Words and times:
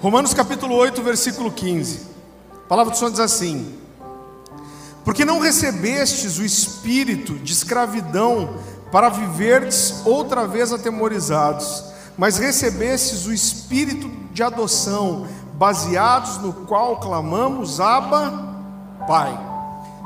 Romanos 0.00 0.32
capítulo 0.32 0.76
8, 0.76 1.02
versículo 1.02 1.50
15. 1.50 2.06
A 2.54 2.68
palavra 2.68 2.92
do 2.92 2.96
Senhor 2.96 3.10
diz 3.10 3.18
assim: 3.18 3.76
Porque 5.04 5.24
não 5.24 5.40
recebestes 5.40 6.38
o 6.38 6.44
espírito 6.44 7.34
de 7.34 7.52
escravidão 7.52 8.58
para 8.92 9.08
viverdes 9.08 10.02
outra 10.04 10.46
vez 10.46 10.72
atemorizados, 10.72 11.82
mas 12.16 12.38
recebestes 12.38 13.26
o 13.26 13.32
espírito 13.32 14.08
de 14.32 14.40
adoção, 14.40 15.26
baseados 15.54 16.38
no 16.38 16.52
qual 16.52 17.00
clamamos 17.00 17.80
Abba, 17.80 18.54
Pai. 19.04 19.36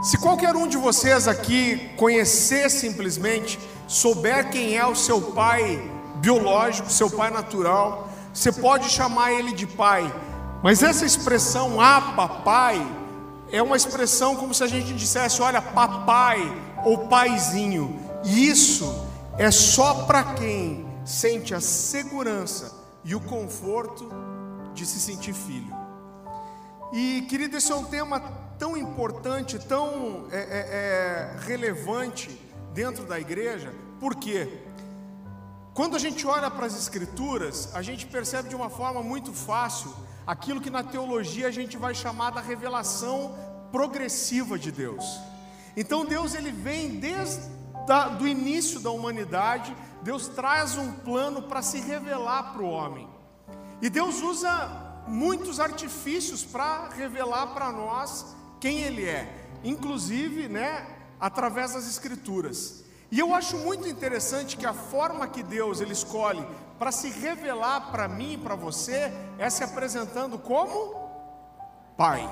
Se 0.02 0.16
qualquer 0.16 0.56
um 0.56 0.66
de 0.66 0.79
vocês 0.79 1.29
aqui 1.29 1.90
conhecer 1.98 2.70
simplesmente, 2.70 3.59
souber 3.86 4.48
quem 4.48 4.74
é 4.74 4.86
o 4.86 4.96
seu 4.96 5.20
pai 5.20 5.86
biológico, 6.14 6.90
seu 6.90 7.11
pai 7.11 7.30
natural, 7.30 8.09
você 8.33 8.51
pode 8.53 8.89
chamar 8.89 9.33
ele 9.33 9.53
de 9.53 9.67
pai, 9.67 10.12
mas 10.62 10.82
essa 10.82 11.05
expressão 11.05 11.81
ah, 11.81 12.13
papai 12.17 12.81
é 13.50 13.63
uma 13.63 13.77
expressão 13.77 14.36
como 14.36 14.54
se 14.54 14.64
a 14.64 14.67
gente 14.67 14.95
dissesse, 14.95 15.43
olha, 15.43 15.61
papai 15.61 16.40
ou 16.85 17.09
paizinho. 17.09 18.00
E 18.25 18.49
isso 18.49 19.07
é 19.37 19.50
só 19.50 20.04
para 20.07 20.35
quem 20.35 20.87
sente 21.04 21.54
a 21.54 21.61
segurança 21.61 22.73
e 23.04 23.14
o 23.14 23.21
conforto 23.21 24.09
de 24.73 24.87
se 24.87 24.99
sentir 24.99 25.35
filho. 25.35 25.75
E 26.93 27.23
querido, 27.23 27.57
esse 27.57 27.71
é 27.71 27.75
um 27.75 27.85
tema 27.85 28.21
tão 28.59 28.76
importante, 28.76 29.59
tão 29.59 30.26
é, 30.31 30.37
é, 30.37 30.40
é, 30.40 31.37
relevante 31.46 32.31
dentro 32.73 33.05
da 33.05 33.19
igreja, 33.19 33.75
por 33.98 34.14
quê? 34.14 34.61
Quando 35.75 35.97
a 35.97 35.98
gente 35.98 36.27
olha 36.27 36.50
para 36.50 36.67
as 36.67 36.77
Escrituras, 36.77 37.75
a 37.75 37.81
gente 37.81 38.05
percebe 38.05 38.50
de 38.50 38.55
uma 38.55 38.69
forma 38.69 39.03
muito 39.03 39.33
fácil 39.33 39.95
aquilo 40.27 40.61
que 40.61 40.69
na 40.69 40.83
teologia 40.83 41.48
a 41.48 41.50
gente 41.50 41.78
vai 41.78 41.95
chamar 41.95 42.31
da 42.31 42.42
revelação 42.42 43.34
progressiva 43.70 44.59
de 44.59 44.70
Deus. 44.70 45.03
Então 45.75 46.05
Deus 46.05 46.34
ele 46.34 46.53
vem 46.53 47.00
desde 47.00 47.41
o 48.20 48.27
início 48.28 48.81
da 48.81 48.91
humanidade, 48.91 49.75
Deus 50.03 50.28
traz 50.28 50.77
um 50.77 50.93
plano 50.93 51.43
para 51.43 51.62
se 51.62 51.81
revelar 51.81 52.53
para 52.53 52.62
o 52.62 52.69
homem. 52.69 53.09
E 53.81 53.89
Deus 53.89 54.20
usa 54.20 55.05
muitos 55.09 55.59
artifícios 55.59 56.45
para 56.45 56.91
revelar 56.91 57.48
para 57.55 57.73
nós 57.73 58.37
quem 58.61 58.83
Ele 58.83 59.06
é, 59.06 59.48
inclusive, 59.65 60.48
né, 60.48 60.87
através 61.19 61.73
das 61.73 61.89
Escrituras. 61.89 62.84
E 63.13 63.19
eu 63.19 63.35
acho 63.35 63.59
muito 63.59 63.87
interessante 63.87 64.57
que 64.57 64.65
a 64.65 64.73
forma 64.73 65.29
que 65.29 65.43
Deus 65.43 65.83
ele 65.83 65.93
escolhe 65.93 66.43
para 66.79 66.91
se 66.91 67.11
revelar 67.11 67.91
para 67.93 68.09
mim 68.09 68.33
e 68.33 68.39
para 68.39 68.55
você 68.55 69.13
é 69.39 69.51
se 69.51 69.63
apresentando 69.63 70.39
como 70.39 71.03
Pai. 71.95 72.27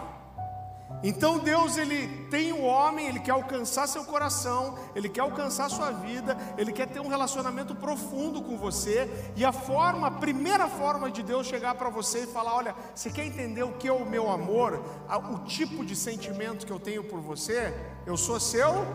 Então 1.02 1.38
Deus 1.38 1.76
ele 1.76 2.26
tem 2.30 2.50
o 2.50 2.62
homem, 2.62 3.06
ele 3.06 3.20
quer 3.20 3.32
alcançar 3.32 3.86
seu 3.86 4.04
coração, 4.04 4.78
ele 4.94 5.10
quer 5.10 5.20
alcançar 5.20 5.68
sua 5.68 5.90
vida, 5.90 6.34
ele 6.56 6.72
quer 6.72 6.88
ter 6.88 6.98
um 6.98 7.08
relacionamento 7.08 7.74
profundo 7.74 8.40
com 8.40 8.56
você, 8.56 9.08
e 9.36 9.44
a 9.44 9.52
forma, 9.52 10.06
a 10.06 10.10
primeira 10.10 10.66
forma 10.66 11.10
de 11.10 11.22
Deus 11.22 11.46
chegar 11.46 11.74
para 11.74 11.90
você 11.90 12.20
e 12.20 12.26
falar, 12.26 12.56
olha, 12.56 12.74
você 12.94 13.10
quer 13.10 13.26
entender 13.26 13.62
o 13.62 13.74
que 13.74 13.86
é 13.86 13.92
o 13.92 14.06
meu 14.06 14.30
amor, 14.30 14.82
o 15.30 15.38
tipo 15.40 15.84
de 15.84 15.94
sentimento 15.94 16.64
que 16.64 16.72
eu 16.72 16.80
tenho 16.80 17.04
por 17.04 17.20
você? 17.20 17.74
Eu 18.06 18.16
sou 18.16 18.40
seu 18.40 18.86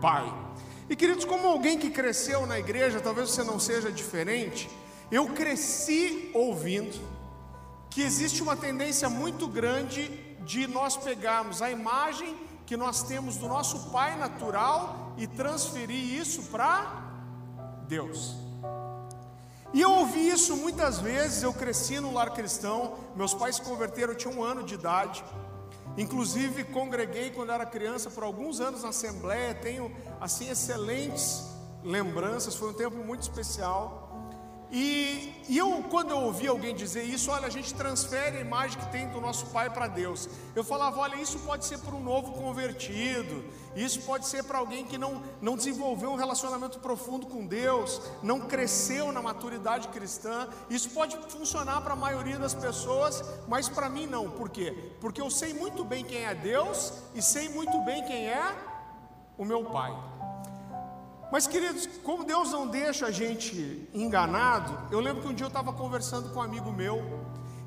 pai. 0.00 0.47
E 0.88 0.96
queridos, 0.96 1.24
como 1.24 1.46
alguém 1.46 1.78
que 1.78 1.90
cresceu 1.90 2.46
na 2.46 2.58
igreja, 2.58 3.00
talvez 3.00 3.30
você 3.30 3.44
não 3.44 3.60
seja 3.60 3.92
diferente, 3.92 4.70
eu 5.10 5.26
cresci 5.28 6.30
ouvindo 6.34 6.98
que 7.90 8.02
existe 8.02 8.42
uma 8.42 8.56
tendência 8.56 9.08
muito 9.08 9.46
grande 9.46 10.08
de 10.44 10.66
nós 10.66 10.96
pegarmos 10.96 11.60
a 11.60 11.70
imagem 11.70 12.36
que 12.64 12.76
nós 12.76 13.02
temos 13.02 13.36
do 13.36 13.48
nosso 13.48 13.90
pai 13.90 14.16
natural 14.18 15.14
e 15.16 15.26
transferir 15.26 16.14
isso 16.20 16.44
para 16.44 17.02
Deus. 17.86 18.36
E 19.72 19.80
eu 19.82 19.90
ouvi 19.90 20.28
isso 20.28 20.56
muitas 20.56 20.98
vezes, 20.98 21.42
eu 21.42 21.52
cresci 21.52 22.00
no 22.00 22.12
lar 22.12 22.30
cristão, 22.30 22.96
meus 23.14 23.34
pais 23.34 23.56
se 23.56 23.62
converteram, 23.62 24.12
eu 24.12 24.18
tinha 24.18 24.34
um 24.34 24.42
ano 24.42 24.62
de 24.62 24.74
idade. 24.74 25.22
Inclusive, 25.96 26.64
congreguei 26.64 27.30
quando 27.30 27.52
era 27.52 27.66
criança 27.66 28.08
por 28.08 28.22
alguns 28.22 28.60
anos 28.60 28.82
na 28.82 28.90
Assembleia, 28.90 29.54
tenho 29.54 29.94
assim 30.20 30.48
excelentes 30.50 31.46
lembranças, 31.82 32.54
foi 32.54 32.70
um 32.70 32.74
tempo 32.74 32.96
muito 32.96 33.22
especial. 33.22 34.08
E, 34.70 35.32
e, 35.48 35.56
eu, 35.56 35.82
quando 35.90 36.10
eu 36.10 36.18
ouvi 36.18 36.46
alguém 36.46 36.74
dizer 36.74 37.02
isso, 37.02 37.30
olha, 37.30 37.46
a 37.46 37.50
gente 37.50 37.72
transfere 37.72 38.36
a 38.36 38.40
imagem 38.40 38.78
que 38.78 38.92
tem 38.92 39.08
do 39.08 39.18
nosso 39.18 39.46
Pai 39.46 39.70
para 39.70 39.86
Deus. 39.86 40.28
Eu 40.54 40.62
falava, 40.62 41.00
olha, 41.00 41.16
isso 41.16 41.38
pode 41.38 41.64
ser 41.64 41.78
para 41.78 41.94
um 41.94 42.02
novo 42.02 42.32
convertido, 42.32 43.42
isso 43.74 44.02
pode 44.02 44.26
ser 44.26 44.44
para 44.44 44.58
alguém 44.58 44.84
que 44.84 44.98
não, 44.98 45.22
não 45.40 45.56
desenvolveu 45.56 46.10
um 46.10 46.16
relacionamento 46.16 46.80
profundo 46.80 47.26
com 47.26 47.46
Deus, 47.46 48.02
não 48.22 48.40
cresceu 48.40 49.10
na 49.10 49.22
maturidade 49.22 49.88
cristã. 49.88 50.46
Isso 50.68 50.90
pode 50.90 51.16
funcionar 51.30 51.80
para 51.80 51.94
a 51.94 51.96
maioria 51.96 52.38
das 52.38 52.52
pessoas, 52.52 53.24
mas 53.48 53.70
para 53.70 53.88
mim 53.88 54.06
não. 54.06 54.30
Por 54.30 54.50
quê? 54.50 54.92
Porque 55.00 55.20
eu 55.20 55.30
sei 55.30 55.54
muito 55.54 55.82
bem 55.82 56.04
quem 56.04 56.26
é 56.26 56.34
Deus 56.34 56.92
e 57.14 57.22
sei 57.22 57.48
muito 57.48 57.80
bem 57.84 58.04
quem 58.04 58.28
é 58.28 58.54
o 59.38 59.46
meu 59.46 59.64
Pai. 59.64 60.07
Mas, 61.30 61.46
queridos, 61.46 61.86
como 62.02 62.24
Deus 62.24 62.52
não 62.52 62.66
deixa 62.66 63.06
a 63.06 63.10
gente 63.10 63.88
enganado, 63.92 64.78
eu 64.90 64.98
lembro 64.98 65.22
que 65.22 65.28
um 65.28 65.34
dia 65.34 65.44
eu 65.44 65.48
estava 65.48 65.72
conversando 65.72 66.30
com 66.30 66.40
um 66.40 66.42
amigo 66.42 66.72
meu, 66.72 67.02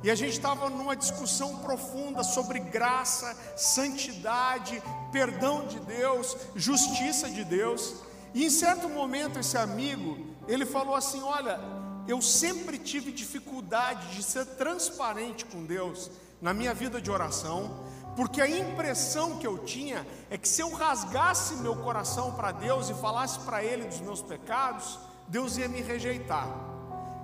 e 0.04 0.10
a 0.10 0.16
gente 0.16 0.32
estava 0.32 0.68
numa 0.68 0.96
discussão 0.96 1.60
profunda 1.60 2.24
sobre 2.24 2.60
graça, 2.60 3.38
santidade, 3.56 4.82
perdão 5.12 5.68
de 5.68 5.80
Deus, 5.82 6.36
justiça 6.56 7.30
de 7.30 7.44
Deus. 7.44 7.96
E 8.34 8.44
em 8.46 8.50
certo 8.50 8.90
momento 8.90 9.38
esse 9.38 9.58
amigo, 9.58 10.18
ele 10.48 10.66
falou 10.66 10.96
assim: 10.96 11.22
"Olha, 11.22 11.60
eu 12.08 12.20
sempre 12.20 12.80
tive 12.80 13.12
dificuldade 13.12 14.16
de 14.16 14.24
ser 14.24 14.46
transparente 14.46 15.46
com 15.46 15.64
Deus 15.64 16.10
na 16.42 16.52
minha 16.52 16.74
vida 16.74 17.00
de 17.00 17.12
oração, 17.12 17.86
porque 18.16 18.42
a 18.42 18.50
impressão 18.50 19.38
que 19.38 19.48
eu 19.48 19.60
tinha 19.60 20.06
é 20.30 20.38
que 20.38 20.48
se 20.48 20.62
eu 20.62 20.72
rasgasse 20.74 21.56
meu 21.58 21.76
coração 21.76 22.34
para 22.34 22.52
Deus 22.52 22.90
e 22.90 22.94
falasse 22.96 23.40
para 23.40 23.64
Ele 23.64 23.86
dos 23.86 24.02
meus 24.02 24.22
pecados, 24.22 25.00
Deus 25.28 25.58
ia 25.58 25.68
me 25.68 25.82
rejeitar. 25.82 26.48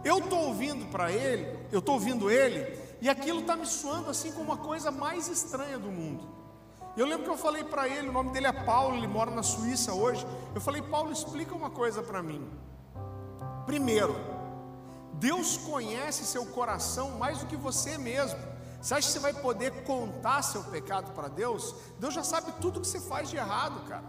Eu 0.04 0.20
estou 0.20 0.40
ouvindo 0.48 0.86
para 0.86 1.12
Ele, 1.12 1.68
eu 1.72 1.80
estou 1.80 1.96
ouvindo 1.96 2.32
Ele, 2.32 2.80
e 3.02 3.10
aquilo 3.10 3.42
está 3.42 3.56
me 3.56 3.66
soando 3.66 4.10
assim 4.10 4.32
como 4.32 4.52
a 4.54 4.58
coisa 4.58 4.92
mais 4.92 5.28
estranha 5.28 5.78
do 5.78 5.90
mundo. 5.90 6.38
Eu 6.96 7.06
lembro 7.06 7.26
que 7.26 7.30
eu 7.30 7.38
falei 7.38 7.64
para 7.64 7.88
ele, 7.88 8.10
o 8.10 8.12
nome 8.12 8.32
dele 8.32 8.48
é 8.48 8.52
Paulo, 8.52 8.96
ele 8.98 9.06
mora 9.08 9.30
na 9.30 9.44
Suíça 9.44 9.94
hoje. 9.94 10.26
Eu 10.56 10.60
falei, 10.60 10.82
Paulo, 10.82 11.12
explica 11.12 11.54
uma 11.54 11.70
coisa 11.70 12.02
para 12.02 12.24
mim. 12.24 12.44
Primeiro, 13.68 14.16
Deus 15.14 15.58
conhece 15.58 16.26
seu 16.26 16.44
coração 16.48 17.12
mais 17.20 17.38
do 17.38 17.46
que 17.46 17.56
você 17.56 18.00
mesmo. 18.00 18.40
Você 18.82 18.94
acha 18.94 19.08
que 19.08 19.14
você 19.14 19.20
vai 19.20 19.34
poder 19.34 19.84
contar 19.84 20.42
seu 20.42 20.64
pecado 20.64 21.12
para 21.14 21.28
Deus? 21.28 21.76
Deus 22.00 22.14
já 22.14 22.24
sabe 22.24 22.52
tudo 22.62 22.82
que 22.82 22.88
você 22.88 23.00
faz 23.00 23.30
de 23.30 23.38
errado, 23.38 23.88
cara. 23.88 24.04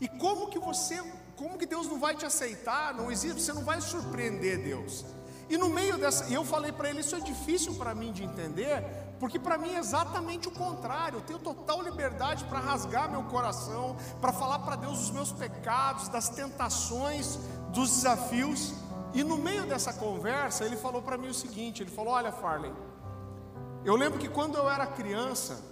E 0.00 0.08
como 0.08 0.48
que 0.48 0.58
você, 0.58 1.02
como 1.36 1.56
que 1.56 1.66
Deus 1.66 1.86
não 1.86 1.98
vai 1.98 2.14
te 2.14 2.26
aceitar? 2.26 2.94
Não 2.94 3.10
existe, 3.10 3.40
você 3.40 3.52
não 3.52 3.64
vai 3.64 3.80
surpreender 3.80 4.62
Deus. 4.62 5.04
E 5.48 5.56
no 5.56 5.68
meio 5.68 5.98
dessa, 5.98 6.24
eu 6.32 6.44
falei 6.44 6.72
para 6.72 6.88
ele, 6.88 7.00
isso 7.00 7.14
é 7.14 7.20
difícil 7.20 7.74
para 7.74 7.94
mim 7.94 8.12
de 8.12 8.24
entender, 8.24 8.82
porque 9.20 9.38
para 9.38 9.58
mim 9.58 9.74
é 9.74 9.78
exatamente 9.78 10.48
o 10.48 10.50
contrário. 10.50 11.18
Eu 11.18 11.22
tenho 11.22 11.38
total 11.38 11.82
liberdade 11.82 12.44
para 12.44 12.58
rasgar 12.58 13.10
meu 13.10 13.24
coração, 13.24 13.96
para 14.20 14.32
falar 14.32 14.60
para 14.60 14.76
Deus 14.76 14.98
dos 14.98 15.10
meus 15.10 15.32
pecados, 15.32 16.08
das 16.08 16.28
tentações, 16.28 17.38
dos 17.70 17.90
desafios. 17.90 18.74
E 19.12 19.22
no 19.22 19.36
meio 19.36 19.66
dessa 19.66 19.92
conversa, 19.92 20.64
ele 20.64 20.76
falou 20.76 21.02
para 21.02 21.18
mim 21.18 21.28
o 21.28 21.34
seguinte: 21.34 21.82
ele 21.82 21.90
falou, 21.90 22.14
olha, 22.14 22.32
Farley, 22.32 22.72
eu 23.84 23.96
lembro 23.96 24.18
que 24.18 24.28
quando 24.28 24.56
eu 24.56 24.68
era 24.68 24.86
criança, 24.86 25.62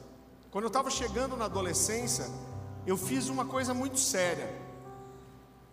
quando 0.50 0.64
eu 0.64 0.68
estava 0.68 0.90
chegando 0.90 1.36
na 1.36 1.46
adolescência, 1.46 2.26
eu 2.86 2.96
fiz 2.96 3.28
uma 3.28 3.44
coisa 3.44 3.72
muito 3.72 3.98
séria. 3.98 4.48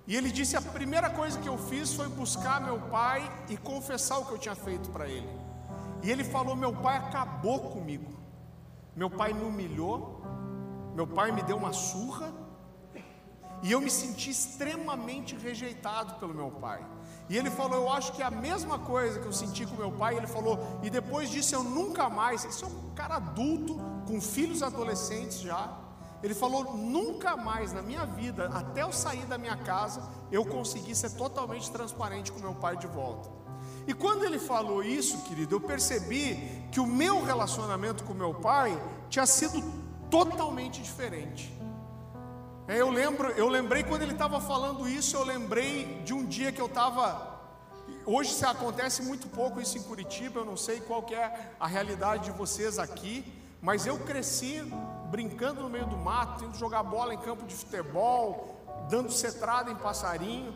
E 0.08 0.16
ele 0.16 0.32
disse: 0.32 0.56
a 0.56 0.62
primeira 0.62 1.10
coisa 1.10 1.40
que 1.40 1.50
eu 1.50 1.58
fiz 1.58 1.94
foi 1.94 2.08
buscar 2.08 2.62
meu 2.62 2.80
pai 2.80 3.30
e 3.50 3.58
confessar 3.58 4.20
o 4.20 4.26
que 4.26 4.32
eu 4.32 4.38
tinha 4.38 4.56
feito 4.56 4.90
para 4.90 5.08
ele. 5.08 5.30
E 6.02 6.10
ele 6.10 6.24
falou: 6.24 6.56
meu 6.56 6.74
pai 6.74 6.98
acabou 6.98 7.60
comigo. 7.72 8.20
Meu 8.96 9.10
pai 9.10 9.34
me 9.34 9.44
humilhou, 9.44 10.22
meu 10.96 11.08
pai 11.08 11.32
me 11.32 11.42
deu 11.44 11.58
uma 11.58 11.72
surra, 11.72 12.34
e 13.62 13.72
eu 13.72 13.80
me 13.80 13.90
senti 13.90 14.30
extremamente 14.30 15.36
rejeitado 15.36 16.16
pelo 16.16 16.34
meu 16.34 16.52
pai. 16.52 16.86
E 17.30 17.38
ele 17.38 17.52
falou: 17.52 17.84
Eu 17.84 17.90
acho 17.92 18.12
que 18.12 18.22
é 18.22 18.26
a 18.26 18.32
mesma 18.32 18.80
coisa 18.80 19.20
que 19.20 19.26
eu 19.28 19.32
senti 19.32 19.66
com 19.66 19.76
meu 19.76 19.92
pai. 19.92 20.18
Ele 20.18 20.28
falou: 20.28 20.60
E 20.82 20.90
depois 20.90 21.30
disso 21.30 21.54
eu 21.54 21.64
nunca 21.64 22.10
mais. 22.10 22.44
Esse 22.44 22.64
é 22.64 22.68
um 22.68 22.90
cara 22.96 23.18
adulto, 23.18 23.78
com 24.08 24.20
filhos 24.20 24.64
adolescentes 24.64 25.40
já. 25.40 25.78
Ele 26.24 26.34
falou: 26.34 26.76
Nunca 26.76 27.38
mais 27.38 27.72
na 27.72 27.84
minha 27.84 28.06
vida, 28.06 28.48
até 28.48 28.82
eu 28.82 28.92
sair 28.92 29.26
da 29.28 29.38
minha 29.38 29.56
casa, 29.56 30.02
eu 30.32 30.44
consegui 30.44 30.96
ser 30.96 31.12
totalmente 31.12 31.70
transparente 31.70 32.32
com 32.32 32.40
meu 32.40 32.56
pai 32.56 32.76
de 32.78 32.88
volta. 32.88 33.30
E 33.88 33.94
quando 33.94 34.24
ele 34.24 34.40
falou 34.40 34.84
isso, 34.84 35.24
querido, 35.24 35.56
eu 35.56 35.62
percebi 35.62 36.68
que 36.72 36.80
o 36.80 36.86
meu 36.86 37.24
relacionamento 37.24 38.04
com 38.04 38.14
meu 38.14 38.34
pai 38.34 38.80
tinha 39.10 39.26
sido 39.26 39.64
totalmente 40.10 40.82
diferente. 40.82 41.59
É, 42.70 42.80
eu 42.80 42.92
lembro, 42.92 43.32
eu 43.32 43.50
lembrei 43.50 43.82
quando 43.82 44.04
ele 44.04 44.12
estava 44.12 44.40
falando 44.40 44.88
isso, 44.88 45.18
eu 45.18 45.24
lembrei 45.24 46.04
de 46.06 46.14
um 46.14 46.24
dia 46.24 46.52
que 46.52 46.62
eu 46.62 46.68
estava. 46.68 47.42
Hoje 48.06 48.32
se 48.32 48.46
acontece 48.46 49.02
muito 49.02 49.28
pouco 49.28 49.60
isso 49.60 49.76
em 49.76 49.82
Curitiba, 49.82 50.42
eu 50.42 50.46
não 50.46 50.56
sei 50.56 50.80
qual 50.80 51.04
é 51.10 51.50
a 51.60 51.66
realidade 51.66 52.26
de 52.26 52.32
vocês 52.32 52.78
aqui, 52.78 53.26
mas 53.60 53.88
eu 53.88 53.98
cresci 53.98 54.62
brincando 55.10 55.64
no 55.64 55.70
meio 55.70 55.88
do 55.88 55.98
mato, 55.98 56.46
indo 56.46 56.56
jogar 56.56 56.84
bola 56.84 57.12
em 57.12 57.18
campo 57.18 57.44
de 57.48 57.56
futebol, 57.56 58.56
dando 58.88 59.12
cetrada 59.12 59.72
em 59.72 59.76
passarinho. 59.76 60.54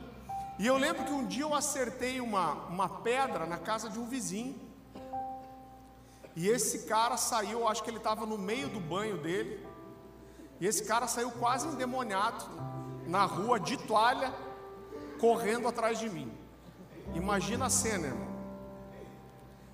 E 0.60 0.68
eu 0.68 0.78
lembro 0.78 1.06
que 1.06 1.12
um 1.12 1.26
dia 1.26 1.46
eu 1.46 1.56
acertei 1.56 2.22
uma, 2.22 2.52
uma 2.68 2.88
pedra 2.88 3.48
na 3.48 3.58
casa 3.58 3.90
de 3.90 3.98
um 3.98 4.06
vizinho. 4.06 4.56
E 6.36 6.48
esse 6.48 6.84
cara 6.84 7.18
saiu, 7.18 7.68
acho 7.68 7.84
que 7.84 7.90
ele 7.90 7.98
estava 7.98 8.24
no 8.24 8.38
meio 8.38 8.70
do 8.70 8.80
banho 8.80 9.18
dele. 9.18 9.73
E 10.64 10.66
esse 10.66 10.86
cara 10.86 11.08
saiu 11.08 11.30
quase 11.30 11.68
endemoniado 11.68 12.46
na 13.06 13.26
rua 13.26 13.60
de 13.60 13.76
toalha, 13.76 14.34
correndo 15.20 15.68
atrás 15.68 16.00
de 16.00 16.10
mim. 16.10 16.32
Imagina 17.14 17.66
a 17.66 17.70
cena, 17.70 18.08
irmão. 18.08 18.30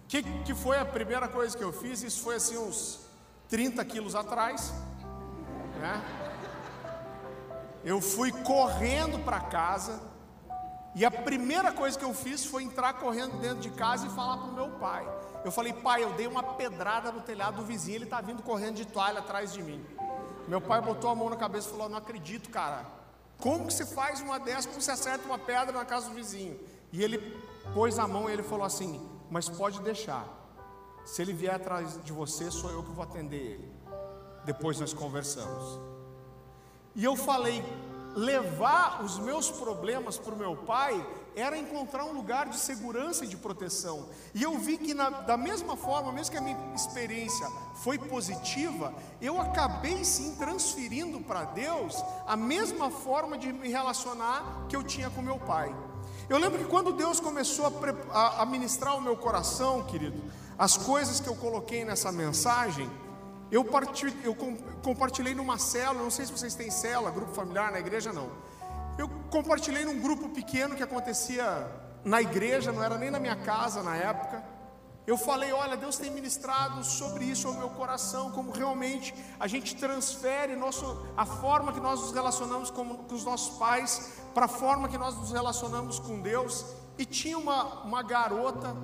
Que, 0.07 0.23
que 0.23 0.55
foi 0.55 0.79
a 0.79 0.85
primeira 0.85 1.27
coisa 1.27 1.55
que 1.55 1.63
eu 1.63 1.71
fiz? 1.71 2.01
Isso 2.01 2.23
foi 2.23 2.37
assim 2.37 2.57
uns 2.57 3.01
30 3.49 3.85
quilos 3.85 4.15
atrás. 4.15 4.73
Né? 5.79 6.01
Eu 7.85 8.01
fui 8.01 8.31
correndo 8.31 9.23
para 9.23 9.41
casa. 9.41 10.01
E 10.95 11.05
a 11.05 11.11
primeira 11.11 11.71
coisa 11.71 11.99
que 11.99 12.03
eu 12.03 12.15
fiz 12.15 12.43
foi 12.43 12.63
entrar 12.63 12.93
correndo 12.93 13.39
dentro 13.39 13.59
de 13.59 13.69
casa 13.69 14.07
e 14.07 14.09
falar 14.09 14.37
para 14.37 14.47
o 14.47 14.53
meu 14.53 14.69
pai. 14.79 15.07
Eu 15.45 15.51
falei, 15.51 15.71
pai, 15.71 16.03
eu 16.03 16.13
dei 16.13 16.25
uma 16.25 16.41
pedrada 16.41 17.11
no 17.11 17.21
telhado 17.21 17.57
do 17.57 17.63
vizinho, 17.63 17.97
ele 17.97 18.05
está 18.05 18.19
vindo 18.21 18.41
correndo 18.41 18.77
de 18.77 18.87
toalha 18.87 19.19
atrás 19.19 19.53
de 19.53 19.61
mim. 19.61 19.85
Meu 20.49 20.59
pai 20.59 20.81
botou 20.81 21.11
a 21.11 21.15
mão 21.15 21.29
na 21.29 21.35
cabeça 21.35 21.67
e 21.67 21.71
falou: 21.71 21.87
Não 21.87 21.99
acredito, 21.99 22.49
cara. 22.49 22.83
Como 23.37 23.67
que 23.67 23.73
você 23.73 23.85
faz 23.85 24.19
uma 24.19 24.39
dessa? 24.39 24.67
Como 24.67 24.81
você 24.81 24.89
acerta 24.89 25.23
uma 25.25 25.37
pedra 25.37 25.71
na 25.71 25.85
casa 25.85 26.09
do 26.09 26.15
vizinho? 26.15 26.59
E 26.91 27.03
ele 27.03 27.19
pôs 27.71 27.99
a 27.99 28.07
mão 28.07 28.27
e 28.27 28.33
ele 28.33 28.41
falou 28.41 28.65
assim: 28.65 28.99
Mas 29.29 29.47
pode 29.47 29.79
deixar. 29.81 30.27
Se 31.05 31.21
ele 31.21 31.33
vier 31.33 31.53
atrás 31.53 32.03
de 32.03 32.11
você, 32.11 32.49
sou 32.49 32.71
eu 32.71 32.81
que 32.81 32.89
vou 32.89 33.03
atender 33.03 33.37
ele. 33.37 33.71
Depois 34.43 34.79
nós 34.79 34.91
conversamos. 34.91 35.79
E 36.95 37.05
eu 37.05 37.15
falei: 37.15 37.63
levar 38.15 39.03
os 39.03 39.19
meus 39.19 39.51
problemas 39.51 40.17
para 40.17 40.33
o 40.33 40.37
meu 40.37 40.55
pai 40.55 41.05
era 41.39 41.57
encontrar 41.57 42.05
um 42.05 42.11
lugar 42.11 42.49
de 42.49 42.57
segurança 42.57 43.25
e 43.25 43.27
de 43.27 43.37
proteção. 43.37 44.07
E 44.33 44.43
eu 44.43 44.57
vi 44.57 44.77
que, 44.77 44.93
na, 44.93 45.09
da 45.09 45.37
mesma 45.37 45.77
forma, 45.77 46.11
mesmo 46.11 46.31
que 46.31 46.37
a 46.37 46.41
minha 46.41 46.57
experiência 46.75 47.47
foi 47.75 47.97
positiva, 47.97 48.93
eu 49.21 49.39
acabei 49.39 50.03
sim 50.03 50.35
transferindo 50.35 51.19
para 51.21 51.45
Deus 51.45 51.95
a 52.27 52.35
mesma 52.35 52.89
forma 52.89 53.37
de 53.37 53.51
me 53.51 53.69
relacionar 53.69 54.65
que 54.67 54.75
eu 54.75 54.83
tinha 54.83 55.09
com 55.09 55.21
meu 55.21 55.39
pai. 55.39 55.75
Eu 56.29 56.37
lembro 56.37 56.59
que 56.59 56.65
quando 56.65 56.93
Deus 56.93 57.19
começou 57.19 57.65
a, 58.11 58.41
a, 58.41 58.45
ministrar 58.45 58.95
o 58.95 59.01
meu 59.01 59.17
coração, 59.17 59.83
querido, 59.83 60.21
as 60.57 60.77
coisas 60.77 61.19
que 61.19 61.27
eu 61.27 61.35
coloquei 61.35 61.83
nessa 61.83 62.11
mensagem, 62.11 62.89
eu, 63.51 63.65
eu 64.23 64.35
compartilhei 64.83 65.33
numa 65.33 65.57
célula, 65.57 66.03
não 66.03 66.11
sei 66.11 66.25
se 66.25 66.31
vocês 66.31 66.53
têm 66.53 66.69
célula, 66.69 67.09
grupo 67.09 67.33
familiar 67.33 67.71
na 67.71 67.79
igreja, 67.79 68.13
não. 68.13 68.29
Eu 68.99 69.07
compartilhei 69.29 69.85
num 69.85 70.01
grupo 70.01 70.27
pequeno 70.27 70.75
que 70.75 70.83
acontecia 70.83 71.45
na 72.03 72.21
igreja, 72.21 72.69
não 72.69 72.83
era 72.83 72.97
nem 72.97 73.09
na 73.09 73.17
minha 73.17 73.37
casa 73.37 73.81
na 73.81 73.95
época. 73.95 74.43
Eu 75.07 75.17
falei, 75.17 75.53
olha, 75.53 75.77
Deus 75.77 75.97
tem 75.97 76.11
ministrado 76.11 76.83
sobre 76.83 77.23
isso 77.23 77.47
ao 77.47 77.53
meu 77.53 77.69
coração, 77.69 78.29
como 78.31 78.51
realmente 78.51 79.15
a 79.39 79.47
gente 79.47 79.73
transfere 79.77 80.53
nosso, 80.57 80.85
a 81.15 81.25
forma 81.25 81.71
que 81.71 81.79
nós 81.79 82.01
nos 82.01 82.11
relacionamos 82.11 82.69
com, 82.69 82.97
com 82.97 83.15
os 83.15 83.23
nossos 83.23 83.57
pais 83.57 84.19
para 84.33 84.45
a 84.45 84.49
forma 84.49 84.89
que 84.89 84.97
nós 84.97 85.15
nos 85.15 85.31
relacionamos 85.31 85.97
com 85.97 86.19
Deus. 86.19 86.65
E 86.97 87.05
tinha 87.05 87.37
uma, 87.37 87.83
uma 87.83 88.03
garota 88.03 88.75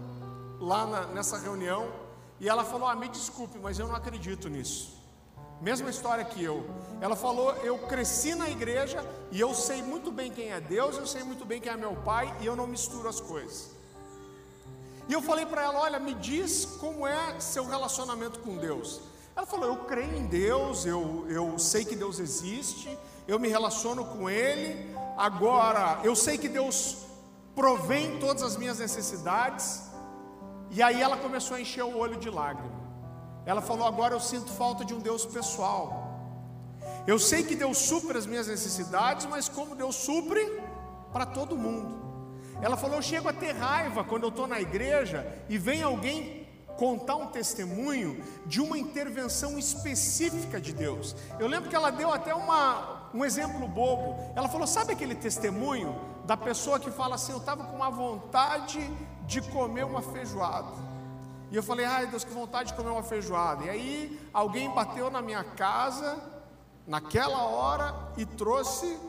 lá 0.62 0.88
na, 0.88 1.08
nessa 1.08 1.38
reunião, 1.38 1.92
e 2.40 2.48
ela 2.48 2.64
falou: 2.64 2.88
Ah, 2.88 2.96
me 2.96 3.10
desculpe, 3.10 3.60
mas 3.60 3.80
eu 3.80 3.88
não 3.90 3.96
acredito 3.96 4.48
nisso. 4.48 5.05
Mesma 5.62 5.90
história 5.90 6.24
que 6.24 6.44
eu. 6.44 6.66
Ela 7.02 7.16
falou: 7.16 7.52
Eu 7.57 7.78
cresci 7.80 8.36
na 8.36 8.50
igreja 8.50 9.04
e 9.31 9.40
eu 9.40 9.54
sei 9.54 9.81
muito 9.81 10.12
bem 10.12 10.31
quem 10.31 10.52
é 10.52 10.60
Deus, 10.60 10.98
eu 10.98 11.07
sei 11.07 11.24
muito 11.24 11.46
bem 11.46 11.62
quem 11.62 11.72
é 11.72 11.78
meu 11.78 11.96
pai 11.96 12.34
e 12.42 12.46
eu 12.46 12.56
não 12.56 12.68
misturo 12.68 13.07
as 13.07 13.19
coisas. 13.19 13.72
E 15.07 15.13
eu 15.13 15.22
falei 15.22 15.46
para 15.46 15.63
ela: 15.63 15.80
Olha, 15.80 16.00
me 16.00 16.13
diz 16.13 16.66
como 16.80 17.07
é 17.07 17.40
seu 17.40 17.66
relacionamento 17.66 18.40
com 18.40 18.57
Deus. 18.57 19.02
Ela 19.36 19.46
falou: 19.46 19.68
Eu 19.68 19.78
creio 19.86 20.16
em 20.16 20.25
Deus, 20.28 20.86
eu, 20.86 21.25
eu 21.30 21.58
sei 21.60 21.86
que 21.86 21.96
Deus 21.96 22.19
existe, 22.19 22.98
eu 23.28 23.40
me 23.40 23.48
relaciono 23.48 24.06
com 24.06 24.30
Ele. 24.30 24.94
Agora, 25.18 26.00
eu 26.04 26.16
sei 26.16 26.38
que 26.38 26.50
Deus 26.50 27.06
provém 27.56 28.19
todas 28.19 28.44
as 28.44 28.58
minhas 28.58 28.80
necessidades. 28.80 29.84
E 30.69 30.81
aí 30.81 31.01
ela 31.01 31.18
começou 31.18 31.56
a 31.56 31.62
encher 31.62 31.84
o 31.84 31.98
olho 31.98 32.18
de 32.18 32.30
lágrimas. 32.30 32.75
Ela 33.46 33.62
falou: 33.62 33.88
Agora 33.88 34.14
eu 34.14 34.20
sinto 34.20 34.52
falta 34.52 34.84
de 34.84 34.94
um 34.94 35.00
Deus 35.00 35.26
pessoal. 35.26 36.06
Eu 37.06 37.20
sei 37.20 37.44
que 37.44 37.56
Deus 37.56 37.78
supre 37.78 38.18
as 38.18 38.26
minhas 38.26 38.48
necessidades, 38.48 39.26
mas 39.28 39.48
como 39.48 39.76
Deus 39.76 39.96
supre 39.96 40.42
para 41.14 41.26
todo 41.26 41.58
mundo. 41.58 42.04
Ela 42.62 42.76
falou: 42.76 42.96
Eu 42.96 43.02
chego 43.02 43.30
a 43.30 43.34
ter 43.34 43.52
raiva 43.52 44.04
quando 44.04 44.24
eu 44.24 44.30
estou 44.30 44.48
na 44.48 44.60
igreja 44.60 45.26
e 45.48 45.58
vem 45.58 45.84
alguém 45.84 46.46
contar 46.78 47.16
um 47.16 47.28
testemunho 47.28 48.22
de 48.46 48.60
uma 48.60 48.78
intervenção 48.78 49.58
específica 49.58 50.60
de 50.60 50.74
Deus. 50.74 51.16
Eu 51.40 51.48
lembro 51.48 51.70
que 51.70 51.76
ela 51.76 51.90
deu 51.90 52.12
até 52.12 52.34
uma, 52.34 53.10
um 53.14 53.24
exemplo 53.24 53.68
bobo. 53.68 54.18
Ela 54.36 54.50
falou: 54.50 54.66
Sabe 54.66 54.94
aquele 54.94 55.16
testemunho 55.16 55.96
da 56.26 56.36
pessoa 56.36 56.80
que 56.80 56.90
fala 56.90 57.16
assim: 57.16 57.32
Eu 57.32 57.38
estava 57.38 57.64
com 57.66 57.76
uma 57.76 57.90
vontade 57.90 58.80
de 59.28 59.42
comer 59.42 59.86
uma 59.86 60.02
feijoada. 60.02 60.95
E 61.52 61.56
eu 61.56 61.64
falei, 61.64 61.86
ai 61.86 62.08
Deus, 62.08 62.24
que 62.24 62.34
vontade 62.34 62.72
de 62.72 62.76
comer 62.76 62.90
uma 62.90 63.04
feijoada. 63.04 63.66
E 63.66 63.70
aí 63.70 64.30
alguém 64.34 64.70
bateu 64.70 65.10
na 65.10 65.22
minha 65.22 65.44
casa, 65.44 66.18
naquela 66.88 67.44
hora, 67.44 67.94
e 68.18 68.26
trouxe 68.26 69.00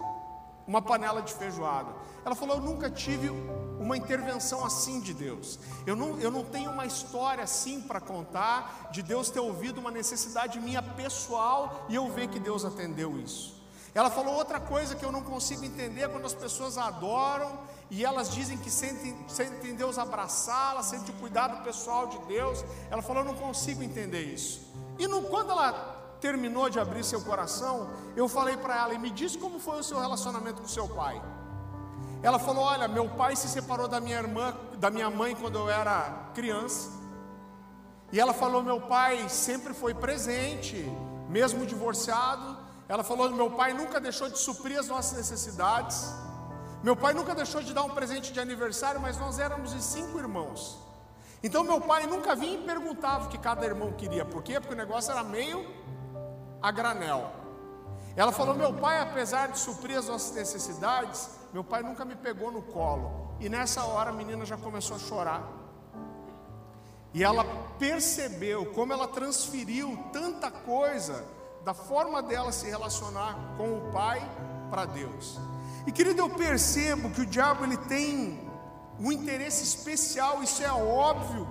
uma 0.67 0.83
panela 0.83 1.23
de 1.23 1.33
feijoada. 1.33 1.91
Ela 2.25 2.35
falou, 2.35 2.57
eu 2.57 2.63
nunca 2.63 2.91
tive 2.91 3.31
uma 3.79 3.97
intervenção 3.97 4.65
assim 4.65 5.01
de 5.01 5.15
Deus. 5.15 5.59
Eu 5.87 5.95
não, 5.95 6.19
eu 6.19 6.31
não 6.31 6.45
tenho 6.45 6.71
uma 6.71 6.85
história 6.85 7.45
assim 7.45 7.81
para 7.81 8.01
contar 8.01 8.89
de 8.91 9.03
Deus 9.03 9.31
ter 9.31 9.39
ouvido 9.39 9.79
uma 9.79 9.91
necessidade 9.91 10.59
minha 10.59 10.83
pessoal 10.83 11.87
e 11.89 11.95
eu 11.95 12.11
ver 12.11 12.29
que 12.29 12.41
Deus 12.41 12.65
atendeu 12.65 13.19
isso. 13.21 13.55
Ela 13.95 14.11
falou 14.11 14.35
outra 14.35 14.61
coisa 14.61 14.95
que 14.95 15.05
eu 15.05 15.13
não 15.13 15.23
consigo 15.23 15.65
entender 15.65 16.09
quando 16.09 16.27
as 16.27 16.35
pessoas 16.35 16.77
adoram 16.77 17.59
e 17.91 18.05
elas 18.05 18.31
dizem 18.31 18.59
que 18.59 18.71
sentem, 18.71 19.17
sentem 19.29 19.75
Deus 19.75 19.97
abraçá-la, 19.99 20.83
sentem 20.83 21.15
o 21.15 21.19
cuidado 21.19 21.63
pessoal 21.63 22.09
de 22.09 22.19
Deus. 22.27 22.65
Ela 22.91 23.01
falou: 23.01 23.23
Eu 23.23 23.33
não 23.33 23.35
consigo 23.35 23.83
entender 23.83 24.23
isso. 24.23 24.61
E 24.99 25.07
no, 25.07 25.23
quando 25.23 25.53
ela 25.53 25.73
terminou 26.21 26.69
de 26.69 26.81
abrir 26.81 27.05
seu 27.05 27.21
coração, 27.21 27.89
eu 28.17 28.29
falei 28.29 28.57
para 28.57 28.77
ela: 28.77 28.95
E 28.95 28.99
me 28.99 29.11
diz 29.11 29.37
como 29.37 29.61
foi 29.61 29.79
o 29.79 29.85
seu 29.85 30.01
relacionamento 30.01 30.63
com 30.63 30.69
seu 30.69 30.89
pai. 30.89 31.23
Ela 32.23 32.41
falou: 32.41 32.65
Olha, 32.65 32.89
meu 32.89 33.09
pai 33.11 33.37
se 33.37 33.49
separou 33.49 33.87
da 33.87 34.01
minha 34.01 34.17
irmã, 34.17 34.57
da 34.79 34.91
minha 34.91 35.09
mãe 35.09 35.37
quando 35.37 35.57
eu 35.59 35.71
era 35.71 36.31
criança. 36.35 36.91
E 38.11 38.19
ela 38.19 38.35
falou: 38.35 38.65
Meu 38.65 38.81
pai 38.81 39.29
sempre 39.29 39.73
foi 39.73 39.95
presente, 39.95 40.91
mesmo 41.29 41.65
divorciado. 41.65 42.59
Ela 42.89 43.05
falou: 43.05 43.31
Meu 43.31 43.51
pai 43.53 43.73
nunca 43.73 44.01
deixou 44.01 44.29
de 44.29 44.39
suprir 44.39 44.77
as 44.77 44.89
nossas 44.89 45.17
necessidades. 45.17 46.26
Meu 46.83 46.97
pai 46.97 47.15
nunca 47.15 47.35
deixou 47.35 47.63
de 47.63 47.73
dar 47.73 47.83
um 47.83 47.91
presente 47.91 48.33
de 48.33 48.41
aniversário, 48.41 49.01
mas 49.01 49.19
nós 49.19 49.39
éramos 49.39 49.71
cinco 49.83 50.19
irmãos. 50.19 50.79
Então 51.43 51.63
meu 51.65 51.81
pai 51.81 52.07
nunca 52.07 52.35
vinha 52.35 52.59
e 52.59 52.65
perguntava 52.65 53.27
o 53.27 53.29
que 53.29 53.39
cada 53.39 53.65
irmão 53.65 53.93
queria. 53.93 54.25
Por 54.25 54.43
quê? 54.43 54.59
Porque 54.61 54.75
o 54.75 54.77
negócio 54.77 55.11
era 55.13 55.23
meio 55.23 55.67
a 56.61 56.71
granel. 56.71 57.31
Ela 58.17 58.33
falou: 58.33 58.55
Meu 58.55 58.73
pai, 58.73 59.01
apesar 59.01 59.49
de 59.49 59.59
suprir 59.59 59.99
as 59.99 60.09
nossas 60.09 60.35
necessidades, 60.35 61.31
meu 61.53 61.63
pai 61.63 61.83
nunca 61.83 62.05
me 62.05 62.17
pegou 62.17 62.51
no 62.51 62.63
colo. 62.63 63.37
E 63.39 63.49
nessa 63.49 63.85
hora 63.85 64.11
a 64.11 64.13
menina 64.13 64.45
já 64.45 64.57
começou 64.57 64.97
a 64.97 64.99
chorar. 64.99 65.43
E 67.13 67.23
ela 67.23 67.45
percebeu 67.79 68.67
como 68.73 68.93
ela 68.93 69.09
transferiu 69.09 69.99
tanta 70.13 70.51
coisa 70.51 71.25
da 71.65 71.75
forma 71.75 72.23
dela 72.23 72.53
se 72.53 72.69
relacionar 72.69 73.37
com 73.57 73.77
o 73.77 73.93
pai 73.93 74.21
para 74.71 74.85
Deus. 74.85 75.39
E 75.87 75.93
querido, 75.93 76.21
eu 76.21 76.31
percebo 76.31 77.11
que 77.11 77.21
o 77.21 77.27
diabo 77.27 77.65
ele 77.65 77.77
tem 77.77 78.41
um 78.99 79.13
interesse 79.13 79.63
especial, 79.63 80.43
isso 80.43 80.63
é 80.63 80.73
óbvio, 80.73 81.47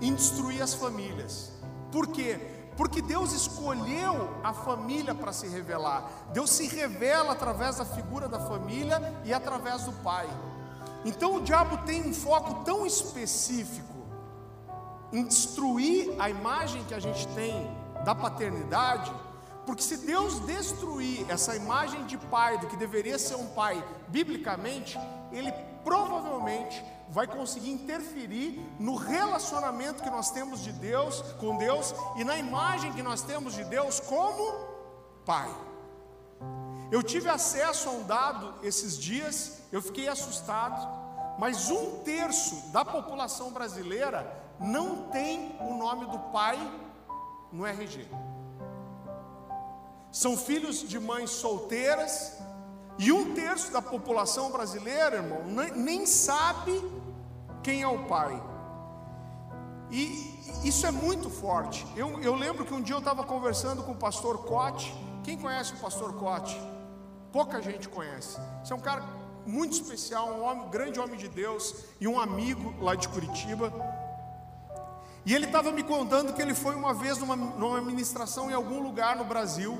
em 0.00 0.14
destruir 0.14 0.60
as 0.60 0.74
famílias. 0.74 1.52
Por 1.92 2.08
quê? 2.08 2.38
Porque 2.76 3.00
Deus 3.00 3.32
escolheu 3.32 4.28
a 4.42 4.52
família 4.52 5.14
para 5.14 5.32
se 5.32 5.46
revelar. 5.46 6.10
Deus 6.32 6.50
se 6.50 6.66
revela 6.66 7.32
através 7.32 7.76
da 7.76 7.84
figura 7.84 8.28
da 8.28 8.38
família 8.40 9.00
e 9.24 9.32
através 9.32 9.84
do 9.84 9.92
pai. 9.92 10.28
Então 11.04 11.36
o 11.36 11.40
diabo 11.40 11.78
tem 11.86 12.02
um 12.02 12.12
foco 12.12 12.64
tão 12.64 12.84
específico 12.84 13.94
em 15.12 15.24
destruir 15.24 16.14
a 16.18 16.28
imagem 16.28 16.84
que 16.84 16.94
a 16.94 16.98
gente 16.98 17.26
tem 17.28 17.70
da 18.04 18.14
paternidade, 18.14 19.12
porque 19.66 19.82
se 19.82 19.96
Deus 19.98 20.38
destruir 20.40 21.28
essa 21.28 21.56
imagem 21.56 22.06
de 22.06 22.16
pai, 22.16 22.56
do 22.56 22.68
que 22.68 22.76
deveria 22.76 23.18
ser 23.18 23.34
um 23.34 23.48
pai 23.48 23.84
biblicamente, 24.06 24.96
ele 25.32 25.52
provavelmente 25.82 26.82
vai 27.08 27.26
conseguir 27.26 27.70
interferir 27.70 28.64
no 28.78 28.94
relacionamento 28.94 30.02
que 30.02 30.10
nós 30.10 30.30
temos 30.30 30.62
de 30.62 30.72
Deus 30.72 31.20
com 31.40 31.56
Deus 31.56 31.92
e 32.16 32.24
na 32.24 32.38
imagem 32.38 32.92
que 32.92 33.02
nós 33.02 33.22
temos 33.22 33.54
de 33.54 33.64
Deus 33.64 33.98
como 33.98 34.54
pai. 35.24 35.52
Eu 36.90 37.02
tive 37.02 37.28
acesso 37.28 37.88
a 37.88 37.92
um 37.92 38.04
dado 38.04 38.54
esses 38.62 38.96
dias, 38.96 39.60
eu 39.72 39.82
fiquei 39.82 40.06
assustado, 40.06 40.86
mas 41.38 41.70
um 41.70 41.98
terço 42.04 42.70
da 42.70 42.84
população 42.84 43.50
brasileira 43.50 44.44
não 44.60 45.08
tem 45.08 45.56
o 45.60 45.74
nome 45.76 46.06
do 46.06 46.18
pai 46.30 46.56
no 47.52 47.66
RG. 47.66 48.08
São 50.22 50.36
filhos 50.36 50.80
de 50.88 50.98
mães 50.98 51.30
solteiras, 51.30 52.32
e 52.98 53.12
um 53.12 53.34
terço 53.34 53.70
da 53.70 53.82
população 53.82 54.50
brasileira, 54.50 55.16
irmão, 55.16 55.42
nem 55.74 56.06
sabe 56.06 56.72
quem 57.62 57.82
é 57.82 57.88
o 57.88 58.04
pai. 58.06 58.42
E 59.90 60.06
isso 60.64 60.86
é 60.86 60.90
muito 60.90 61.28
forte. 61.28 61.86
Eu, 61.94 62.08
eu 62.22 62.34
lembro 62.34 62.64
que 62.64 62.72
um 62.72 62.80
dia 62.80 62.94
eu 62.94 63.00
estava 63.00 63.22
conversando 63.24 63.82
com 63.82 63.92
o 63.92 63.96
pastor 63.96 64.44
Cote. 64.44 64.94
Quem 65.22 65.36
conhece 65.36 65.74
o 65.74 65.76
pastor 65.76 66.14
Cote? 66.14 66.58
pouca 67.36 67.60
gente 67.60 67.86
conhece. 67.90 68.38
Você 68.64 68.72
é 68.72 68.76
um 68.76 68.80
cara 68.80 69.04
muito 69.44 69.74
especial, 69.74 70.30
um 70.30 70.42
homem, 70.42 70.70
grande 70.70 70.98
homem 70.98 71.18
de 71.18 71.28
Deus 71.28 71.84
e 72.00 72.08
um 72.08 72.18
amigo 72.18 72.74
lá 72.80 72.94
de 72.94 73.06
Curitiba. 73.10 73.70
E 75.26 75.34
ele 75.34 75.44
estava 75.44 75.70
me 75.70 75.82
contando 75.82 76.32
que 76.32 76.40
ele 76.40 76.54
foi 76.54 76.74
uma 76.74 76.94
vez 76.94 77.18
numa, 77.18 77.36
numa 77.36 77.78
ministração 77.82 78.50
em 78.50 78.54
algum 78.54 78.80
lugar 78.80 79.16
no 79.16 79.24
Brasil. 79.26 79.78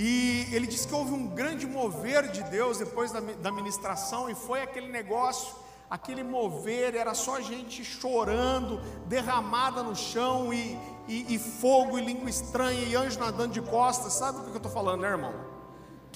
E 0.00 0.46
ele 0.52 0.66
disse 0.66 0.86
que 0.86 0.94
houve 0.94 1.12
um 1.12 1.26
grande 1.26 1.66
mover 1.66 2.30
de 2.30 2.42
Deus 2.44 2.78
depois 2.78 3.10
da, 3.10 3.18
da 3.18 3.50
ministração, 3.50 4.30
e 4.30 4.34
foi 4.34 4.62
aquele 4.62 4.86
negócio, 4.86 5.52
aquele 5.90 6.22
mover, 6.22 6.94
era 6.94 7.14
só 7.14 7.40
gente 7.40 7.84
chorando, 7.84 8.80
derramada 9.06 9.82
no 9.82 9.96
chão, 9.96 10.54
e, 10.54 10.78
e, 11.08 11.34
e 11.34 11.38
fogo, 11.38 11.98
e 11.98 12.04
língua 12.04 12.30
estranha, 12.30 12.80
e 12.84 12.94
anjo 12.94 13.18
nadando 13.18 13.52
de 13.52 13.60
costas. 13.60 14.12
Sabe 14.12 14.38
do 14.38 14.44
que 14.44 14.50
eu 14.52 14.56
estou 14.58 14.70
falando, 14.70 15.00
né, 15.00 15.08
irmão? 15.08 15.58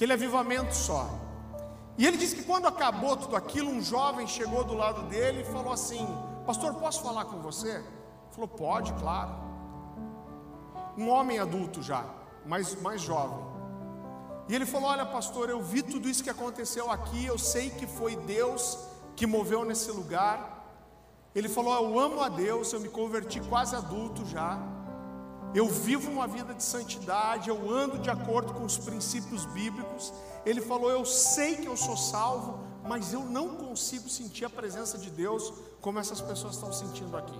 aquele 0.02 0.12
avivamento 0.12 0.74
só. 0.74 1.08
E 1.96 2.06
ele 2.06 2.16
disse 2.16 2.34
que 2.34 2.42
quando 2.42 2.66
acabou 2.66 3.16
tudo 3.16 3.36
aquilo, 3.36 3.70
um 3.70 3.80
jovem 3.80 4.26
chegou 4.26 4.64
do 4.64 4.74
lado 4.74 5.02
dele 5.02 5.42
e 5.42 5.44
falou 5.44 5.72
assim: 5.72 6.06
Pastor, 6.46 6.74
posso 6.74 7.02
falar 7.02 7.26
com 7.26 7.40
você? 7.40 7.68
Ele 7.68 7.84
falou: 8.32 8.48
Pode, 8.48 8.92
claro. 8.94 9.30
Um 10.96 11.08
homem 11.08 11.38
adulto 11.38 11.82
já, 11.82 12.04
mas 12.44 12.74
mais 12.80 13.00
jovem. 13.00 13.51
E 14.48 14.54
ele 14.54 14.66
falou: 14.66 14.90
Olha, 14.90 15.06
pastor, 15.06 15.50
eu 15.50 15.62
vi 15.62 15.82
tudo 15.82 16.08
isso 16.08 16.22
que 16.22 16.30
aconteceu 16.30 16.90
aqui, 16.90 17.24
eu 17.24 17.38
sei 17.38 17.70
que 17.70 17.86
foi 17.86 18.16
Deus 18.16 18.78
que 19.14 19.26
moveu 19.26 19.64
nesse 19.64 19.90
lugar. 19.90 20.64
Ele 21.34 21.48
falou: 21.48 21.74
Eu 21.74 21.98
amo 21.98 22.20
a 22.20 22.28
Deus, 22.28 22.72
eu 22.72 22.80
me 22.80 22.88
converti 22.88 23.40
quase 23.40 23.74
adulto 23.74 24.24
já 24.26 24.60
eu 25.54 25.68
vivo 25.68 26.10
uma 26.10 26.26
vida 26.26 26.54
de 26.54 26.62
santidade, 26.62 27.50
eu 27.50 27.70
ando 27.70 27.98
de 27.98 28.08
acordo 28.08 28.54
com 28.54 28.64
os 28.64 28.78
princípios 28.78 29.44
bíblicos. 29.44 30.12
Ele 30.46 30.62
falou: 30.62 30.90
Eu 30.90 31.04
sei 31.04 31.56
que 31.56 31.66
eu 31.66 31.76
sou 31.76 31.96
salvo, 31.96 32.60
mas 32.88 33.12
eu 33.12 33.20
não 33.20 33.54
consigo 33.56 34.08
sentir 34.08 34.46
a 34.46 34.50
presença 34.50 34.96
de 34.96 35.10
Deus 35.10 35.52
como 35.80 35.98
essas 35.98 36.22
pessoas 36.22 36.54
estão 36.54 36.72
sentindo 36.72 37.14
aqui. 37.16 37.38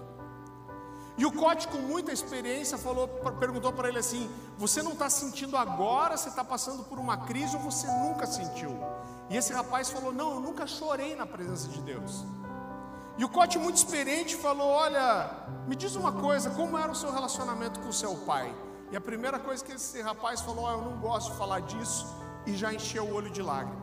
E 1.16 1.26
o 1.26 1.33
Cote, 1.33 1.69
com 1.69 1.78
muita 1.78 2.11
experiência, 2.11 2.78
falou, 2.78 3.07
perguntou 3.38 3.73
para 3.73 3.88
ele 3.88 3.99
assim: 3.99 4.31
Você 4.57 4.83
não 4.83 4.92
está 4.92 5.11
sentindo 5.11 5.57
agora? 5.57 6.16
Você 6.16 6.28
está 6.28 6.42
passando 6.42 6.85
por 6.85 6.99
uma 6.99 7.16
crise 7.19 7.54
ou 7.57 7.62
você 7.62 7.87
nunca 7.87 8.26
sentiu? 8.26 8.78
E 9.28 9.37
esse 9.37 9.52
rapaz 9.52 9.90
falou: 9.90 10.12
Não, 10.12 10.35
eu 10.35 10.40
nunca 10.40 10.66
chorei 10.66 11.14
na 11.14 11.26
presença 11.26 11.69
de 11.69 11.81
Deus. 11.83 12.25
E 13.19 13.25
o 13.25 13.28
Cote, 13.28 13.59
muito 13.59 13.76
experiente, 13.76 14.35
falou: 14.37 14.69
Olha, 14.69 15.31
me 15.66 15.76
diz 15.76 15.97
uma 15.97 16.12
coisa, 16.12 16.50
como 16.50 16.78
era 16.78 16.90
o 16.90 16.95
seu 16.95 17.12
relacionamento 17.12 17.78
com 17.81 17.88
o 17.88 17.92
seu 17.92 18.16
pai? 18.16 18.54
E 18.90 18.97
a 18.97 19.00
primeira 19.00 19.38
coisa 19.38 19.62
que 19.62 19.73
esse 19.73 20.00
rapaz 20.00 20.40
falou: 20.40 20.64
oh, 20.64 20.71
Eu 20.71 20.83
não 20.83 20.99
gosto 20.99 21.31
de 21.31 21.37
falar 21.37 21.61
disso, 21.61 22.07
e 22.47 22.57
já 22.57 22.73
encheu 22.73 23.04
o 23.04 23.14
olho 23.14 23.31
de 23.31 23.42
lágrimas. 23.42 23.83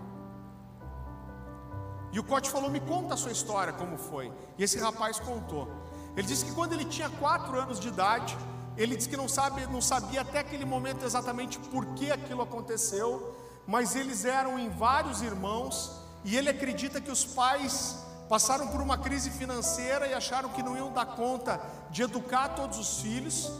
E 2.11 2.19
o 2.19 2.23
Cote 2.23 2.49
falou: 2.49 2.71
Me 2.71 2.79
conta 2.79 3.13
a 3.13 3.17
sua 3.17 3.31
história, 3.31 3.71
como 3.71 3.97
foi. 3.97 4.33
E 4.57 4.63
esse 4.63 4.79
rapaz 4.79 5.19
contou. 5.19 5.67
Ele 6.15 6.27
disse 6.27 6.45
que 6.45 6.51
quando 6.51 6.73
ele 6.73 6.85
tinha 6.85 7.09
quatro 7.09 7.59
anos 7.59 7.79
de 7.79 7.87
idade, 7.87 8.37
ele 8.77 8.95
disse 8.95 9.09
que 9.09 9.17
não, 9.17 9.27
sabe, 9.27 9.65
não 9.67 9.81
sabia 9.81 10.21
até 10.21 10.39
aquele 10.39 10.65
momento 10.65 11.03
exatamente 11.03 11.59
por 11.59 11.85
que 11.95 12.11
aquilo 12.11 12.41
aconteceu, 12.41 13.35
mas 13.67 13.95
eles 13.95 14.25
eram 14.25 14.57
em 14.57 14.69
vários 14.69 15.21
irmãos, 15.21 15.91
e 16.23 16.37
ele 16.37 16.49
acredita 16.49 17.01
que 17.01 17.11
os 17.11 17.25
pais 17.25 17.97
passaram 18.29 18.67
por 18.67 18.79
uma 18.79 18.97
crise 18.97 19.29
financeira 19.31 20.07
e 20.07 20.13
acharam 20.13 20.49
que 20.49 20.63
não 20.63 20.77
iam 20.77 20.93
dar 20.93 21.07
conta 21.07 21.59
de 21.89 22.03
educar 22.03 22.49
todos 22.49 22.77
os 22.77 23.01
filhos. 23.01 23.51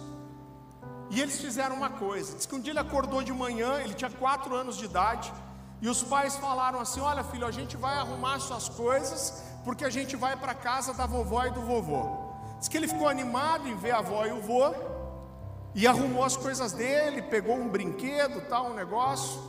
E 1.09 1.19
eles 1.19 1.41
fizeram 1.41 1.75
uma 1.75 1.89
coisa: 1.89 2.35
diz 2.35 2.45
que 2.45 2.55
um 2.55 2.59
dia 2.61 2.71
ele 2.71 2.79
acordou 2.79 3.21
de 3.23 3.33
manhã, 3.33 3.81
ele 3.81 3.93
tinha 3.93 4.11
quatro 4.11 4.55
anos 4.55 4.77
de 4.77 4.85
idade, 4.85 5.33
e 5.81 5.89
os 5.89 6.01
pais 6.03 6.37
falaram 6.37 6.79
assim: 6.79 7.01
Olha, 7.01 7.23
filho, 7.23 7.45
a 7.45 7.51
gente 7.51 7.75
vai 7.75 7.97
arrumar 7.97 8.39
suas 8.39 8.69
coisas, 8.69 9.43
porque 9.65 9.83
a 9.83 9.89
gente 9.89 10.15
vai 10.15 10.37
para 10.37 10.53
a 10.53 10.55
casa 10.55 10.93
da 10.93 11.05
vovó 11.05 11.45
e 11.45 11.51
do 11.51 11.61
vovô. 11.61 12.28
Diz 12.59 12.67
que 12.67 12.77
ele 12.77 12.87
ficou 12.87 13.07
animado 13.07 13.67
em 13.67 13.75
ver 13.75 13.91
a 13.91 13.99
avó 13.99 14.25
e 14.25 14.31
o 14.31 14.41
vô, 14.41 14.73
e 15.73 15.87
arrumou 15.87 16.23
as 16.23 16.35
coisas 16.35 16.73
dele, 16.73 17.21
pegou 17.21 17.55
um 17.55 17.69
brinquedo, 17.69 18.41
tal, 18.49 18.71
um 18.71 18.73
negócio, 18.73 19.41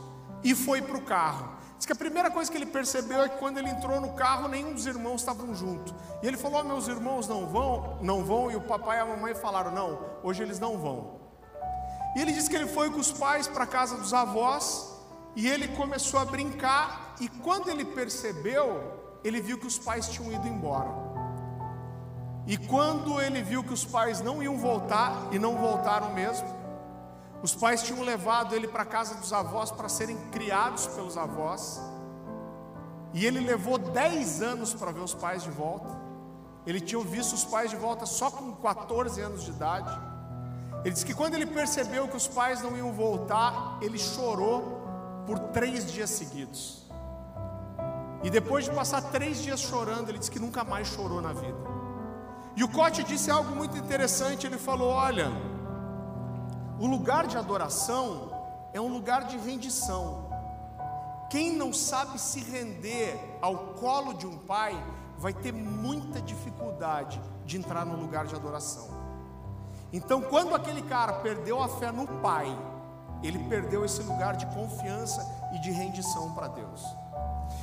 e 0.43 0.55
foi 0.55 0.81
para 0.81 0.97
o 0.97 1.01
carro. 1.01 1.51
Diz 1.77 1.85
que 1.85 1.93
a 1.93 1.95
primeira 1.95 2.29
coisa 2.29 2.49
que 2.49 2.57
ele 2.57 2.67
percebeu 2.67 3.23
é 3.23 3.29
que 3.29 3.37
quando 3.37 3.57
ele 3.57 3.69
entrou 3.69 3.99
no 3.99 4.13
carro, 4.13 4.47
nenhum 4.47 4.73
dos 4.73 4.85
irmãos 4.85 5.21
estavam 5.21 5.53
junto. 5.53 5.93
E 6.21 6.27
ele 6.27 6.37
falou: 6.37 6.61
oh, 6.61 6.63
meus 6.63 6.87
irmãos 6.87 7.27
não 7.27 7.47
vão, 7.47 7.97
não 8.01 8.23
vão, 8.23 8.51
e 8.51 8.55
o 8.55 8.61
papai 8.61 8.97
e 8.97 9.01
a 9.01 9.05
mamãe 9.05 9.33
falaram: 9.33 9.71
não, 9.71 9.99
hoje 10.23 10.43
eles 10.43 10.59
não 10.59 10.77
vão. 10.77 11.19
E 12.15 12.21
ele 12.21 12.31
disse 12.31 12.49
que 12.49 12.55
ele 12.55 12.67
foi 12.67 12.89
com 12.91 12.99
os 12.99 13.11
pais 13.11 13.47
para 13.47 13.63
a 13.63 13.67
casa 13.67 13.97
dos 13.97 14.13
avós, 14.13 14.95
e 15.35 15.47
ele 15.47 15.69
começou 15.69 16.19
a 16.19 16.25
brincar, 16.25 17.15
e 17.19 17.27
quando 17.27 17.69
ele 17.69 17.83
percebeu, 17.83 18.79
ele 19.23 19.41
viu 19.41 19.57
que 19.57 19.67
os 19.67 19.79
pais 19.79 20.07
tinham 20.07 20.31
ido 20.31 20.47
embora. 20.47 21.10
E 22.47 22.57
quando 22.57 23.21
ele 23.21 23.41
viu 23.41 23.63
que 23.63 23.73
os 23.73 23.85
pais 23.85 24.21
não 24.21 24.41
iam 24.41 24.57
voltar, 24.57 25.27
e 25.31 25.37
não 25.37 25.57
voltaram 25.57 26.13
mesmo, 26.13 26.47
os 27.43 27.55
pais 27.55 27.81
tinham 27.83 28.01
levado 28.01 28.55
ele 28.55 28.67
para 28.67 28.83
a 28.83 28.85
casa 28.85 29.15
dos 29.15 29.33
avós 29.33 29.71
para 29.71 29.89
serem 29.89 30.17
criados 30.29 30.87
pelos 30.87 31.17
avós. 31.17 31.81
E 33.13 33.25
ele 33.25 33.39
levou 33.39 33.77
10 33.77 34.41
anos 34.41 34.73
para 34.73 34.91
ver 34.91 35.01
os 35.01 35.13
pais 35.13 35.43
de 35.43 35.49
volta. 35.49 35.89
Ele 36.65 36.79
tinha 36.79 37.01
visto 37.03 37.33
os 37.33 37.43
pais 37.43 37.69
de 37.71 37.75
volta 37.75 38.05
só 38.05 38.29
com 38.29 38.53
14 38.53 39.19
anos 39.21 39.43
de 39.43 39.51
idade. 39.51 39.99
Ele 40.83 40.91
disse 40.91 41.05
que 41.05 41.13
quando 41.13 41.33
ele 41.33 41.45
percebeu 41.45 42.07
que 42.07 42.15
os 42.15 42.27
pais 42.27 42.61
não 42.61 42.77
iam 42.77 42.91
voltar, 42.91 43.77
ele 43.81 43.97
chorou 43.97 44.81
por 45.25 45.39
três 45.39 45.91
dias 45.91 46.09
seguidos. 46.09 46.85
E 48.23 48.29
depois 48.29 48.65
de 48.65 48.71
passar 48.71 49.01
três 49.01 49.41
dias 49.41 49.59
chorando, 49.59 50.09
ele 50.09 50.19
disse 50.19 50.29
que 50.29 50.39
nunca 50.39 50.63
mais 50.63 50.87
chorou 50.87 51.21
na 51.21 51.33
vida. 51.33 51.80
E 52.55 52.63
o 52.63 52.69
Cote 52.69 53.03
disse 53.03 53.31
algo 53.31 53.55
muito 53.55 53.77
interessante. 53.77 54.45
Ele 54.45 54.57
falou: 54.57 54.89
Olha, 54.89 55.31
o 56.79 56.87
lugar 56.87 57.27
de 57.27 57.37
adoração 57.37 58.31
é 58.73 58.81
um 58.81 58.91
lugar 58.91 59.25
de 59.25 59.37
rendição. 59.37 60.29
Quem 61.29 61.55
não 61.55 61.71
sabe 61.71 62.19
se 62.19 62.41
render 62.41 63.17
ao 63.41 63.55
colo 63.75 64.13
de 64.13 64.27
um 64.27 64.37
pai 64.37 64.75
vai 65.17 65.31
ter 65.31 65.53
muita 65.53 66.21
dificuldade 66.21 67.21
de 67.45 67.57
entrar 67.57 67.85
no 67.85 67.95
lugar 67.95 68.25
de 68.25 68.35
adoração. 68.35 68.89
Então, 69.93 70.21
quando 70.21 70.55
aquele 70.55 70.81
cara 70.81 71.13
perdeu 71.13 71.61
a 71.61 71.69
fé 71.69 71.91
no 71.91 72.07
pai, 72.07 72.47
ele 73.21 73.39
perdeu 73.47 73.85
esse 73.85 74.01
lugar 74.01 74.35
de 74.35 74.45
confiança 74.47 75.25
e 75.53 75.59
de 75.59 75.69
rendição 75.69 76.33
para 76.33 76.47
Deus. 76.47 76.83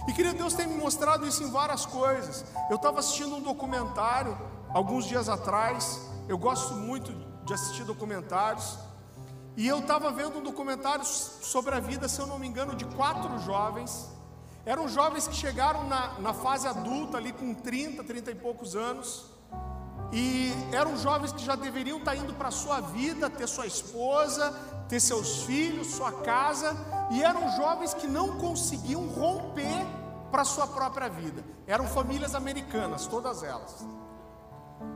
E 0.07 0.13
queria 0.13 0.33
Deus 0.33 0.55
tem 0.55 0.67
me 0.67 0.77
mostrado 0.77 1.27
isso 1.27 1.43
em 1.43 1.51
várias 1.51 1.85
coisas. 1.85 2.45
Eu 2.71 2.77
estava 2.77 3.01
assistindo 3.01 3.37
um 3.37 3.41
documentário 3.41 4.37
alguns 4.71 5.05
dias 5.07 5.29
atrás. 5.29 6.01
Eu 6.29 6.39
gosto 6.39 6.75
muito 6.75 7.13
de 7.45 7.55
assistir 7.55 7.85
documentários. 7.85 8.79
E 9.57 9.67
eu 9.67 9.81
estava 9.81 10.11
vendo 10.13 10.39
um 10.39 10.43
documentário 10.43 11.05
sobre 11.05 11.75
a 11.75 11.81
vida, 11.81 12.09
se 12.09 12.21
eu 12.21 12.27
não 12.27 12.39
me 12.39 12.47
engano, 12.47 12.77
de 12.77 12.85
quatro 12.85 13.39
jovens. 13.41 14.09
Eram 14.65 14.89
jovens 14.89 15.27
que 15.27 15.35
chegaram 15.35 15.85
na, 15.85 16.19
na 16.21 16.33
fase 16.33 16.69
adulta, 16.69 17.17
ali 17.17 17.33
com 17.33 17.55
30, 17.55 18.05
30 18.05 18.31
e 18.31 18.35
poucos 18.35 18.77
anos. 18.77 19.25
E 20.13 20.53
eram 20.73 20.97
jovens 20.97 21.33
que 21.33 21.45
já 21.45 21.57
deveriam 21.57 21.99
estar 21.99 22.13
tá 22.13 22.17
indo 22.17 22.35
para 22.35 22.49
a 22.49 22.53
sua 22.53 22.81
vida, 22.81 23.29
ter 23.29 23.47
sua 23.47 23.67
esposa, 23.67 24.53
ter 24.89 25.01
seus 25.01 25.43
filhos, 25.43 25.89
sua 25.89 26.13
casa. 26.13 26.77
E 27.11 27.23
eram 27.23 27.51
jovens 27.57 27.95
que 27.95 28.07
não 28.07 28.39
conseguiam 28.39 29.09
romper 29.09 29.87
para 30.31 30.43
a 30.43 30.45
sua 30.45 30.67
própria 30.67 31.09
vida. 31.09 31.43
Eram 31.67 31.87
famílias 31.87 32.35
americanas, 32.35 33.07
todas 33.07 33.43
elas. 33.43 33.85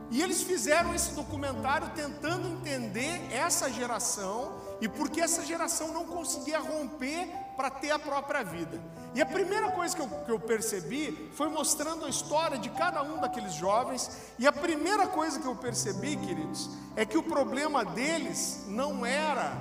E 0.09 0.21
eles 0.21 0.43
fizeram 0.43 0.93
esse 0.93 1.13
documentário 1.13 1.89
tentando 1.95 2.47
entender 2.47 3.19
essa 3.31 3.71
geração 3.71 4.53
e 4.79 4.87
por 4.87 5.09
que 5.09 5.19
essa 5.19 5.45
geração 5.45 5.93
não 5.93 6.05
conseguia 6.05 6.59
romper 6.59 7.27
para 7.55 7.69
ter 7.69 7.91
a 7.91 7.99
própria 7.99 8.43
vida. 8.43 8.81
E 9.15 9.21
a 9.21 9.25
primeira 9.25 9.71
coisa 9.71 9.95
que 9.95 10.01
eu, 10.01 10.07
que 10.07 10.31
eu 10.31 10.39
percebi 10.39 11.31
foi 11.33 11.47
mostrando 11.49 12.05
a 12.05 12.09
história 12.09 12.57
de 12.57 12.69
cada 12.69 13.01
um 13.03 13.19
daqueles 13.19 13.53
jovens. 13.53 14.09
E 14.39 14.47
a 14.47 14.51
primeira 14.51 15.07
coisa 15.07 15.39
que 15.39 15.45
eu 15.45 15.55
percebi, 15.55 16.15
queridos, 16.17 16.69
é 16.95 17.05
que 17.05 17.17
o 17.17 17.23
problema 17.23 17.85
deles 17.85 18.65
não 18.67 19.05
era 19.05 19.55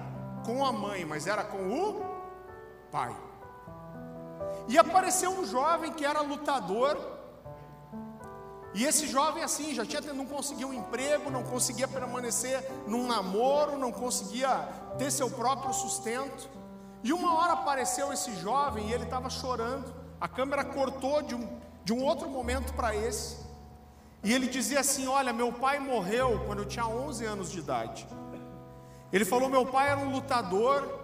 com 0.44 0.64
a 0.64 0.72
mãe, 0.72 1.04
mas 1.04 1.26
era 1.26 1.44
com 1.44 1.70
o 1.70 2.02
pai. 2.90 3.14
E 4.68 4.78
apareceu 4.78 5.30
um 5.30 5.44
jovem 5.44 5.92
que 5.92 6.04
era 6.04 6.20
lutador. 6.20 6.96
E 8.74 8.84
esse 8.84 9.06
jovem 9.06 9.42
assim, 9.42 9.74
já 9.74 9.84
tinha 9.84 10.00
não 10.14 10.24
conseguia 10.24 10.66
um 10.66 10.72
emprego, 10.72 11.30
não 11.30 11.42
conseguia 11.42 11.86
permanecer 11.86 12.66
num 12.86 13.06
namoro, 13.06 13.76
não 13.76 13.92
conseguia 13.92 14.48
ter 14.98 15.10
seu 15.10 15.30
próprio 15.30 15.74
sustento. 15.74 16.48
E 17.04 17.12
uma 17.12 17.38
hora 17.38 17.52
apareceu 17.52 18.12
esse 18.12 18.34
jovem 18.36 18.88
e 18.88 18.92
ele 18.92 19.04
estava 19.04 19.28
chorando. 19.28 19.92
A 20.20 20.28
câmera 20.28 20.64
cortou 20.64 21.20
de 21.20 21.34
um, 21.34 21.60
de 21.84 21.92
um 21.92 22.02
outro 22.02 22.28
momento 22.28 22.72
para 22.72 22.94
esse. 22.96 23.36
E 24.22 24.32
ele 24.32 24.46
dizia 24.46 24.80
assim: 24.80 25.06
Olha, 25.06 25.32
meu 25.32 25.52
pai 25.52 25.78
morreu 25.78 26.42
quando 26.46 26.60
eu 26.60 26.64
tinha 26.64 26.86
11 26.86 27.24
anos 27.24 27.50
de 27.50 27.58
idade. 27.58 28.06
Ele 29.12 29.24
falou: 29.24 29.48
Meu 29.48 29.66
pai 29.66 29.90
era 29.90 30.00
um 30.00 30.10
lutador 30.10 31.00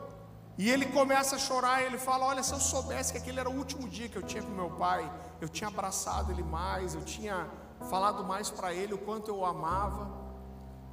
e 0.56 0.68
ele 0.70 0.86
começa 0.86 1.36
a 1.36 1.38
chorar, 1.38 1.82
e 1.82 1.86
ele 1.86 1.98
fala: 1.98 2.26
Olha, 2.26 2.42
se 2.42 2.52
eu 2.52 2.60
soubesse 2.60 3.12
que 3.12 3.18
aquele 3.18 3.40
era 3.40 3.50
o 3.50 3.56
último 3.56 3.88
dia 3.88 4.08
que 4.08 4.16
eu 4.16 4.22
tinha 4.22 4.42
com 4.42 4.50
meu 4.50 4.70
pai, 4.70 5.08
eu 5.40 5.48
tinha 5.48 5.68
abraçado 5.68 6.32
ele 6.32 6.42
mais, 6.42 6.94
eu 6.94 7.02
tinha 7.02 7.46
falado 7.88 8.24
mais 8.24 8.50
para 8.50 8.72
ele 8.72 8.94
o 8.94 8.98
quanto 8.98 9.28
eu 9.28 9.38
o 9.38 9.46
amava. 9.46 10.10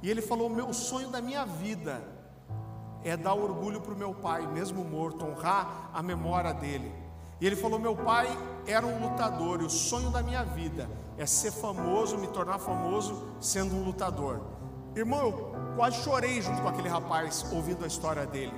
E 0.02 0.10
ele 0.10 0.22
falou: 0.22 0.48
Meu 0.48 0.72
sonho 0.72 1.08
da 1.08 1.20
minha 1.20 1.44
vida 1.44 2.02
é 3.02 3.16
dar 3.16 3.34
orgulho 3.34 3.80
para 3.80 3.92
o 3.92 3.96
meu 3.96 4.14
pai, 4.14 4.46
mesmo 4.46 4.84
morto, 4.84 5.24
honrar 5.24 5.90
a 5.92 6.02
memória 6.02 6.52
dele. 6.52 6.92
E 7.40 7.46
ele 7.46 7.56
falou: 7.56 7.78
Meu 7.78 7.96
pai 7.96 8.28
era 8.66 8.86
um 8.86 9.08
lutador, 9.08 9.60
e 9.60 9.64
o 9.64 9.70
sonho 9.70 10.10
da 10.10 10.22
minha 10.22 10.44
vida 10.44 10.88
é 11.18 11.26
ser 11.26 11.50
famoso, 11.50 12.18
me 12.18 12.28
tornar 12.28 12.58
famoso 12.58 13.26
sendo 13.40 13.74
um 13.74 13.84
lutador. 13.84 14.40
Irmão, 14.94 15.20
eu 15.20 15.56
quase 15.76 16.02
chorei 16.02 16.40
junto 16.40 16.62
com 16.62 16.68
aquele 16.68 16.88
rapaz 16.88 17.44
ouvindo 17.52 17.84
a 17.84 17.86
história 17.86 18.26
dele. 18.26 18.54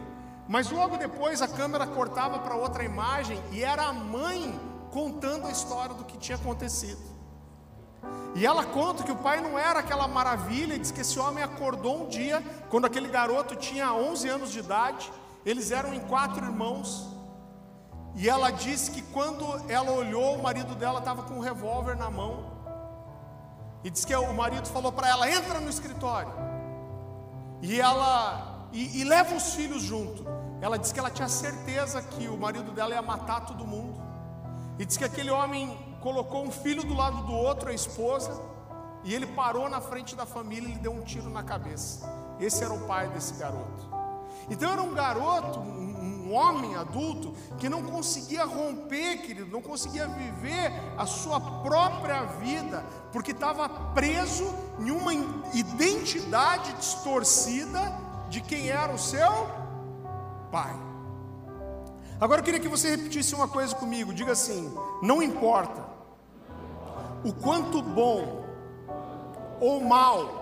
Mas 0.48 0.70
logo 0.70 0.96
depois 0.96 1.42
a 1.42 1.48
câmera 1.48 1.86
cortava 1.86 2.38
para 2.38 2.54
outra 2.54 2.82
imagem 2.82 3.38
e 3.52 3.62
era 3.62 3.82
a 3.82 3.92
mãe 3.92 4.58
contando 4.92 5.46
a 5.46 5.50
história 5.50 5.94
do 5.94 6.04
que 6.04 6.16
tinha 6.18 6.36
acontecido. 6.36 7.00
E 8.34 8.46
ela 8.46 8.64
conta 8.64 9.02
que 9.02 9.10
o 9.10 9.16
pai 9.16 9.40
não 9.40 9.58
era 9.58 9.80
aquela 9.80 10.06
maravilha, 10.06 10.74
e 10.74 10.78
diz 10.78 10.90
que 10.90 11.00
esse 11.00 11.18
homem 11.18 11.42
acordou 11.42 12.04
um 12.04 12.08
dia, 12.08 12.42
quando 12.70 12.86
aquele 12.86 13.08
garoto 13.08 13.56
tinha 13.56 13.92
11 13.92 14.28
anos 14.28 14.52
de 14.52 14.60
idade, 14.60 15.10
eles 15.44 15.70
eram 15.70 15.92
em 15.92 16.00
quatro 16.00 16.44
irmãos. 16.44 17.08
E 18.14 18.28
ela 18.28 18.50
disse 18.50 18.90
que 18.90 19.02
quando 19.02 19.44
ela 19.68 19.90
olhou, 19.92 20.36
o 20.36 20.42
marido 20.42 20.74
dela 20.74 20.98
estava 20.98 21.22
com 21.22 21.34
um 21.34 21.40
revólver 21.40 21.96
na 21.96 22.10
mão. 22.10 22.58
E 23.84 23.90
diz 23.90 24.04
que 24.04 24.14
o 24.14 24.34
marido 24.34 24.66
falou 24.68 24.92
para 24.92 25.08
ela: 25.08 25.30
entra 25.30 25.60
no 25.60 25.68
escritório. 25.68 26.32
E 27.62 27.80
ela 27.80 28.68
e, 28.72 29.00
e 29.00 29.04
leva 29.04 29.34
os 29.34 29.54
filhos 29.54 29.82
junto. 29.82 30.26
Ela 30.60 30.78
disse 30.78 30.92
que 30.92 30.98
ela 30.98 31.10
tinha 31.10 31.28
certeza 31.28 32.02
que 32.02 32.28
o 32.28 32.36
marido 32.36 32.72
dela 32.72 32.94
ia 32.94 33.02
matar 33.02 33.46
todo 33.46 33.66
mundo. 33.66 34.07
E 34.78 34.84
disse 34.84 34.98
que 34.98 35.04
aquele 35.04 35.30
homem 35.30 35.76
colocou 36.00 36.44
um 36.44 36.50
filho 36.50 36.84
do 36.84 36.94
lado 36.94 37.22
do 37.24 37.32
outro, 37.32 37.68
a 37.68 37.74
esposa, 37.74 38.40
e 39.02 39.12
ele 39.12 39.26
parou 39.26 39.68
na 39.68 39.80
frente 39.80 40.14
da 40.14 40.24
família 40.24 40.68
e 40.68 40.72
lhe 40.72 40.78
deu 40.78 40.92
um 40.92 41.02
tiro 41.02 41.28
na 41.30 41.42
cabeça. 41.42 42.08
Esse 42.38 42.62
era 42.62 42.72
o 42.72 42.86
pai 42.86 43.08
desse 43.08 43.34
garoto. 43.34 43.88
Então 44.48 44.70
era 44.70 44.80
um 44.80 44.94
garoto, 44.94 45.58
um 45.58 46.32
homem 46.32 46.76
adulto, 46.76 47.34
que 47.58 47.68
não 47.68 47.82
conseguia 47.82 48.44
romper, 48.44 49.18
querido, 49.18 49.50
não 49.50 49.60
conseguia 49.60 50.06
viver 50.06 50.72
a 50.96 51.06
sua 51.06 51.40
própria 51.40 52.22
vida, 52.24 52.84
porque 53.12 53.32
estava 53.32 53.68
preso 53.68 54.46
em 54.78 54.90
uma 54.90 55.12
identidade 55.52 56.72
distorcida 56.74 57.80
de 58.28 58.40
quem 58.40 58.68
era 58.68 58.92
o 58.92 58.98
seu 58.98 59.48
pai. 60.50 60.87
Agora 62.20 62.40
eu 62.40 62.44
queria 62.44 62.60
que 62.60 62.68
você 62.68 62.90
repetisse 62.90 63.34
uma 63.34 63.48
coisa 63.48 63.74
comigo. 63.74 64.12
Diga 64.12 64.32
assim: 64.32 64.72
não 65.02 65.22
importa 65.22 65.82
o 67.24 67.32
quanto 67.32 67.82
bom 67.82 68.44
ou 69.60 69.80
mal 69.82 70.38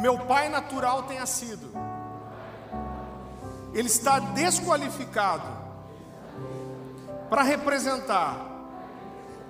meu 0.00 0.18
pai 0.18 0.48
natural 0.48 1.02
tenha 1.02 1.26
sido, 1.26 1.70
ele 3.74 3.88
está 3.88 4.18
desqualificado 4.18 5.46
para 7.28 7.42
representar 7.42 8.36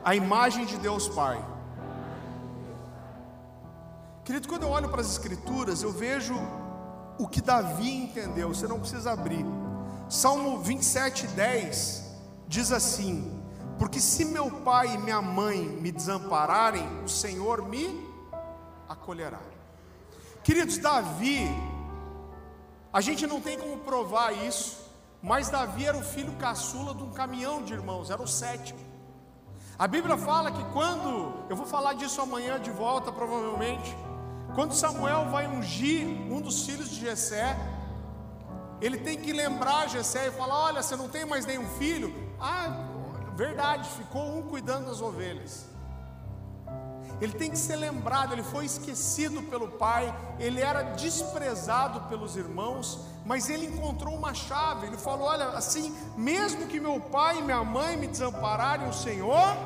a 0.04 0.14
imagem 0.14 0.64
de 0.64 0.76
Deus 0.76 1.08
Pai. 1.08 1.42
Querido, 4.24 4.48
quando 4.48 4.62
eu 4.62 4.70
olho 4.70 4.88
para 4.88 5.00
as 5.00 5.11
Escrituras, 5.11 5.82
eu 5.82 5.92
vejo 5.92 6.35
o 7.18 7.26
que 7.28 7.40
Davi 7.40 7.90
entendeu, 7.90 8.48
você 8.48 8.66
não 8.66 8.78
precisa 8.78 9.12
abrir. 9.12 9.44
Salmo 10.12 10.59
27, 10.59 11.27
10 11.29 12.05
diz 12.46 12.70
assim: 12.70 13.42
Porque 13.79 13.98
se 13.98 14.27
meu 14.27 14.51
pai 14.61 14.92
e 14.92 14.98
minha 14.98 15.22
mãe 15.22 15.59
me 15.59 15.90
desampararem, 15.90 16.87
o 17.03 17.09
Senhor 17.09 17.66
me 17.66 18.07
acolherá. 18.87 19.40
Queridos, 20.44 20.77
Davi, 20.77 21.48
a 22.92 23.01
gente 23.01 23.27
não 23.27 23.40
tem 23.40 23.59
como 23.59 23.79
provar 23.79 24.33
isso, 24.33 24.87
mas 25.22 25.48
Davi 25.48 25.87
era 25.87 25.96
o 25.96 26.05
filho 26.05 26.33
caçula 26.33 26.94
de 26.94 27.03
um 27.03 27.11
caminhão 27.11 27.62
de 27.62 27.72
irmãos, 27.72 28.11
era 28.11 28.20
o 28.20 28.29
sétimo. 28.29 28.81
A 29.79 29.87
Bíblia 29.87 30.18
fala 30.18 30.53
que 30.53 30.62
quando, 30.75 31.42
eu 31.48 31.57
vou 31.57 31.64
falar 31.64 31.94
disso 31.94 32.20
amanhã 32.20 32.61
de 32.61 32.70
volta, 32.70 33.11
provavelmente. 33.11 33.96
Quando 34.55 34.75
Samuel 34.75 35.31
vai 35.31 35.46
ungir 35.46 36.07
um 36.31 36.38
dos 36.38 36.66
filhos 36.66 36.90
de 36.90 37.01
Jessé, 37.01 37.57
ele 38.85 38.99
tem 38.99 39.16
que 39.16 39.33
lembrar 39.33 39.88
Jessé 39.88 40.29
e 40.29 40.31
falar: 40.33 40.59
"Olha, 40.64 40.83
você 40.83 40.97
não 40.97 41.09
tem 41.09 41.25
mais 41.25 41.47
nenhum 41.47 41.66
filho?" 41.79 42.12
Ah, 42.40 42.68
verdade, 43.37 43.88
ficou 43.90 44.37
um 44.37 44.42
cuidando 44.42 44.87
das 44.87 45.01
ovelhas. 45.01 45.73
Ele 47.23 47.35
tem 47.35 47.49
que 47.49 47.57
ser 47.57 47.77
lembrado, 47.77 48.33
ele 48.33 48.42
foi 48.42 48.64
esquecido 48.64 49.42
pelo 49.45 49.68
pai, 49.68 50.12
ele 50.40 50.61
era 50.61 50.83
desprezado 50.83 52.01
pelos 52.09 52.35
irmãos, 52.37 52.99
mas 53.25 53.49
ele 53.49 53.66
encontrou 53.66 54.16
uma 54.16 54.35
chave. 54.35 54.88
Ele 54.88 54.97
falou: 54.97 55.29
Olha, 55.29 55.51
assim, 55.51 55.97
mesmo 56.16 56.66
que 56.66 56.81
meu 56.81 56.99
pai 56.99 57.38
e 57.38 57.42
minha 57.42 57.62
mãe 57.62 57.97
me 57.97 58.09
desampararem, 58.09 58.88
o 58.88 58.92
Senhor 58.92 59.57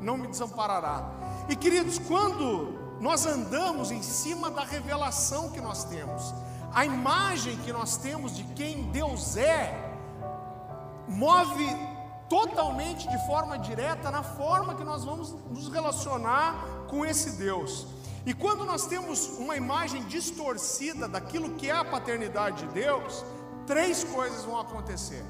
não 0.00 0.16
me 0.16 0.28
desamparará. 0.28 1.04
E 1.50 1.54
queridos, 1.54 1.98
quando 1.98 2.78
nós 3.00 3.26
andamos 3.26 3.90
em 3.90 4.02
cima 4.02 4.50
da 4.50 4.64
revelação 4.64 5.50
que 5.50 5.60
nós 5.60 5.84
temos. 5.84 6.34
A 6.72 6.84
imagem 6.84 7.56
que 7.58 7.72
nós 7.72 7.96
temos 7.96 8.36
de 8.36 8.44
quem 8.44 8.90
Deus 8.90 9.36
é 9.36 9.88
move 11.08 11.66
totalmente 12.28 13.08
de 13.08 13.26
forma 13.26 13.58
direta 13.58 14.10
na 14.10 14.22
forma 14.22 14.74
que 14.74 14.84
nós 14.84 15.04
vamos 15.04 15.32
nos 15.50 15.68
relacionar 15.68 16.54
com 16.88 17.04
esse 17.04 17.32
Deus. 17.32 17.86
E 18.26 18.34
quando 18.34 18.64
nós 18.64 18.86
temos 18.86 19.38
uma 19.38 19.56
imagem 19.56 20.04
distorcida 20.04 21.08
daquilo 21.08 21.54
que 21.54 21.70
é 21.70 21.72
a 21.72 21.84
paternidade 21.84 22.66
de 22.66 22.74
Deus, 22.74 23.24
três 23.66 24.04
coisas 24.04 24.44
vão 24.44 24.60
acontecer. 24.60 25.24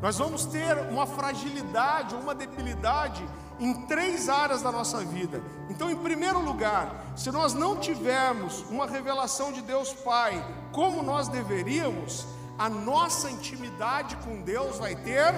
Nós 0.00 0.18
vamos 0.18 0.46
ter 0.46 0.78
uma 0.90 1.06
fragilidade, 1.06 2.14
uma 2.14 2.34
debilidade 2.34 3.22
em 3.62 3.72
três 3.86 4.28
áreas 4.28 4.60
da 4.60 4.72
nossa 4.72 4.98
vida. 4.98 5.40
Então, 5.70 5.88
em 5.88 5.96
primeiro 5.96 6.40
lugar, 6.40 7.12
se 7.16 7.30
nós 7.30 7.54
não 7.54 7.76
tivermos 7.76 8.62
uma 8.68 8.86
revelação 8.86 9.52
de 9.52 9.62
Deus 9.62 9.92
Pai 9.92 10.44
como 10.72 11.00
nós 11.00 11.28
deveríamos, 11.28 12.26
a 12.58 12.68
nossa 12.68 13.30
intimidade 13.30 14.16
com 14.16 14.42
Deus 14.42 14.78
vai 14.78 14.96
ter 14.96 15.32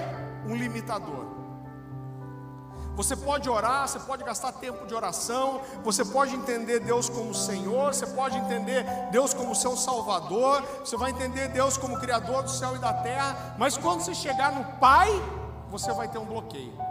um 0.47 0.55
limitador. 0.55 1.35
Você 2.95 3.15
pode 3.15 3.47
orar, 3.47 3.87
você 3.87 3.99
pode 3.99 4.23
gastar 4.23 4.53
tempo 4.53 4.87
de 4.87 4.95
oração, 4.95 5.61
você 5.83 6.03
pode 6.03 6.33
entender 6.33 6.79
Deus 6.79 7.07
como 7.07 7.31
Senhor, 7.31 7.93
você 7.93 8.07
pode 8.07 8.37
entender 8.37 8.85
Deus 9.11 9.35
como 9.35 9.53
seu 9.53 9.77
Salvador, 9.77 10.63
você 10.79 10.97
vai 10.97 11.11
entender 11.11 11.49
Deus 11.49 11.77
como 11.77 11.99
Criador 11.99 12.41
do 12.41 12.49
céu 12.49 12.75
e 12.75 12.79
da 12.79 12.93
terra, 12.93 13.55
mas 13.59 13.77
quando 13.77 14.01
você 14.01 14.15
chegar 14.15 14.51
no 14.51 14.63
Pai, 14.79 15.09
você 15.69 15.93
vai 15.93 16.07
ter 16.07 16.17
um 16.17 16.25
bloqueio. 16.25 16.84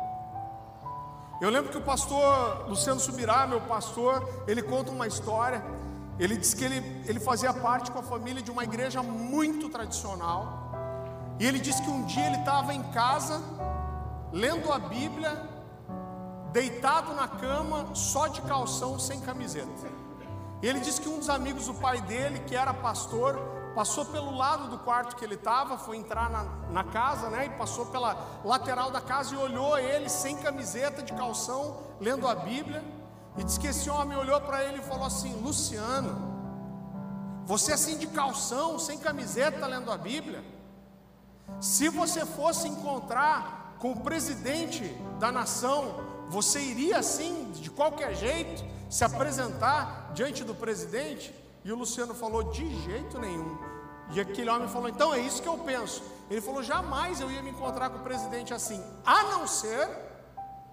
Eu 1.41 1.51
lembro 1.51 1.71
que 1.71 1.79
o 1.79 1.83
pastor 1.83 2.69
Luciano 2.69 3.01
Subirá, 3.01 3.47
meu 3.47 3.61
pastor, 3.61 4.29
ele 4.47 4.63
conta 4.63 4.91
uma 4.91 5.07
história. 5.07 5.63
Ele 6.19 6.37
diz 6.37 6.55
que 6.55 6.65
ele, 6.65 7.03
ele 7.07 7.19
fazia 7.19 7.53
parte 7.53 7.91
com 7.91 7.99
a 7.99 8.03
família 8.03 8.41
de 8.41 8.51
uma 8.51 8.63
igreja 8.63 9.03
muito 9.03 9.69
tradicional. 9.69 10.65
E 11.41 11.47
ele 11.47 11.59
disse 11.59 11.83
que 11.83 11.91
um 11.91 12.05
dia 12.05 12.27
ele 12.27 12.37
estava 12.37 12.73
em 12.73 12.83
casa, 12.85 13.43
lendo 14.33 14.73
a 14.73 14.79
Bíblia, 14.79 15.51
deitado 16.53 17.13
na 17.15 17.27
cama, 17.27 17.95
só 17.95 18.29
de 18.29 18.41
calção, 18.43 18.99
sem 18.99 19.21
camiseta. 19.21 19.69
E 20.63 20.67
ele 20.69 20.79
disse 20.79 21.01
que 21.01 21.09
um 21.09 21.19
dos 21.19 21.29
amigos 21.29 21.67
do 21.67 21.75
pai 21.75 22.01
dele, 22.03 22.39
que 22.47 22.55
era 22.55 22.73
pastor, 22.73 23.37
passou 23.75 24.05
pelo 24.05 24.37
lado 24.37 24.69
do 24.69 24.79
quarto 24.79 25.17
que 25.17 25.25
ele 25.25 25.35
estava, 25.35 25.77
foi 25.77 25.97
entrar 25.97 26.31
na, 26.31 26.45
na 26.71 26.85
casa, 26.85 27.29
né? 27.29 27.47
E 27.47 27.51
passou 27.51 27.87
pela 27.87 28.17
lateral 28.45 28.91
da 28.91 29.01
casa 29.01 29.35
e 29.35 29.39
olhou 29.39 29.77
ele 29.79 30.09
sem 30.09 30.37
camiseta, 30.37 31.03
de 31.03 31.13
calção, 31.13 31.79
lendo 32.01 32.29
a 32.29 32.35
Bíblia. 32.35 32.85
E 33.37 33.43
disse 33.43 33.59
que 33.59 33.67
esse 33.67 33.91
homem 33.91 34.17
olhou 34.17 34.41
para 34.41 34.65
ele 34.65 34.79
e 34.79 34.83
falou 34.83 35.07
assim: 35.07 35.35
Luciano, 35.43 36.35
você 37.45 37.73
assim 37.73 37.99
de 37.99 38.07
calção, 38.07 38.79
sem 38.79 38.99
camiseta, 38.99 39.67
lendo 39.67 39.91
a 39.91 39.99
Bíblia? 39.99 40.45
Se 41.61 41.89
você 41.89 42.25
fosse 42.25 42.69
encontrar 42.69 43.77
com 43.79 43.93
o 43.93 44.01
presidente 44.01 44.85
da 45.19 45.31
nação, 45.33 46.01
você 46.29 46.61
iria 46.61 46.99
assim, 46.99 47.51
de 47.53 47.71
qualquer 47.71 48.15
jeito, 48.15 48.65
se 48.89 49.05
apresentar 49.05 50.13
diante 50.15 50.45
do 50.45 50.55
presidente? 50.55 51.44
E 51.65 51.73
o 51.73 51.77
Luciano 51.77 52.15
falou: 52.15 52.43
de 52.45 52.83
jeito 52.83 53.19
nenhum. 53.19 53.57
E 54.13 54.21
aquele 54.21 54.51
homem 54.51 54.69
falou: 54.69 54.89
então 54.89 55.15
é 55.15 55.21
isso 55.21 55.43
que 55.43 55.49
eu 55.49 55.59
penso. 55.59 56.03
Ele 56.31 56.41
falou: 56.41 56.63
jamais 56.63 57.21
eu 57.21 57.31
ia 57.31 57.43
me 57.43 57.51
encontrar 57.51 57.91
com 57.91 57.99
o 57.99 58.03
presidente 58.03 58.53
assim, 58.53 58.83
a 59.05 59.23
não 59.25 59.47
ser 59.47 59.89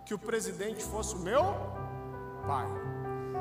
que 0.05 0.13
o 0.13 0.19
presidente 0.19 0.83
fosse 0.83 1.15
o 1.15 1.19
meu 1.19 1.43
pai. 2.45 2.67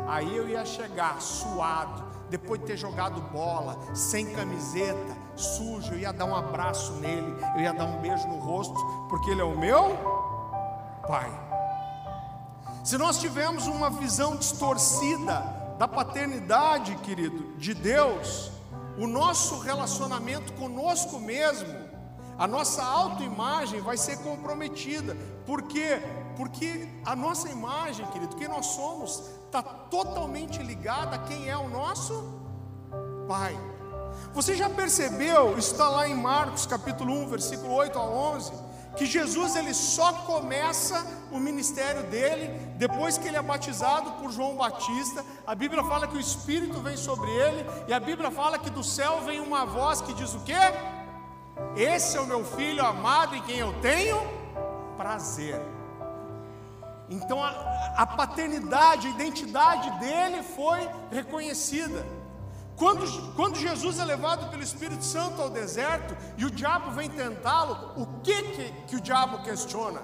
Aí 0.06 0.36
eu 0.36 0.48
ia 0.48 0.64
chegar 0.64 1.20
suado, 1.20 2.04
depois 2.28 2.60
de 2.60 2.66
ter 2.66 2.76
jogado 2.76 3.20
bola, 3.32 3.78
sem 3.94 4.32
camiseta, 4.32 5.16
sujo, 5.36 5.92
eu 5.92 5.98
ia 5.98 6.12
dar 6.12 6.24
um 6.24 6.34
abraço 6.34 6.92
nele, 6.94 7.36
eu 7.56 7.62
ia 7.62 7.72
dar 7.72 7.84
um 7.84 8.00
beijo 8.00 8.26
no 8.28 8.38
rosto, 8.38 8.74
porque 9.08 9.30
ele 9.30 9.40
é 9.40 9.44
o 9.44 9.58
meu 9.58 9.96
pai. 11.06 11.30
Se 12.84 12.96
nós 12.96 13.18
tivermos 13.18 13.66
uma 13.66 13.90
visão 13.90 14.36
distorcida 14.36 15.59
da 15.80 15.88
paternidade, 15.88 16.94
querido, 16.96 17.54
de 17.56 17.72
Deus, 17.72 18.50
o 18.98 19.06
nosso 19.06 19.60
relacionamento 19.60 20.52
conosco 20.52 21.18
mesmo, 21.18 21.74
a 22.36 22.46
nossa 22.46 22.84
autoimagem 22.84 23.80
vai 23.80 23.96
ser 23.96 24.18
comprometida. 24.18 25.16
Por 25.46 25.62
quê? 25.62 26.02
Porque 26.36 26.86
a 27.02 27.16
nossa 27.16 27.48
imagem, 27.48 28.04
querido, 28.08 28.36
quem 28.36 28.46
nós 28.46 28.66
somos, 28.66 29.22
está 29.46 29.62
totalmente 29.62 30.62
ligada 30.62 31.16
a 31.16 31.20
quem 31.20 31.48
é 31.48 31.56
o 31.56 31.70
nosso 31.70 32.38
Pai. 33.26 33.58
Você 34.34 34.54
já 34.54 34.68
percebeu, 34.68 35.56
está 35.56 35.88
lá 35.88 36.06
em 36.06 36.14
Marcos 36.14 36.66
capítulo 36.66 37.10
1, 37.22 37.28
versículo 37.28 37.72
8 37.72 37.98
a 37.98 38.04
11, 38.04 38.52
que 39.00 39.06
Jesus 39.06 39.56
ele 39.56 39.72
só 39.72 40.12
começa 40.12 41.06
o 41.32 41.38
ministério 41.38 42.02
dele 42.10 42.48
depois 42.76 43.16
que 43.16 43.28
ele 43.28 43.38
é 43.38 43.40
batizado 43.40 44.12
por 44.20 44.30
João 44.30 44.56
Batista. 44.56 45.24
A 45.46 45.54
Bíblia 45.54 45.82
fala 45.82 46.06
que 46.06 46.18
o 46.18 46.20
Espírito 46.20 46.78
vem 46.80 46.98
sobre 46.98 47.30
ele 47.30 47.64
e 47.88 47.94
a 47.94 47.98
Bíblia 47.98 48.30
fala 48.30 48.58
que 48.58 48.68
do 48.68 48.84
céu 48.84 49.22
vem 49.22 49.40
uma 49.40 49.64
voz 49.64 50.02
que 50.02 50.12
diz 50.12 50.34
o 50.34 50.40
quê? 50.40 50.52
Esse 51.74 52.18
é 52.18 52.20
o 52.20 52.26
meu 52.26 52.44
filho 52.44 52.84
amado 52.84 53.34
em 53.34 53.40
quem 53.40 53.56
eu 53.56 53.72
tenho 53.80 54.20
prazer. 54.98 55.58
Então 57.08 57.42
a, 57.42 57.48
a 57.96 58.06
paternidade, 58.06 59.06
a 59.06 59.10
identidade 59.12 59.98
dele 59.98 60.42
foi 60.42 60.86
reconhecida. 61.10 62.04
Quando, 62.80 63.34
quando, 63.34 63.58
Jesus 63.58 63.98
é 63.98 64.04
levado 64.06 64.48
pelo 64.50 64.62
Espírito 64.62 65.04
Santo 65.04 65.42
ao 65.42 65.50
deserto 65.50 66.16
e 66.38 66.46
o 66.46 66.50
diabo 66.50 66.92
vem 66.92 67.10
tentá-lo, 67.10 67.92
o 67.94 68.06
que, 68.22 68.42
que, 68.42 68.72
que, 68.86 68.96
o 68.96 69.00
diabo 69.02 69.42
questiona? 69.42 70.00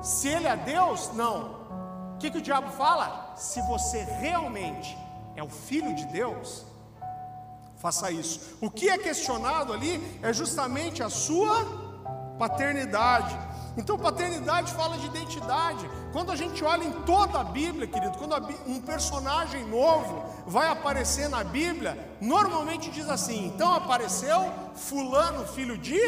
Se 0.00 0.28
ele 0.28 0.46
é 0.46 0.56
Deus? 0.56 1.10
Não. 1.14 2.14
O 2.14 2.18
que, 2.20 2.30
que 2.30 2.38
o 2.38 2.40
diabo 2.40 2.70
fala? 2.70 3.34
Se 3.34 3.60
você 3.62 4.04
realmente 4.04 4.96
é 5.34 5.42
o 5.42 5.48
filho 5.48 5.96
de 5.96 6.06
Deus, 6.06 6.64
faça 7.74 8.08
isso. 8.12 8.56
O 8.60 8.70
que 8.70 8.88
é 8.88 8.96
questionado 8.96 9.72
ali 9.72 10.00
é 10.22 10.32
justamente 10.32 11.02
a 11.02 11.10
sua 11.10 11.66
paternidade. 12.38 13.36
Então, 13.76 13.98
paternidade 13.98 14.72
fala 14.72 14.96
de 14.96 15.06
identidade. 15.06 15.88
Quando 16.12 16.32
a 16.32 16.36
gente 16.36 16.64
olha 16.64 16.84
em 16.84 16.92
toda 17.02 17.40
a 17.40 17.44
Bíblia, 17.44 17.86
querido, 17.86 18.16
quando 18.16 18.34
um 18.66 18.80
personagem 18.80 19.66
novo 19.66 20.24
vai 20.46 20.68
aparecer 20.68 21.28
na 21.28 21.44
Bíblia, 21.44 22.16
normalmente 22.20 22.90
diz 22.90 23.08
assim: 23.08 23.46
então 23.46 23.74
apareceu 23.74 24.50
Fulano, 24.74 25.46
filho 25.46 25.76
de 25.76 26.00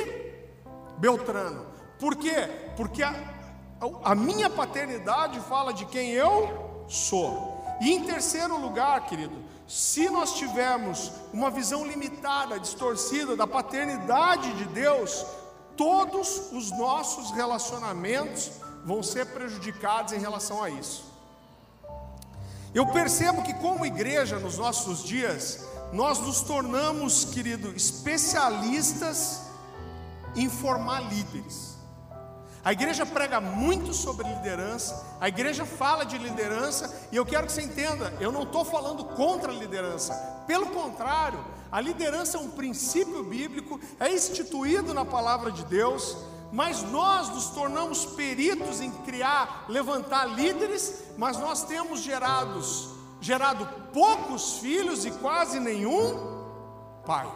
Beltrano. 0.97 1.67
Por 1.99 2.17
quê? 2.17 2.49
Porque 2.77 3.03
a, 3.03 3.15
a 4.03 4.15
minha 4.15 4.49
paternidade 4.49 5.39
fala 5.41 5.73
de 5.73 5.85
quem 5.87 6.11
eu 6.11 6.85
sou. 6.89 7.59
E 7.81 7.93
em 7.93 8.05
terceiro 8.05 8.59
lugar, 8.59 9.07
querido, 9.07 9.37
se 9.67 10.09
nós 10.09 10.33
tivermos 10.35 11.13
uma 11.33 11.51
visão 11.51 11.87
limitada, 11.87 12.59
distorcida 12.59 13.37
da 13.37 13.47
paternidade 13.47 14.53
de 14.55 14.65
Deus, 14.65 15.27
todos 15.79 16.53
os 16.53 16.71
nossos 16.77 17.31
relacionamentos 17.31 18.51
vão 18.85 19.03
ser 19.03 19.27
prejudicados 19.27 20.13
em 20.13 20.19
relação 20.19 20.63
a 20.63 20.69
isso. 20.69 21.07
Eu 22.75 22.87
percebo 22.89 23.43
que, 23.43 23.55
como 23.55 23.87
igreja, 23.87 24.39
nos 24.39 24.59
nossos 24.59 25.03
dias, 25.03 25.67
nós 25.93 26.19
nos 26.19 26.43
tornamos, 26.43 27.25
querido, 27.25 27.75
especialistas 27.75 29.43
em 30.37 30.51
formar 30.51 31.01
líderes. 31.01 31.79
A 32.65 32.73
igreja 32.73 33.07
prega 33.07 33.41
muito 33.41 33.95
sobre 33.95 34.29
liderança, 34.29 35.17
a 35.21 35.29
igreja 35.29 35.65
fala 35.65 36.05
de 36.05 36.19
liderança, 36.19 37.09
e 37.11 37.17
eu 37.17 37.25
quero 37.25 37.47
que 37.47 37.53
você 37.53 37.63
entenda: 37.63 38.13
eu 38.21 38.31
não 38.31 38.43
estou 38.43 38.65
falando 38.65 39.05
contra 39.05 39.51
a 39.51 39.55
liderança, 39.55 40.13
pelo 40.47 40.67
contrário, 40.67 41.43
a 41.71 41.81
liderança 41.81 42.39
é 42.39 42.41
um 42.41 42.51
princípio 42.51 43.23
bíblico, 43.23 43.79
é 44.01 44.13
instituído 44.13 44.95
na 44.95 45.05
palavra 45.05 45.53
de 45.53 45.65
Deus, 45.65 46.17
mas 46.51 46.83
nós 46.83 47.29
nos 47.29 47.51
tornamos 47.51 48.07
peritos 48.07 48.81
em 48.81 48.91
criar, 48.91 49.67
levantar 49.69 50.25
líderes, 50.27 51.05
mas 51.19 51.37
nós 51.39 51.65
temos 51.65 52.01
gerados, 52.01 52.89
gerado 53.21 53.69
poucos 53.93 54.59
filhos 54.59 55.05
e 55.05 55.11
quase 55.11 55.61
nenhum 55.61 56.47
pai. 57.05 57.31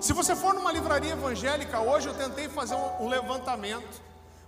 Se 0.00 0.12
você 0.12 0.34
for 0.34 0.54
numa 0.54 0.72
livraria 0.72 1.12
evangélica 1.12 1.78
hoje, 1.78 2.08
eu 2.08 2.14
tentei 2.14 2.48
fazer 2.48 2.74
um, 2.74 3.06
levantamento, 3.06 4.00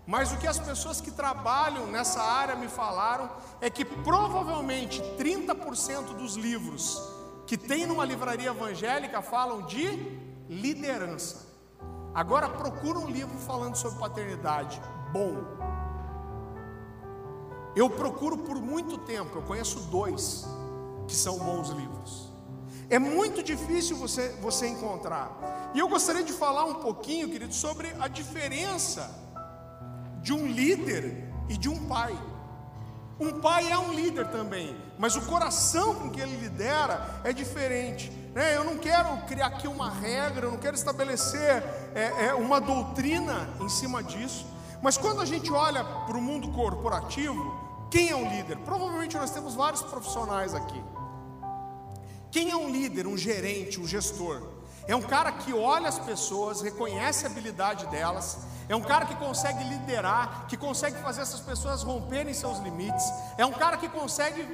mas 0.07 0.33
o 0.33 0.39
que 0.39 0.47
as 0.47 0.59
pessoas 0.59 1.01
que 1.01 1.11
trabalham 1.11 1.87
nessa 1.87 2.23
área 2.23 2.57
me 2.57 2.69
falaram 2.69 3.31
é 3.61 3.71
que 3.71 3.85
provavelmente 3.85 5.01
30% 5.19 6.15
dos 6.15 6.35
livros 6.37 7.12
que 7.47 7.57
tem 7.57 7.87
numa 7.87 8.05
livraria 8.05 8.51
evangélica 8.51 9.21
falam 9.21 9.63
de 9.63 9.87
liderança. 10.49 11.47
Agora 12.15 12.49
procura 12.49 12.99
um 12.99 13.09
livro 13.09 13.37
falando 13.39 13.77
sobre 13.77 13.99
paternidade, 13.99 14.81
bom. 15.13 15.37
Eu 17.75 17.89
procuro 17.89 18.39
por 18.39 18.61
muito 18.61 18.99
tempo, 18.99 19.39
eu 19.39 19.43
conheço 19.43 19.81
dois 19.91 20.45
que 21.09 21.15
são 21.15 21.39
bons 21.39 21.71
livros. 21.71 22.31
É 22.91 22.99
muito 22.99 23.43
difícil 23.43 23.97
você, 23.97 24.29
você 24.43 24.69
encontrar. 24.69 25.71
E 25.75 25.79
eu 25.79 25.89
gostaria 25.89 26.23
de 26.23 26.33
falar 26.33 26.67
um 26.67 26.75
pouquinho, 26.75 27.31
querido, 27.31 27.55
sobre 27.55 27.89
a 27.99 28.07
diferença 28.07 29.11
de 30.21 30.35
um 30.35 30.47
líder 30.47 31.33
e 31.49 31.57
de 31.57 31.71
um 31.71 31.87
pai. 31.87 32.15
Um 33.21 33.41
pai 33.41 33.71
é 33.71 33.79
um 33.79 33.93
líder 33.93 34.29
também, 34.29 34.77
mas 34.99 35.17
o 35.17 35.23
coração 35.23 35.95
com 35.95 36.11
que 36.11 36.21
ele 36.21 36.37
lidera 36.37 37.21
é 37.25 37.33
diferente. 37.33 38.11
Né? 38.35 38.57
Eu 38.57 38.65
não 38.65 38.79
quero 38.79 39.17
criar 39.27 39.47
aqui 39.47 39.69
uma 39.69 39.91
regra, 39.91 40.47
eu 40.47 40.51
não 40.51 40.59
quero 40.59 40.75
estabelecer 40.75 41.63
é, 41.95 42.27
é, 42.27 42.35
uma 42.35 42.61
doutrina 42.61 43.49
em 43.61 43.69
cima 43.69 44.03
disso. 44.03 44.47
Mas 44.83 44.97
quando 44.97 45.21
a 45.21 45.25
gente 45.25 45.53
olha 45.53 45.85
para 45.85 46.17
o 46.17 46.23
mundo 46.23 46.51
corporativo, 46.51 47.87
quem 47.91 48.09
é 48.09 48.17
um 48.17 48.29
líder? 48.29 48.57
Provavelmente 48.59 49.17
nós 49.17 49.31
temos 49.31 49.55
vários 49.55 49.83
profissionais 49.83 50.55
aqui. 50.55 50.83
Quem 52.31 52.51
é 52.51 52.57
um 52.57 52.71
líder, 52.71 53.07
um 53.07 53.17
gerente, 53.17 53.79
um 53.79 53.87
gestor? 53.87 54.43
É 54.89 54.97
um 54.97 55.03
cara 55.03 55.31
que 55.31 55.53
olha 55.53 55.89
as 55.89 55.99
pessoas, 55.99 56.61
reconhece 56.61 57.27
a 57.27 57.29
habilidade 57.29 57.87
delas, 57.87 58.39
é 58.73 58.77
um 58.77 58.81
cara 58.81 59.05
que 59.05 59.15
consegue 59.17 59.63
liderar, 59.65 60.47
que 60.49 60.57
consegue 60.57 60.97
fazer 61.03 61.21
essas 61.21 61.41
pessoas 61.41 61.83
romperem 61.83 62.33
seus 62.33 62.59
limites, 62.61 63.05
é 63.37 63.45
um 63.45 63.53
cara 63.53 63.77
que 63.77 63.87
consegue 63.87 64.49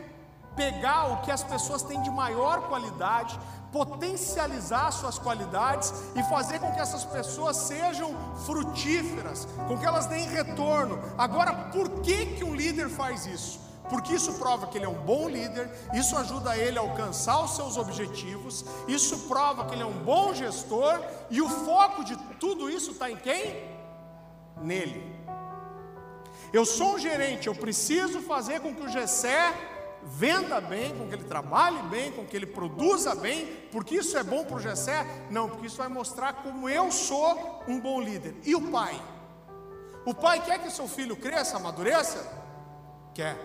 pegar 0.56 1.12
o 1.12 1.20
que 1.20 1.30
as 1.30 1.44
pessoas 1.44 1.84
têm 1.84 2.02
de 2.02 2.10
maior 2.10 2.62
qualidade, 2.62 3.38
potencializar 3.70 4.90
suas 4.90 5.20
qualidades 5.20 5.94
e 6.16 6.22
fazer 6.24 6.58
com 6.58 6.72
que 6.72 6.80
essas 6.80 7.04
pessoas 7.04 7.56
sejam 7.58 8.12
frutíferas, 8.44 9.46
com 9.68 9.78
que 9.78 9.86
elas 9.86 10.06
deem 10.06 10.28
retorno. 10.28 10.98
Agora, 11.16 11.52
por 11.70 12.00
que 12.00 12.26
que 12.34 12.42
um 12.42 12.56
líder 12.56 12.88
faz 12.88 13.24
isso? 13.24 13.68
porque 13.88 14.14
isso 14.14 14.34
prova 14.34 14.66
que 14.66 14.76
ele 14.76 14.84
é 14.84 14.88
um 14.88 15.02
bom 15.02 15.28
líder, 15.30 15.70
isso 15.94 16.14
ajuda 16.16 16.56
ele 16.56 16.78
a 16.78 16.82
alcançar 16.82 17.42
os 17.42 17.56
seus 17.56 17.78
objetivos, 17.78 18.62
isso 18.86 19.20
prova 19.20 19.64
que 19.64 19.74
ele 19.74 19.82
é 19.82 19.86
um 19.86 20.04
bom 20.04 20.34
gestor, 20.34 21.00
e 21.30 21.40
o 21.40 21.48
foco 21.48 22.04
de 22.04 22.14
tudo 22.38 22.68
isso 22.68 22.90
está 22.90 23.10
em 23.10 23.16
quem? 23.16 23.67
Nele. 24.62 25.18
Eu 26.52 26.64
sou 26.64 26.94
um 26.94 26.98
gerente, 26.98 27.46
eu 27.46 27.54
preciso 27.54 28.20
fazer 28.20 28.60
com 28.60 28.74
que 28.74 28.82
o 28.82 28.88
Gessé 28.88 29.54
venda 30.02 30.60
bem, 30.60 30.96
com 30.96 31.06
que 31.08 31.14
ele 31.14 31.24
trabalhe 31.24 31.82
bem, 31.84 32.12
com 32.12 32.24
que 32.24 32.36
ele 32.36 32.46
produza 32.46 33.14
bem, 33.14 33.46
porque 33.70 33.96
isso 33.96 34.16
é 34.16 34.22
bom 34.22 34.44
para 34.44 34.56
o 34.56 34.60
Gessé? 34.60 35.04
Não, 35.30 35.48
porque 35.48 35.66
isso 35.66 35.76
vai 35.76 35.88
mostrar 35.88 36.34
como 36.34 36.68
eu 36.68 36.90
sou 36.90 37.64
um 37.68 37.78
bom 37.78 38.00
líder. 38.00 38.34
E 38.44 38.54
o 38.54 38.70
pai? 38.70 39.00
O 40.06 40.14
pai 40.14 40.42
quer 40.42 40.58
que 40.60 40.70
seu 40.70 40.88
filho 40.88 41.16
cresça, 41.16 41.56
amadureça? 41.56 42.26
Quer. 43.14 43.36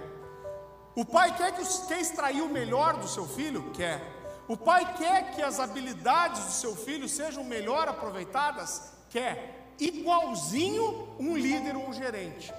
O 0.95 1.03
pai 1.03 1.35
quer, 1.35 1.51
que, 1.53 1.87
quer 1.87 1.99
extrair 1.99 2.41
o 2.41 2.49
melhor 2.49 2.97
do 2.97 3.07
seu 3.07 3.25
filho? 3.27 3.71
Quer. 3.71 4.01
O 4.47 4.55
pai 4.55 4.93
quer 4.93 5.31
que 5.31 5.41
as 5.41 5.59
habilidades 5.59 6.43
do 6.45 6.51
seu 6.51 6.75
filho 6.75 7.09
sejam 7.09 7.43
melhor 7.43 7.87
aproveitadas? 7.87 8.93
Quer. 9.09 9.62
Igualzinho 9.83 11.09
um 11.19 11.35
líder 11.35 11.75
ou 11.75 11.89
um 11.89 11.93
gerente. 11.93 12.53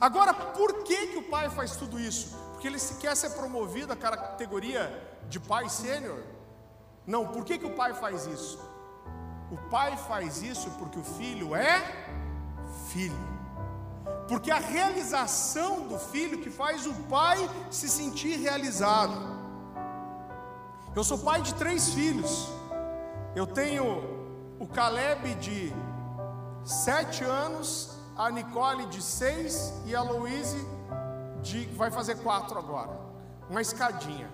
Agora, 0.00 0.32
por 0.32 0.82
que, 0.82 1.08
que 1.08 1.18
o 1.18 1.22
pai 1.24 1.50
faz 1.50 1.76
tudo 1.76 2.00
isso? 2.00 2.34
Porque 2.52 2.66
ele 2.66 2.78
se 2.78 2.94
quer 2.94 3.14
ser 3.14 3.30
promovido 3.30 3.92
à 3.92 3.96
categoria 3.96 4.82
de 5.28 5.38
pai 5.38 5.68
sênior? 5.68 6.22
Não, 7.06 7.26
por 7.26 7.44
que, 7.44 7.58
que 7.58 7.66
o 7.66 7.74
pai 7.74 7.92
faz 7.92 8.26
isso? 8.26 8.58
O 9.50 9.58
pai 9.68 9.96
faz 10.08 10.42
isso 10.42 10.70
porque 10.78 10.98
o 10.98 11.04
filho 11.04 11.54
é 11.54 11.82
filho. 12.88 13.28
Porque 14.26 14.50
a 14.50 14.58
realização 14.58 15.88
do 15.88 15.98
filho 15.98 16.38
que 16.38 16.48
faz 16.48 16.86
o 16.86 16.94
pai 17.16 17.38
se 17.70 17.88
sentir 17.88 18.38
realizado. 18.38 19.38
Eu 20.96 21.04
sou 21.04 21.18
pai 21.18 21.42
de 21.42 21.54
três 21.54 21.90
filhos. 21.90 22.48
Eu 23.34 23.46
tenho 23.46 23.84
o 24.58 24.66
Caleb 24.66 25.34
de 25.34 25.74
sete 26.64 27.24
anos, 27.24 27.90
a 28.16 28.30
Nicole 28.30 28.86
de 28.86 29.02
seis 29.02 29.72
e 29.86 29.94
a 29.94 30.02
Louise 30.02 30.66
de 31.42 31.66
vai 31.68 31.90
fazer 31.90 32.16
quatro 32.16 32.58
agora. 32.58 32.98
Uma 33.48 33.60
escadinha. 33.60 34.30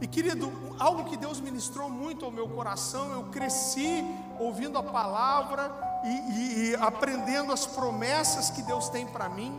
E 0.00 0.06
querido, 0.06 0.52
algo 0.78 1.04
que 1.04 1.16
Deus 1.16 1.40
ministrou 1.40 1.88
muito 1.88 2.24
ao 2.24 2.30
meu 2.30 2.48
coração, 2.48 3.12
eu 3.12 3.24
cresci 3.24 4.04
ouvindo 4.38 4.78
a 4.78 4.82
palavra 4.82 5.72
e, 6.04 6.08
e, 6.08 6.70
e 6.70 6.76
aprendendo 6.76 7.52
as 7.52 7.66
promessas 7.66 8.50
que 8.50 8.62
Deus 8.62 8.88
tem 8.90 9.06
para 9.06 9.28
mim. 9.28 9.58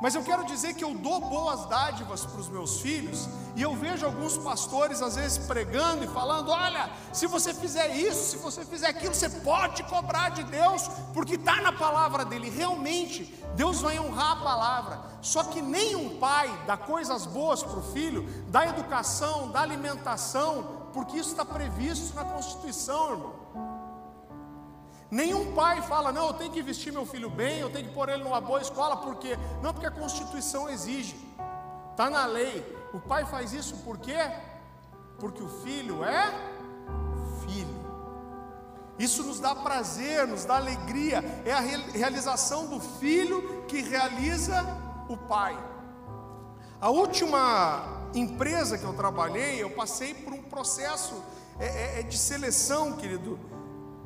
Mas 0.00 0.14
eu 0.14 0.22
quero 0.22 0.44
dizer 0.44 0.74
que 0.74 0.84
eu 0.84 0.94
dou 0.94 1.20
boas 1.20 1.64
dádivas 1.66 2.26
para 2.26 2.40
os 2.40 2.48
meus 2.48 2.80
filhos, 2.80 3.28
e 3.54 3.62
eu 3.62 3.74
vejo 3.74 4.04
alguns 4.04 4.36
pastores 4.36 5.00
às 5.00 5.16
vezes 5.16 5.38
pregando 5.38 6.04
e 6.04 6.08
falando: 6.08 6.50
olha, 6.50 6.90
se 7.12 7.26
você 7.26 7.54
fizer 7.54 7.96
isso, 7.96 8.32
se 8.32 8.36
você 8.36 8.64
fizer 8.64 8.88
aquilo, 8.88 9.14
você 9.14 9.30
pode 9.30 9.82
cobrar 9.84 10.30
de 10.30 10.44
Deus, 10.44 10.88
porque 11.14 11.36
está 11.36 11.62
na 11.62 11.72
palavra 11.72 12.24
dele. 12.24 12.50
Realmente, 12.50 13.34
Deus 13.54 13.80
vai 13.80 13.98
honrar 13.98 14.32
a 14.32 14.44
palavra. 14.44 15.00
Só 15.22 15.42
que 15.44 15.62
nenhum 15.62 16.18
pai 16.18 16.46
dá 16.66 16.76
coisas 16.76 17.24
boas 17.24 17.62
para 17.62 17.78
o 17.78 17.92
filho, 17.94 18.28
dá 18.48 18.66
educação, 18.66 19.50
dá 19.50 19.62
alimentação, 19.62 20.88
porque 20.92 21.18
isso 21.18 21.30
está 21.30 21.44
previsto 21.44 22.14
na 22.14 22.24
Constituição, 22.24 23.12
irmão. 23.12 23.75
Nenhum 25.10 25.54
pai 25.54 25.82
fala, 25.82 26.10
não, 26.10 26.28
eu 26.28 26.34
tenho 26.34 26.50
que 26.50 26.60
vestir 26.60 26.92
meu 26.92 27.06
filho 27.06 27.30
bem, 27.30 27.60
eu 27.60 27.70
tenho 27.70 27.88
que 27.88 27.94
pôr 27.94 28.08
ele 28.08 28.24
numa 28.24 28.40
boa 28.40 28.60
escola, 28.60 28.96
por 28.96 29.16
quê? 29.16 29.38
Não, 29.62 29.72
porque 29.72 29.86
a 29.86 29.90
Constituição 29.90 30.68
exige, 30.68 31.16
está 31.92 32.10
na 32.10 32.26
lei. 32.26 32.64
O 32.92 32.98
pai 32.98 33.24
faz 33.24 33.52
isso 33.52 33.76
por 33.78 33.98
quê? 33.98 34.18
Porque 35.18 35.42
o 35.42 35.48
filho 35.48 36.04
é 36.04 36.32
filho. 37.46 37.86
Isso 38.98 39.22
nos 39.22 39.38
dá 39.38 39.54
prazer, 39.54 40.26
nos 40.26 40.44
dá 40.44 40.56
alegria, 40.56 41.22
é 41.44 41.52
a 41.52 41.60
realização 41.60 42.66
do 42.66 42.80
filho 42.80 43.64
que 43.68 43.82
realiza 43.82 44.64
o 45.08 45.16
pai. 45.16 45.56
A 46.80 46.90
última 46.90 48.08
empresa 48.12 48.76
que 48.76 48.84
eu 48.84 48.94
trabalhei, 48.94 49.62
eu 49.62 49.70
passei 49.70 50.14
por 50.14 50.32
um 50.32 50.42
processo 50.42 51.22
é, 51.60 51.66
é, 51.66 52.00
é 52.00 52.02
de 52.02 52.18
seleção, 52.18 52.92
querido 52.92 53.38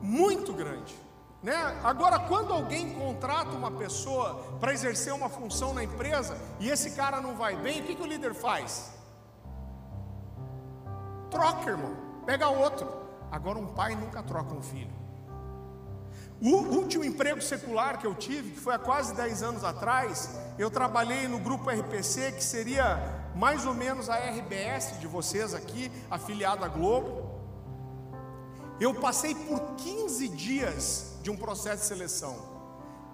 muito 0.00 0.52
grande. 0.52 0.94
Né? 1.42 1.54
Agora, 1.82 2.18
quando 2.18 2.52
alguém 2.52 2.92
contrata 2.92 3.50
uma 3.50 3.70
pessoa 3.70 4.58
para 4.60 4.72
exercer 4.72 5.12
uma 5.12 5.28
função 5.28 5.72
na 5.72 5.82
empresa 5.82 6.36
e 6.58 6.68
esse 6.68 6.90
cara 6.90 7.20
não 7.20 7.34
vai 7.34 7.56
bem, 7.56 7.80
o 7.80 7.84
que, 7.84 7.94
que 7.94 8.02
o 8.02 8.06
líder 8.06 8.34
faz? 8.34 8.92
Troca, 11.30 11.70
irmão, 11.70 11.96
pega 12.26 12.48
outro. 12.48 12.86
Agora, 13.30 13.58
um 13.58 13.68
pai 13.68 13.94
nunca 13.94 14.22
troca 14.22 14.52
um 14.52 14.62
filho. 14.62 15.00
O 16.42 16.56
último 16.56 17.04
emprego 17.04 17.40
secular 17.40 17.98
que 17.98 18.06
eu 18.06 18.14
tive, 18.14 18.52
que 18.52 18.60
foi 18.60 18.74
há 18.74 18.78
quase 18.78 19.14
10 19.14 19.42
anos 19.42 19.64
atrás, 19.64 20.38
eu 20.58 20.70
trabalhei 20.70 21.28
no 21.28 21.38
grupo 21.38 21.70
RPC, 21.70 22.32
que 22.32 22.42
seria 22.42 22.98
mais 23.34 23.66
ou 23.66 23.74
menos 23.74 24.08
a 24.08 24.16
RBS 24.16 24.98
de 24.98 25.06
vocês 25.06 25.54
aqui, 25.54 25.92
afiliada 26.10 26.64
à 26.64 26.68
Globo. 26.68 27.29
Eu 28.80 28.94
passei 28.94 29.34
por 29.34 29.60
15 29.76 30.28
dias 30.28 31.18
de 31.22 31.30
um 31.30 31.36
processo 31.36 31.82
de 31.82 31.88
seleção. 31.88 32.50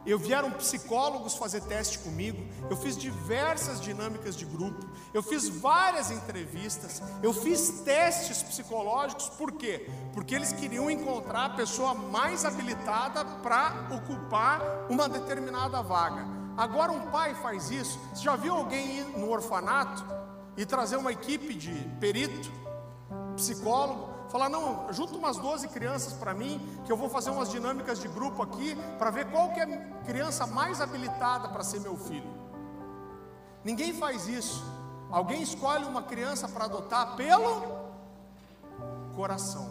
Eu 0.07 0.17
vieram 0.17 0.53
psicólogos 0.53 1.35
fazer 1.35 1.61
teste 1.63 1.99
comigo, 1.99 2.41
eu 2.71 2.77
fiz 2.77 2.97
diversas 2.97 3.81
dinâmicas 3.81 4.37
de 4.37 4.45
grupo, 4.45 4.87
eu 5.13 5.21
fiz 5.21 5.49
várias 5.49 6.13
entrevistas, 6.13 7.03
eu 7.21 7.35
fiz 7.35 7.81
testes 7.81 8.41
psicológicos, 8.41 9.29
por 9.31 9.51
quê? 9.51 9.91
Porque 10.15 10.37
eles 10.37 10.53
queriam 10.53 10.89
encontrar 10.89 11.47
a 11.47 11.51
pessoa 11.57 11.93
mais 11.93 12.45
habilitada 12.45 13.25
para 13.25 13.89
ocupar 13.97 14.87
uma 14.89 15.09
determinada 15.09 15.83
vaga. 15.83 16.25
Agora 16.57 16.93
um 16.93 17.11
pai 17.11 17.35
faz 17.35 17.73
isso. 17.73 17.99
Você 18.15 18.23
já 18.23 18.37
viu 18.37 18.55
alguém 18.55 18.99
ir 18.99 19.19
no 19.19 19.29
orfanato 19.29 20.05
e 20.57 20.65
trazer 20.65 20.97
uma 20.97 21.11
equipe 21.11 21.53
de 21.53 21.73
perito, 21.99 22.49
psicólogo, 23.35 24.16
Falar, 24.37 24.51
não, 24.51 24.93
junta 24.93 25.17
umas 25.17 25.39
12 25.39 25.67
crianças 25.69 26.13
para 26.13 26.35
mim, 26.35 26.61
que 26.85 26.93
eu 26.93 26.97
vou 26.99 27.09
fazer 27.09 27.31
umas 27.31 27.51
dinâmicas 27.51 27.99
de 27.99 28.07
grupo 28.07 28.43
aqui, 28.43 28.77
para 28.99 29.09
ver 29.09 29.31
qual 29.31 29.51
que 29.55 29.61
é 29.61 29.63
a 29.63 30.05
criança 30.05 30.47
mais 30.47 30.79
habilitada 30.79 31.49
para 31.49 31.65
ser 31.65 31.81
meu 31.81 31.97
filho. 31.97 32.29
Ninguém 33.65 33.95
faz 33.95 34.29
isso. 34.29 34.63
Alguém 35.11 35.41
escolhe 35.41 35.87
uma 35.87 36.03
criança 36.03 36.47
para 36.47 36.67
adotar 36.67 37.17
pelo 37.17 37.63
coração. 39.15 39.71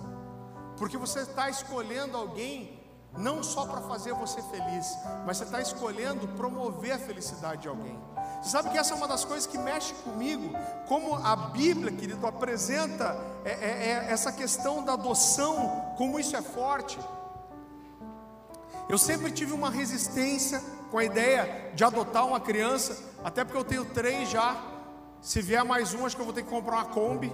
Porque 0.80 0.97
você 0.97 1.19
está 1.19 1.47
escolhendo 1.47 2.17
alguém 2.17 2.84
não 3.15 3.43
só 3.43 3.67
para 3.67 3.82
fazer 3.82 4.15
você 4.15 4.41
feliz, 4.41 4.97
mas 5.28 5.38
você 5.38 5.43
está 5.43 5.62
escolhendo 5.62 6.28
promover 6.30 6.93
a 6.93 6.97
felicidade 6.97 7.62
de 7.62 7.67
alguém. 7.67 7.99
Você 8.45 8.51
sabe 8.51 8.69
que 8.69 8.77
essa 8.77 8.93
é 8.93 8.97
uma 8.97 9.08
das 9.08 9.25
coisas 9.25 9.47
que 9.47 9.58
mexe 9.58 9.91
comigo, 9.95 10.55
como 10.88 11.15
a 11.15 11.36
Bíblia, 11.36 11.91
querido, 11.91 12.27
apresenta 12.27 13.19
é, 13.43 13.49
é, 13.49 13.55
é 13.55 14.12
essa 14.12 14.31
questão 14.31 14.84
da 14.84 14.93
adoção, 14.93 15.95
como 15.97 16.19
isso 16.19 16.38
é 16.38 16.43
forte. 16.43 16.99
Eu 18.88 18.99
sempre 18.99 19.31
tive 19.31 19.51
uma 19.51 19.71
resistência 19.71 20.62
com 20.91 20.99
a 20.99 21.03
ideia 21.03 21.71
de 21.73 21.84
adotar 21.84 22.23
uma 22.23 22.39
criança, 22.39 22.95
até 23.23 23.43
porque 23.43 23.58
eu 23.58 23.65
tenho 23.65 23.84
três 23.84 24.29
já. 24.29 24.55
Se 25.23 25.41
vier 25.41 25.65
mais 25.65 25.95
um, 25.95 26.05
acho 26.05 26.15
que 26.15 26.21
eu 26.21 26.25
vou 26.25 26.34
ter 26.34 26.43
que 26.43 26.49
comprar 26.49 26.75
uma 26.75 26.86
Kombi. 26.86 27.34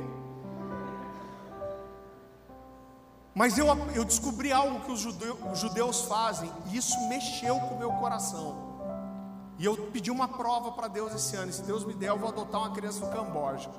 Mas 3.35 3.57
eu, 3.57 3.67
eu 3.93 4.05
descobri 4.05 4.53
algo 4.53 4.79
que 4.85 4.93
os 4.93 5.01
judeus, 5.01 5.37
os 5.51 5.59
judeus 5.59 6.03
fazem, 6.03 6.49
e 6.67 6.77
isso 6.77 6.97
mexeu 7.09 7.59
com 7.59 7.75
o 7.75 7.79
meu 7.79 7.91
coração. 7.91 8.70
E 9.61 9.65
eu 9.65 9.77
pedi 9.77 10.09
uma 10.09 10.27
prova 10.27 10.71
para 10.71 10.87
Deus 10.87 11.13
esse 11.13 11.35
ano. 11.35 11.53
Se 11.53 11.61
Deus 11.61 11.85
me 11.85 11.93
der, 11.93 12.09
eu 12.09 12.17
vou 12.17 12.29
adotar 12.29 12.61
uma 12.61 12.71
criança 12.71 13.05
no 13.05 13.11
Camboja, 13.11 13.69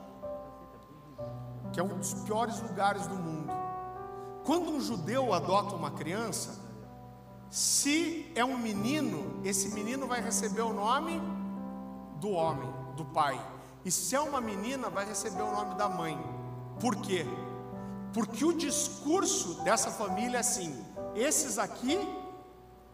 que 1.73 1.81
é 1.81 1.83
um 1.83 1.99
dos 1.99 2.14
piores 2.14 2.61
lugares 2.61 3.05
do 3.09 3.16
mundo. 3.16 3.53
Quando 4.45 4.71
um 4.71 4.81
judeu 4.81 5.35
adota 5.35 5.75
uma 5.75 5.90
criança, 5.90 6.57
se 7.51 8.31
é 8.37 8.45
um 8.45 8.57
menino, 8.57 9.40
esse 9.45 9.71
menino 9.71 10.07
vai 10.07 10.21
receber 10.21 10.62
o 10.62 10.73
nome 10.73 11.21
do 12.21 12.31
homem, 12.31 12.73
do 12.97 13.05
pai. 13.07 13.45
E 13.85 13.90
se 13.90 14.14
é 14.14 14.21
uma 14.21 14.40
menina, 14.40 14.88
vai 14.88 15.05
receber 15.05 15.42
o 15.42 15.51
nome 15.51 15.75
da 15.75 15.88
mãe. 15.88 16.16
Por 16.79 16.95
quê? 16.95 17.27
Porque 18.14 18.45
o 18.45 18.53
discurso 18.53 19.64
dessa 19.64 19.90
família 19.90 20.37
é 20.37 20.40
assim: 20.40 20.81
esses 21.16 21.59
aqui 21.59 21.99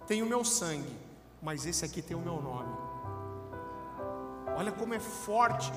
têm 0.06 0.22
o 0.22 0.26
meu 0.26 0.42
sangue, 0.42 1.07
mas 1.42 1.66
esse 1.66 1.84
aqui 1.84 2.02
tem 2.02 2.16
o 2.16 2.20
meu 2.20 2.40
nome. 2.40 2.74
Olha 4.56 4.72
como 4.72 4.94
é 4.94 5.00
forte, 5.00 5.72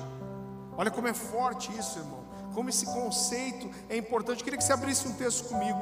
olha 0.76 0.90
como 0.90 1.08
é 1.08 1.14
forte 1.14 1.76
isso, 1.78 1.98
irmão. 1.98 2.22
Como 2.52 2.68
esse 2.68 2.84
conceito 2.84 3.70
é 3.88 3.96
importante. 3.96 4.40
Eu 4.40 4.44
queria 4.44 4.58
que 4.58 4.64
você 4.64 4.72
abrisse 4.72 5.06
um 5.08 5.14
texto 5.14 5.48
comigo. 5.48 5.78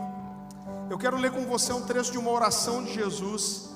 Eu 0.89 0.99
quero 0.99 1.17
ler 1.17 1.33
com 1.33 1.45
você 1.47 1.73
um 1.73 1.85
trecho 1.87 2.13
de 2.13 2.19
uma 2.19 2.31
oração 2.31 2.85
de 2.85 2.93
Jesus, 2.93 3.71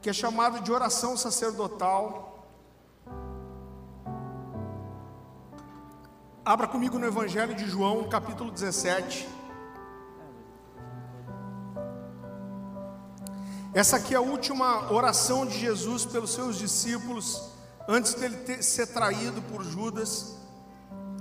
que 0.00 0.08
é 0.08 0.12
chamado 0.12 0.60
de 0.60 0.72
oração 0.72 1.16
sacerdotal. 1.16 2.46
Abra 6.44 6.66
comigo 6.66 6.98
no 6.98 7.06
Evangelho 7.06 7.54
de 7.54 7.66
João, 7.66 8.08
capítulo 8.08 8.50
17. 8.50 9.28
Essa 13.74 13.96
aqui 13.96 14.12
é 14.12 14.18
a 14.18 14.20
última 14.20 14.92
oração 14.92 15.46
de 15.46 15.58
Jesus 15.58 16.04
pelos 16.04 16.34
seus 16.34 16.58
discípulos, 16.58 17.42
antes 17.88 18.12
dele 18.12 18.36
ter, 18.36 18.62
ser 18.62 18.88
traído 18.88 19.40
por 19.40 19.64
Judas. 19.64 20.36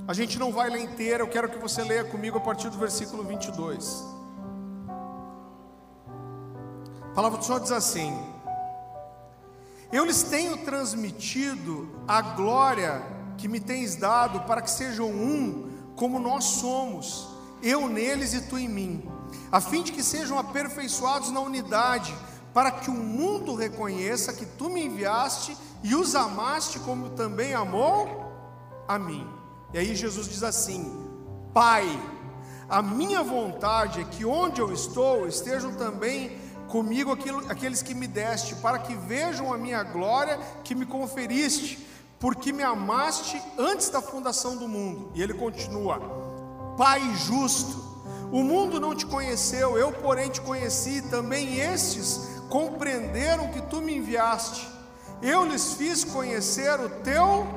A 0.05 0.13
gente 0.13 0.37
não 0.37 0.51
vai 0.51 0.69
ler 0.69 0.81
inteira, 0.81 1.23
eu 1.23 1.29
quero 1.29 1.47
que 1.47 1.57
você 1.57 1.81
leia 1.81 2.03
comigo 2.03 2.37
a 2.37 2.41
partir 2.41 2.69
do 2.69 2.77
versículo 2.77 3.23
22. 3.23 4.03
A 7.03 7.13
palavra 7.15 7.37
do 7.37 7.45
Senhor 7.45 7.61
diz 7.61 7.71
assim: 7.71 8.21
Eu 9.89 10.03
lhes 10.03 10.21
tenho 10.21 10.57
transmitido 10.57 11.89
a 12.05 12.21
glória 12.21 13.01
que 13.37 13.47
me 13.47 13.61
tens 13.61 13.95
dado, 13.95 14.41
para 14.41 14.61
que 14.61 14.69
sejam 14.69 15.09
um 15.09 15.93
como 15.95 16.19
nós 16.19 16.43
somos, 16.43 17.29
eu 17.63 17.87
neles 17.87 18.33
e 18.33 18.41
tu 18.41 18.59
em 18.59 18.67
mim, 18.67 19.09
a 19.49 19.61
fim 19.61 19.83
de 19.83 19.93
que 19.93 20.03
sejam 20.03 20.37
aperfeiçoados 20.37 21.31
na 21.31 21.39
unidade 21.39 22.13
para 22.53 22.71
que 22.71 22.89
o 22.89 22.93
mundo 22.93 23.55
reconheça 23.55 24.33
que 24.33 24.45
tu 24.45 24.69
me 24.69 24.83
enviaste 24.85 25.55
e 25.83 25.95
os 25.95 26.15
amaste 26.15 26.79
como 26.79 27.11
também 27.11 27.53
amou 27.53 28.31
a 28.87 28.99
mim. 28.99 29.27
E 29.73 29.77
aí 29.77 29.95
Jesus 29.95 30.27
diz 30.27 30.43
assim: 30.43 31.07
Pai, 31.53 31.87
a 32.69 32.81
minha 32.81 33.23
vontade 33.23 34.01
é 34.01 34.03
que 34.03 34.25
onde 34.25 34.61
eu 34.61 34.71
estou 34.71 35.27
estejam 35.27 35.73
também 35.75 36.37
comigo 36.67 37.11
aqueles 37.49 37.81
que 37.81 37.93
me 37.93 38.07
deste, 38.07 38.55
para 38.55 38.79
que 38.79 38.95
vejam 38.95 39.53
a 39.53 39.57
minha 39.57 39.83
glória 39.83 40.39
que 40.63 40.73
me 40.73 40.85
conferiste, 40.85 41.85
porque 42.19 42.53
me 42.53 42.63
amaste 42.63 43.41
antes 43.57 43.89
da 43.89 44.01
fundação 44.01 44.57
do 44.57 44.67
mundo. 44.67 45.11
E 45.15 45.21
ele 45.21 45.33
continua: 45.33 45.99
Pai 46.77 47.01
justo, 47.15 47.81
o 48.29 48.43
mundo 48.43 48.79
não 48.79 48.93
te 48.93 49.05
conheceu, 49.05 49.77
eu 49.77 49.91
porém 49.93 50.29
te 50.29 50.41
conheci, 50.41 51.01
também 51.03 51.59
estes 51.59 52.40
compreenderam 52.51 53.47
que 53.47 53.61
tu 53.61 53.81
me 53.81 53.95
enviaste. 53.95 54.67
Eu 55.21 55.45
lhes 55.45 55.73
fiz 55.75 56.03
conhecer 56.03 56.77
o 56.79 56.89
teu 57.01 57.47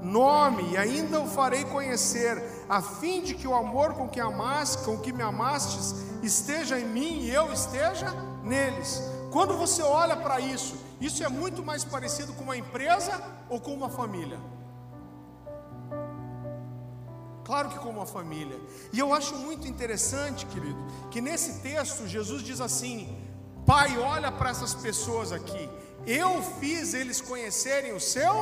nome 0.00 0.70
e 0.70 0.78
ainda 0.78 1.20
o 1.20 1.26
farei 1.26 1.64
conhecer, 1.64 2.40
a 2.68 2.80
fim 2.80 3.22
de 3.22 3.34
que 3.34 3.46
o 3.46 3.54
amor 3.54 3.94
com 3.94 4.08
que 4.08 4.20
amaste, 4.20 4.84
com 4.84 4.96
que 4.96 5.12
me 5.12 5.22
amastes, 5.22 5.94
esteja 6.22 6.78
em 6.78 6.86
mim 6.86 7.22
e 7.22 7.34
eu 7.34 7.52
esteja 7.52 8.08
neles. 8.44 9.02
Quando 9.32 9.58
você 9.58 9.82
olha 9.82 10.16
para 10.16 10.38
isso, 10.38 10.76
isso 11.00 11.24
é 11.24 11.28
muito 11.28 11.62
mais 11.62 11.84
parecido 11.84 12.32
com 12.34 12.44
uma 12.44 12.56
empresa 12.56 13.20
ou 13.48 13.60
com 13.60 13.74
uma 13.74 13.90
família? 13.90 14.38
Claro 17.44 17.68
que 17.68 17.78
com 17.80 17.88
uma 17.88 18.06
família. 18.06 18.56
E 18.92 18.98
eu 19.00 19.12
acho 19.12 19.34
muito 19.34 19.66
interessante, 19.66 20.46
querido, 20.46 20.78
que 21.10 21.20
nesse 21.20 21.60
texto 21.62 22.06
Jesus 22.06 22.42
diz 22.44 22.60
assim: 22.60 23.08
Pai, 23.70 23.96
olha 23.98 24.32
para 24.32 24.50
essas 24.50 24.74
pessoas 24.74 25.30
aqui. 25.30 25.70
Eu 26.04 26.42
fiz 26.58 26.92
eles 26.92 27.20
conhecerem 27.20 27.92
o 27.92 28.00
seu 28.00 28.34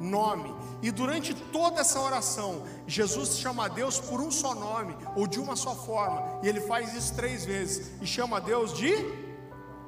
nome. 0.00 0.54
E 0.80 0.90
durante 0.90 1.34
toda 1.34 1.82
essa 1.82 2.00
oração, 2.00 2.62
Jesus 2.86 3.38
chama 3.38 3.66
a 3.66 3.68
Deus 3.68 4.00
por 4.00 4.22
um 4.22 4.30
só 4.30 4.54
nome, 4.54 4.96
ou 5.14 5.26
de 5.26 5.38
uma 5.38 5.54
só 5.54 5.74
forma. 5.74 6.40
E 6.42 6.48
ele 6.48 6.62
faz 6.62 6.94
isso 6.94 7.14
três 7.14 7.44
vezes. 7.44 7.90
E 8.00 8.06
chama 8.06 8.38
a 8.38 8.40
Deus 8.40 8.72
de 8.72 8.94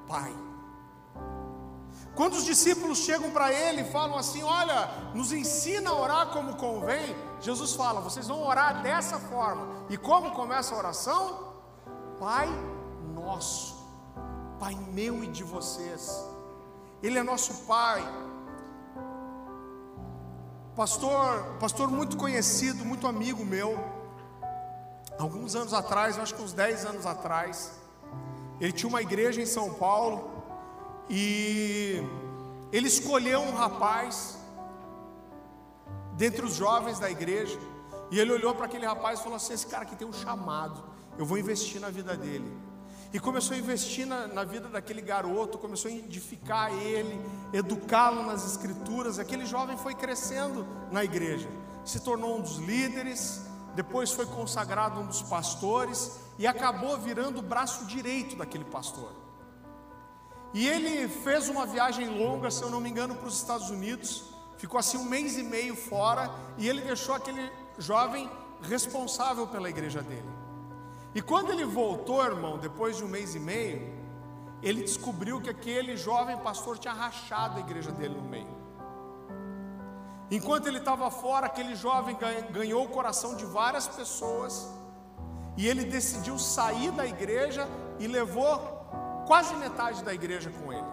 Pai. 0.07 0.31
Quando 2.15 2.35
os 2.35 2.45
discípulos 2.45 2.99
chegam 2.99 3.31
para 3.31 3.51
ele 3.51 3.81
e 3.81 3.91
falam 3.91 4.19
assim: 4.19 4.43
Olha, 4.43 4.91
nos 5.15 5.33
ensina 5.33 5.89
a 5.89 5.99
orar 5.99 6.27
como 6.35 6.57
convém. 6.57 7.17
Jesus 7.41 7.73
fala: 7.73 8.03
Vocês 8.03 8.29
vão 8.29 8.47
orar 8.47 8.83
dessa 8.83 9.19
forma. 9.19 9.87
E 9.89 9.97
como 9.97 10.33
começa 10.33 10.75
a 10.75 10.79
oração? 10.79 11.55
Pai 12.19 12.47
nosso 13.15 13.80
Pai 14.61 14.77
meu 14.93 15.25
e 15.25 15.27
de 15.27 15.43
vocês. 15.43 16.23
Ele 17.03 17.19
é 17.19 17.23
nosso 17.23 17.65
Pai. 17.65 18.03
Pastor, 20.77 21.57
pastor 21.59 21.91
muito 21.91 22.19
conhecido, 22.19 22.85
muito 22.85 23.07
amigo 23.07 23.43
meu. 23.43 23.79
Alguns 25.19 25.55
anos 25.55 25.73
atrás, 25.73 26.19
acho 26.19 26.35
que 26.35 26.43
uns 26.43 26.53
10 26.53 26.85
anos 26.85 27.07
atrás, 27.07 27.73
ele 28.61 28.73
tinha 28.73 28.89
uma 28.89 29.01
igreja 29.01 29.41
em 29.41 29.47
São 29.47 29.73
Paulo 29.73 30.31
e 31.09 32.03
ele 32.71 32.87
escolheu 32.87 33.41
um 33.41 33.55
rapaz 33.55 34.39
dentre 36.19 36.45
os 36.45 36.55
jovens 36.55 36.99
da 36.99 37.11
igreja. 37.11 37.59
E 38.11 38.21
ele 38.21 38.31
olhou 38.31 38.55
para 38.55 38.67
aquele 38.67 38.85
rapaz 38.85 39.21
e 39.21 39.23
falou 39.23 39.37
assim: 39.37 39.55
Esse 39.55 39.67
cara 39.67 39.85
aqui 39.85 39.97
tem 39.97 40.07
um 40.07 40.13
chamado, 40.13 40.85
eu 41.17 41.25
vou 41.25 41.39
investir 41.39 41.81
na 41.81 41.89
vida 41.89 42.15
dele. 42.15 42.70
E 43.13 43.19
começou 43.19 43.57
a 43.57 43.59
investir 43.59 44.07
na, 44.07 44.29
na 44.29 44.45
vida 44.45 44.69
daquele 44.69 45.01
garoto, 45.01 45.59
começou 45.59 45.91
a 45.91 45.95
edificar 45.95 46.73
ele, 46.73 47.21
educá-lo 47.53 48.25
nas 48.25 48.47
escrituras. 48.47 49.19
Aquele 49.19 49.45
jovem 49.45 49.77
foi 49.77 49.95
crescendo 49.95 50.65
na 50.93 51.03
igreja, 51.03 51.49
se 51.85 52.01
tornou 52.01 52.39
um 52.39 52.41
dos 52.41 52.59
líderes, 52.59 53.43
depois 53.75 54.13
foi 54.13 54.27
consagrado 54.27 55.01
um 55.01 55.07
dos 55.07 55.23
pastores 55.23 56.21
e 56.39 56.47
acabou 56.47 56.97
virando 56.99 57.41
o 57.41 57.43
braço 57.43 57.85
direito 57.87 58.37
daquele 58.37 58.65
pastor. 58.65 59.13
E 60.53 60.67
ele 60.67 61.09
fez 61.09 61.49
uma 61.49 61.67
viagem 61.67 62.09
longa, 62.09 62.51
se 62.51 62.63
eu 62.63 62.71
não 62.71 62.81
me 62.81 62.91
engano, 62.91 63.15
para 63.15 63.29
os 63.29 63.37
Estados 63.37 63.71
Unidos, 63.71 64.25
ficou 64.57 64.79
assim 64.79 64.99
um 64.99 65.05
mês 65.05 65.37
e 65.37 65.43
meio 65.43 65.77
fora, 65.77 66.31
e 66.59 66.69
ele 66.69 66.81
deixou 66.81 67.15
aquele 67.15 67.51
jovem 67.79 68.31
responsável 68.63 69.47
pela 69.47 69.71
igreja 69.71 70.03
dele. 70.03 70.40
E 71.15 71.21
quando 71.21 71.51
ele 71.51 71.65
voltou, 71.65 72.25
irmão, 72.25 72.59
depois 72.59 72.97
de 72.97 73.05
um 73.05 73.09
mês 73.09 73.35
e 73.35 73.41
meio, 73.41 74.01
ele 74.63 74.83
descobriu 74.83 75.41
que 75.41 75.51
aquele 75.51 75.97
jovem 75.97 76.37
pastor 76.39 76.79
tinha 76.79 76.95
rachado 76.95 77.57
a 77.57 77.61
igreja 77.61 77.91
dele 77.91 78.15
no 78.15 78.23
meio. 78.23 78.61
Enquanto 80.31 80.69
ele 80.69 80.79
estava 80.79 81.11
fora, 81.11 81.47
aquele 81.47 81.75
jovem 81.75 82.17
ganhou 82.53 82.85
o 82.85 82.89
coração 82.89 83.35
de 83.35 83.45
várias 83.45 83.89
pessoas, 83.89 84.69
e 85.57 85.67
ele 85.67 85.85
decidiu 85.85 86.39
sair 86.39 86.93
da 86.93 87.05
igreja 87.05 87.67
e 87.99 88.07
levou 88.07 88.59
quase 89.27 89.55
metade 89.57 90.05
da 90.05 90.15
igreja 90.15 90.49
com 90.51 90.73
ele. 90.73 90.87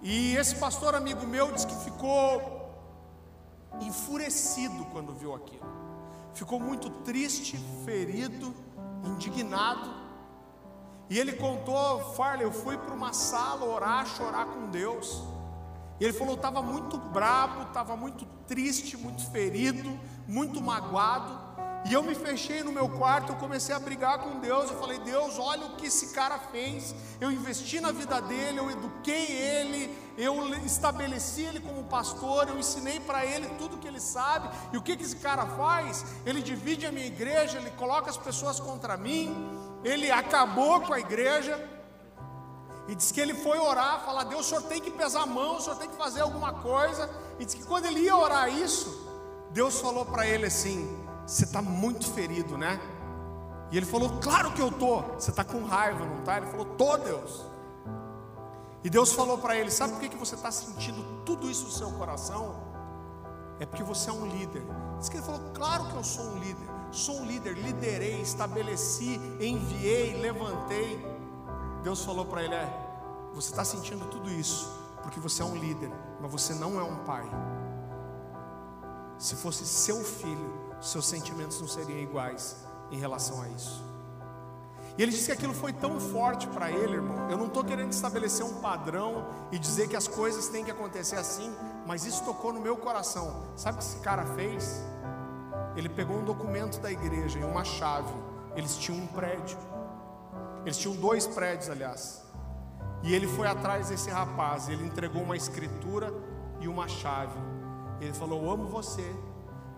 E 0.00 0.36
esse 0.36 0.54
pastor 0.56 0.94
amigo 0.94 1.26
meu 1.26 1.50
disse 1.50 1.66
que 1.66 1.74
ficou 1.76 2.60
enfurecido 3.80 4.84
quando 4.86 5.12
viu 5.12 5.34
aquilo 5.34 5.81
ficou 6.34 6.58
muito 6.58 6.90
triste, 6.90 7.56
ferido, 7.84 8.54
indignado. 9.04 10.02
E 11.10 11.18
ele 11.18 11.32
contou, 11.32 12.14
Farley, 12.14 12.44
eu 12.44 12.52
fui 12.52 12.76
para 12.78 12.94
uma 12.94 13.12
sala 13.12 13.64
orar, 13.64 14.06
chorar 14.06 14.46
com 14.46 14.70
Deus. 14.70 15.22
E 16.00 16.04
ele 16.04 16.12
falou, 16.12 16.34
estava 16.34 16.62
muito 16.62 16.96
bravo, 16.96 17.62
estava 17.62 17.96
muito 17.96 18.24
triste, 18.46 18.96
muito 18.96 19.24
ferido, 19.30 19.98
muito 20.26 20.60
magoado. 20.60 21.38
E 21.84 21.92
eu 21.92 22.02
me 22.02 22.14
fechei 22.14 22.62
no 22.62 22.70
meu 22.70 22.88
quarto, 22.88 23.32
eu 23.32 23.36
comecei 23.36 23.74
a 23.74 23.78
brigar 23.78 24.18
com 24.18 24.38
Deus. 24.38 24.70
Eu 24.70 24.78
falei: 24.78 24.98
Deus, 25.00 25.38
olha 25.38 25.66
o 25.66 25.76
que 25.76 25.86
esse 25.86 26.14
cara 26.14 26.38
fez. 26.38 26.94
Eu 27.20 27.30
investi 27.30 27.80
na 27.80 27.90
vida 27.90 28.20
dele, 28.20 28.60
eu 28.60 28.70
eduquei 28.70 29.26
ele, 29.26 29.98
eu 30.16 30.54
estabeleci 30.64 31.42
ele 31.42 31.60
como 31.60 31.84
pastor, 31.84 32.48
eu 32.48 32.58
ensinei 32.58 33.00
para 33.00 33.26
ele 33.26 33.48
tudo 33.58 33.78
que 33.78 33.88
ele 33.88 34.00
sabe. 34.00 34.48
E 34.72 34.76
o 34.76 34.82
que, 34.82 34.96
que 34.96 35.02
esse 35.02 35.16
cara 35.16 35.44
faz? 35.44 36.04
Ele 36.24 36.40
divide 36.40 36.86
a 36.86 36.92
minha 36.92 37.06
igreja, 37.06 37.58
ele 37.58 37.70
coloca 37.70 38.08
as 38.08 38.16
pessoas 38.16 38.60
contra 38.60 38.96
mim, 38.96 39.34
ele 39.82 40.10
acabou 40.10 40.80
com 40.82 40.92
a 40.92 41.00
igreja. 41.00 41.68
E 42.88 42.94
diz 42.94 43.10
que 43.10 43.20
ele 43.20 43.34
foi 43.34 43.58
orar, 43.58 44.04
falar: 44.04 44.24
Deus, 44.24 44.46
o 44.46 44.48
senhor 44.48 44.62
tem 44.62 44.80
que 44.80 44.90
pesar 44.90 45.22
a 45.22 45.26
mão, 45.26 45.56
o 45.56 45.60
senhor 45.60 45.76
tem 45.76 45.88
que 45.88 45.96
fazer 45.96 46.20
alguma 46.20 46.52
coisa. 46.52 47.10
E 47.40 47.44
diz 47.44 47.54
que 47.54 47.64
quando 47.64 47.86
ele 47.86 48.00
ia 48.00 48.16
orar 48.16 48.48
isso, 48.48 49.10
Deus 49.50 49.80
falou 49.80 50.06
para 50.06 50.26
ele 50.26 50.46
assim: 50.46 51.01
você 51.26 51.44
está 51.44 51.62
muito 51.62 52.10
ferido, 52.12 52.56
né? 52.58 52.80
E 53.70 53.76
ele 53.76 53.86
falou: 53.86 54.20
Claro 54.20 54.52
que 54.52 54.60
eu 54.60 54.70
tô. 54.70 55.02
Você 55.18 55.30
está 55.30 55.44
com 55.44 55.64
raiva, 55.64 56.04
não 56.04 56.18
está? 56.20 56.36
Ele 56.36 56.46
falou: 56.46 56.66
Tô, 56.66 56.96
Deus. 56.96 57.44
E 58.84 58.90
Deus 58.90 59.12
falou 59.12 59.38
para 59.38 59.56
ele: 59.56 59.70
Sabe 59.70 59.92
por 59.92 60.00
que, 60.00 60.10
que 60.10 60.16
você 60.16 60.34
está 60.34 60.50
sentindo 60.50 61.02
tudo 61.24 61.50
isso 61.50 61.64
no 61.64 61.70
seu 61.70 61.90
coração? 61.92 62.54
É 63.58 63.66
porque 63.66 63.82
você 63.82 64.10
é 64.10 64.12
um 64.12 64.26
líder. 64.26 64.62
Diz 64.98 65.08
que 65.08 65.16
ele 65.16 65.24
falou: 65.24 65.40
Claro 65.54 65.86
que 65.86 65.94
eu 65.94 66.04
sou 66.04 66.24
um 66.24 66.38
líder. 66.38 66.68
Sou 66.90 67.20
um 67.20 67.24
líder, 67.24 67.56
liderei, 67.56 68.20
estabeleci, 68.20 69.18
enviei, 69.40 70.20
levantei. 70.20 71.00
Deus 71.82 72.04
falou 72.04 72.26
para 72.26 72.42
ele: 72.42 72.54
É, 72.54 72.68
você 73.34 73.50
está 73.50 73.64
sentindo 73.64 74.04
tudo 74.06 74.30
isso 74.30 74.82
porque 75.02 75.18
você 75.18 75.42
é 75.42 75.44
um 75.44 75.56
líder, 75.56 75.90
mas 76.20 76.30
você 76.30 76.54
não 76.54 76.78
é 76.78 76.82
um 76.82 76.96
pai. 77.04 77.28
Se 79.18 79.36
fosse 79.36 79.66
seu 79.66 80.02
filho, 80.02 80.52
seus 80.82 81.06
sentimentos 81.06 81.60
não 81.60 81.68
seriam 81.68 81.98
iguais 81.98 82.56
em 82.90 82.98
relação 82.98 83.40
a 83.42 83.48
isso. 83.48 83.82
E 84.98 85.02
ele 85.02 85.10
disse 85.10 85.26
que 85.26 85.32
aquilo 85.32 85.54
foi 85.54 85.72
tão 85.72 85.98
forte 85.98 86.46
para 86.48 86.70
ele, 86.70 86.94
irmão. 86.94 87.30
Eu 87.30 87.38
não 87.38 87.46
estou 87.46 87.64
querendo 87.64 87.90
estabelecer 87.92 88.44
um 88.44 88.60
padrão 88.60 89.26
e 89.50 89.58
dizer 89.58 89.88
que 89.88 89.96
as 89.96 90.06
coisas 90.06 90.48
têm 90.48 90.64
que 90.64 90.70
acontecer 90.70 91.16
assim, 91.16 91.50
mas 91.86 92.04
isso 92.04 92.22
tocou 92.24 92.52
no 92.52 92.60
meu 92.60 92.76
coração. 92.76 93.42
Sabe 93.56 93.76
o 93.76 93.78
que 93.78 93.84
esse 93.86 93.98
cara 94.00 94.26
fez? 94.34 94.82
Ele 95.74 95.88
pegou 95.88 96.18
um 96.18 96.24
documento 96.24 96.78
da 96.80 96.92
igreja 96.92 97.38
e 97.38 97.44
uma 97.44 97.64
chave. 97.64 98.12
Eles 98.54 98.76
tinham 98.76 99.02
um 99.02 99.06
prédio. 99.06 99.56
Eles 100.64 100.76
tinham 100.76 100.94
dois 100.96 101.26
prédios, 101.26 101.70
aliás. 101.70 102.22
E 103.02 103.14
ele 103.14 103.26
foi 103.26 103.48
atrás 103.48 103.88
desse 103.88 104.10
rapaz, 104.10 104.68
ele 104.68 104.84
entregou 104.86 105.22
uma 105.22 105.36
escritura 105.36 106.12
e 106.60 106.68
uma 106.68 106.86
chave. 106.86 107.36
Ele 108.00 108.12
falou: 108.12 108.44
Eu 108.44 108.50
amo 108.50 108.68
você, 108.68 109.10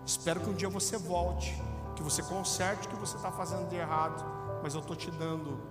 espero 0.05 0.39
que 0.39 0.49
um 0.49 0.53
dia 0.53 0.69
você 0.69 0.97
volte, 0.97 1.55
que 1.95 2.03
você 2.03 2.21
conserte 2.21 2.87
o 2.87 2.91
que 2.91 2.95
você 2.95 3.15
está 3.15 3.31
fazendo 3.31 3.67
de 3.69 3.75
errado, 3.75 4.23
mas 4.61 4.73
eu 4.73 4.81
estou 4.81 4.95
te 4.95 5.09
dando 5.11 5.61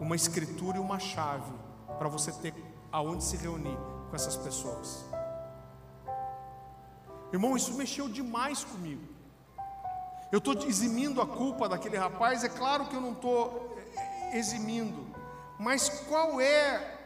uma 0.00 0.16
escritura 0.16 0.78
e 0.78 0.80
uma 0.80 0.98
chave 0.98 1.52
para 1.98 2.08
você 2.08 2.32
ter 2.32 2.54
aonde 2.90 3.24
se 3.24 3.36
reunir 3.36 3.76
com 4.08 4.16
essas 4.16 4.36
pessoas. 4.36 5.04
Irmão, 7.32 7.56
isso 7.56 7.74
mexeu 7.74 8.08
demais 8.08 8.64
comigo. 8.64 9.08
Eu 10.30 10.38
estou 10.38 10.54
eximindo 10.66 11.20
a 11.20 11.26
culpa 11.26 11.68
daquele 11.68 11.96
rapaz, 11.96 12.42
é 12.44 12.48
claro 12.48 12.86
que 12.86 12.96
eu 12.96 13.00
não 13.00 13.12
estou 13.12 13.76
eh, 13.76 14.38
eximindo, 14.38 15.06
mas 15.58 15.88
qual 16.08 16.40
é 16.40 16.98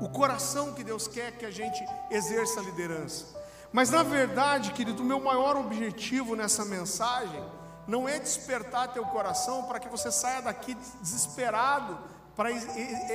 o 0.00 0.08
coração 0.08 0.72
que 0.72 0.82
Deus 0.82 1.06
quer 1.06 1.32
que 1.36 1.44
a 1.44 1.50
gente 1.50 1.84
exerça 2.10 2.60
a 2.60 2.62
liderança? 2.62 3.39
Mas 3.72 3.90
na 3.90 4.02
verdade, 4.02 4.72
querido, 4.72 5.02
o 5.02 5.06
meu 5.06 5.20
maior 5.20 5.56
objetivo 5.56 6.34
nessa 6.34 6.64
mensagem 6.64 7.42
não 7.86 8.08
é 8.08 8.18
despertar 8.18 8.92
teu 8.92 9.04
coração 9.06 9.64
para 9.64 9.78
que 9.78 9.88
você 9.88 10.10
saia 10.10 10.42
daqui 10.42 10.76
desesperado 11.00 11.98
para 12.36 12.50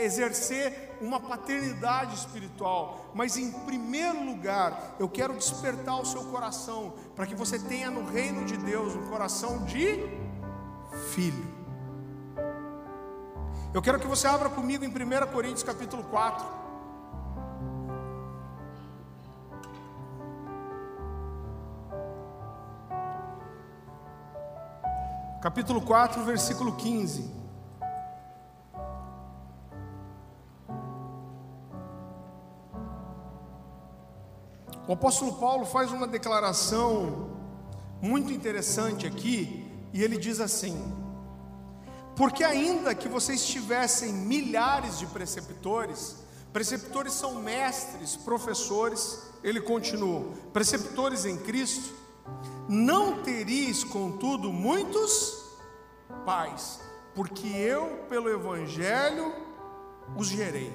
exercer 0.04 0.98
uma 1.02 1.20
paternidade 1.20 2.14
espiritual, 2.14 3.12
mas 3.16 3.38
em 3.38 3.52
primeiro 3.52 4.24
lugar, 4.24 4.96
eu 5.00 5.10
quero 5.10 5.34
despertar 5.34 6.00
o 6.00 6.06
seu 6.06 6.26
coração 6.26 6.94
para 7.16 7.26
que 7.26 7.34
você 7.34 7.58
tenha 7.58 7.90
no 7.90 8.06
reino 8.06 8.46
de 8.46 8.56
Deus 8.56 8.94
um 8.94 9.10
coração 9.10 9.66
de 9.66 9.98
filho. 11.12 11.56
Eu 13.74 13.82
quero 13.82 14.00
que 14.00 14.08
você 14.08 14.28
abra 14.28 14.50
comigo 14.50 14.86
em 14.86 14.90
1 14.90 15.28
Coríntios 15.34 15.64
capítulo 15.64 16.04
4. 16.04 16.65
Capítulo 25.46 25.80
4, 25.80 26.24
versículo 26.24 26.76
15. 26.76 27.32
O 34.88 34.94
apóstolo 34.94 35.34
Paulo 35.34 35.64
faz 35.68 35.92
uma 35.92 36.08
declaração 36.08 37.30
muito 38.02 38.34
interessante 38.34 39.06
aqui, 39.06 39.72
e 39.94 40.02
ele 40.02 40.18
diz 40.18 40.40
assim: 40.40 40.76
Porque 42.16 42.44
ainda 42.44 42.96
que 42.96 43.08
vocês 43.08 43.46
tivessem 43.46 44.12
milhares 44.14 44.98
de 44.98 45.06
preceptores, 45.06 46.16
preceptores 46.52 47.14
são 47.14 47.36
mestres, 47.36 48.16
professores, 48.16 49.22
ele 49.44 49.62
continua, 49.62 50.26
preceptores 50.52 51.24
em 51.24 51.38
Cristo, 51.38 52.05
não 52.68 53.22
teríeis, 53.22 53.84
contudo, 53.84 54.52
muitos 54.52 55.44
pais, 56.26 56.80
porque 57.14 57.48
eu, 57.48 58.06
pelo 58.10 58.30
Evangelho, 58.30 59.34
os 60.16 60.28
gerei. 60.28 60.74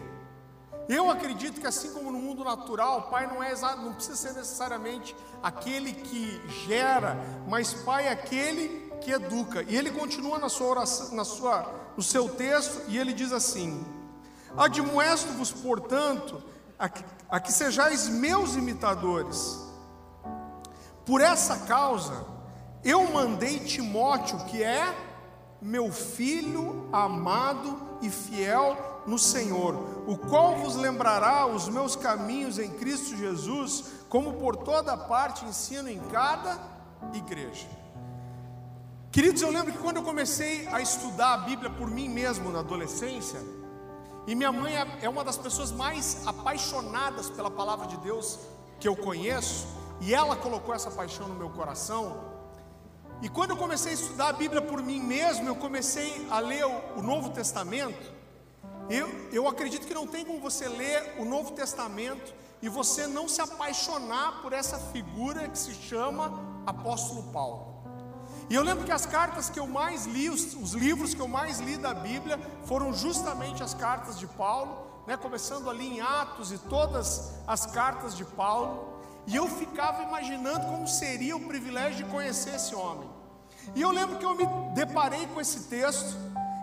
Eu 0.88 1.08
acredito 1.08 1.60
que 1.60 1.66
assim 1.66 1.92
como 1.92 2.10
no 2.10 2.18
mundo 2.18 2.42
natural, 2.42 3.10
pai 3.10 3.26
não 3.26 3.40
é 3.40 3.54
não 3.76 3.94
precisa 3.94 4.16
ser 4.16 4.32
necessariamente 4.32 5.14
aquele 5.40 5.92
que 5.92 6.40
gera, 6.66 7.16
mas 7.46 7.72
pai 7.72 8.08
é 8.08 8.10
aquele 8.10 8.90
que 9.00 9.12
educa. 9.12 9.62
E 9.62 9.76
ele 9.76 9.92
continua 9.92 10.38
na 10.38 10.48
sua 10.48 10.66
oração, 10.66 11.14
na 11.14 11.24
sua, 11.24 11.72
no 11.96 12.02
seu 12.02 12.28
texto 12.28 12.82
e 12.88 12.98
ele 12.98 13.12
diz 13.12 13.32
assim: 13.32 13.84
Admoesto-vos, 14.56 15.52
portanto, 15.52 16.42
a 16.78 16.88
que, 16.88 17.04
a 17.30 17.38
que 17.38 17.52
sejais 17.52 18.08
meus 18.08 18.56
imitadores. 18.56 19.69
Por 21.10 21.20
essa 21.20 21.56
causa, 21.66 22.24
eu 22.84 23.10
mandei 23.10 23.58
Timóteo, 23.58 24.44
que 24.44 24.62
é 24.62 24.94
meu 25.60 25.90
filho 25.90 26.88
amado 26.92 27.98
e 28.00 28.08
fiel 28.08 29.02
no 29.08 29.18
Senhor, 29.18 30.04
o 30.06 30.16
qual 30.16 30.58
vos 30.58 30.76
lembrará 30.76 31.46
os 31.46 31.68
meus 31.68 31.96
caminhos 31.96 32.60
em 32.60 32.70
Cristo 32.70 33.16
Jesus, 33.16 33.86
como 34.08 34.34
por 34.34 34.54
toda 34.58 34.96
parte 34.96 35.44
ensino 35.44 35.88
em 35.88 35.98
cada 35.98 36.60
igreja. 37.12 37.66
Queridos, 39.10 39.42
eu 39.42 39.50
lembro 39.50 39.72
que 39.72 39.78
quando 39.78 39.96
eu 39.96 40.04
comecei 40.04 40.68
a 40.68 40.80
estudar 40.80 41.34
a 41.34 41.38
Bíblia 41.38 41.70
por 41.70 41.90
mim 41.90 42.08
mesmo 42.08 42.52
na 42.52 42.60
adolescência, 42.60 43.40
e 44.28 44.34
minha 44.36 44.52
mãe 44.52 44.76
é, 44.76 44.86
é 45.02 45.08
uma 45.08 45.24
das 45.24 45.36
pessoas 45.36 45.72
mais 45.72 46.24
apaixonadas 46.24 47.28
pela 47.28 47.50
palavra 47.50 47.88
de 47.88 47.96
Deus 47.96 48.38
que 48.78 48.86
eu 48.86 48.94
conheço, 48.94 49.79
e 50.00 50.14
ela 50.14 50.36
colocou 50.36 50.74
essa 50.74 50.90
paixão 50.90 51.28
no 51.28 51.34
meu 51.34 51.50
coração. 51.50 52.30
E 53.22 53.28
quando 53.28 53.50
eu 53.50 53.56
comecei 53.56 53.92
a 53.92 53.94
estudar 53.94 54.28
a 54.28 54.32
Bíblia 54.32 54.62
por 54.62 54.82
mim 54.82 55.00
mesmo, 55.00 55.46
eu 55.46 55.56
comecei 55.56 56.26
a 56.30 56.38
ler 56.38 56.64
o 56.64 57.02
Novo 57.02 57.30
Testamento. 57.30 58.12
Eu, 58.88 59.08
eu 59.30 59.46
acredito 59.46 59.86
que 59.86 59.94
não 59.94 60.06
tem 60.06 60.24
como 60.24 60.40
você 60.40 60.66
ler 60.66 61.16
o 61.18 61.24
Novo 61.24 61.52
Testamento 61.52 62.34
e 62.62 62.68
você 62.68 63.06
não 63.06 63.28
se 63.28 63.40
apaixonar 63.40 64.42
por 64.42 64.52
essa 64.52 64.78
figura 64.78 65.48
que 65.48 65.58
se 65.58 65.74
chama 65.74 66.32
Apóstolo 66.66 67.22
Paulo. 67.24 67.70
E 68.48 68.54
eu 68.54 68.64
lembro 68.64 68.84
que 68.84 68.90
as 68.90 69.06
cartas 69.06 69.48
que 69.48 69.60
eu 69.60 69.66
mais 69.66 70.06
li, 70.06 70.28
os, 70.28 70.54
os 70.54 70.72
livros 70.72 71.14
que 71.14 71.20
eu 71.20 71.28
mais 71.28 71.60
li 71.60 71.76
da 71.76 71.94
Bíblia, 71.94 72.38
foram 72.64 72.92
justamente 72.92 73.62
as 73.62 73.74
cartas 73.74 74.18
de 74.18 74.26
Paulo, 74.26 75.04
né, 75.06 75.16
começando 75.16 75.70
ali 75.70 75.98
em 75.98 76.00
Atos 76.00 76.50
e 76.50 76.58
todas 76.58 77.32
as 77.46 77.66
cartas 77.66 78.16
de 78.16 78.24
Paulo. 78.24 78.89
E 79.30 79.36
eu 79.36 79.46
ficava 79.46 80.02
imaginando 80.02 80.66
como 80.66 80.88
seria 80.88 81.36
o 81.36 81.40
privilégio 81.40 82.04
de 82.04 82.10
conhecer 82.10 82.56
esse 82.56 82.74
homem. 82.74 83.08
E 83.76 83.80
eu 83.80 83.90
lembro 83.92 84.18
que 84.18 84.24
eu 84.24 84.34
me 84.34 84.44
deparei 84.74 85.24
com 85.28 85.40
esse 85.40 85.68
texto 85.68 86.16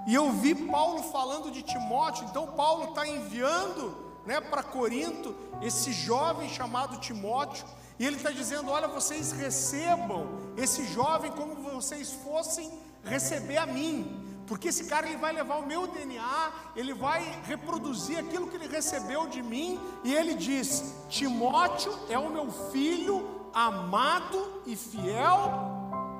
e 0.05 0.13
eu 0.13 0.31
vi 0.33 0.53
Paulo 0.53 1.01
falando 1.03 1.49
de 1.49 1.61
Timóteo, 1.61 2.25
então 2.29 2.47
Paulo 2.47 2.89
está 2.89 3.07
enviando 3.07 3.95
né, 4.25 4.41
para 4.41 4.61
Corinto 4.63 5.33
esse 5.61 5.93
jovem 5.93 6.49
chamado 6.49 6.99
Timóteo, 6.99 7.65
e 7.97 8.05
ele 8.05 8.17
está 8.17 8.31
dizendo: 8.31 8.69
Olha, 8.69 8.87
vocês 8.87 9.31
recebam 9.31 10.27
esse 10.57 10.85
jovem 10.87 11.31
como 11.31 11.55
vocês 11.55 12.11
fossem 12.11 12.69
receber 13.03 13.57
a 13.57 13.65
mim, 13.65 14.26
porque 14.47 14.69
esse 14.69 14.85
cara 14.85 15.05
ele 15.07 15.17
vai 15.17 15.33
levar 15.33 15.57
o 15.57 15.65
meu 15.65 15.85
DNA, 15.85 16.51
ele 16.75 16.93
vai 16.93 17.21
reproduzir 17.43 18.17
aquilo 18.17 18.47
que 18.47 18.55
ele 18.55 18.67
recebeu 18.67 19.27
de 19.27 19.43
mim, 19.43 19.79
e 20.03 20.13
ele 20.13 20.33
diz: 20.33 20.95
Timóteo 21.09 21.93
é 22.09 22.17
o 22.17 22.29
meu 22.29 22.49
filho 22.71 23.49
amado 23.53 24.61
e 24.65 24.75
fiel 24.75 25.51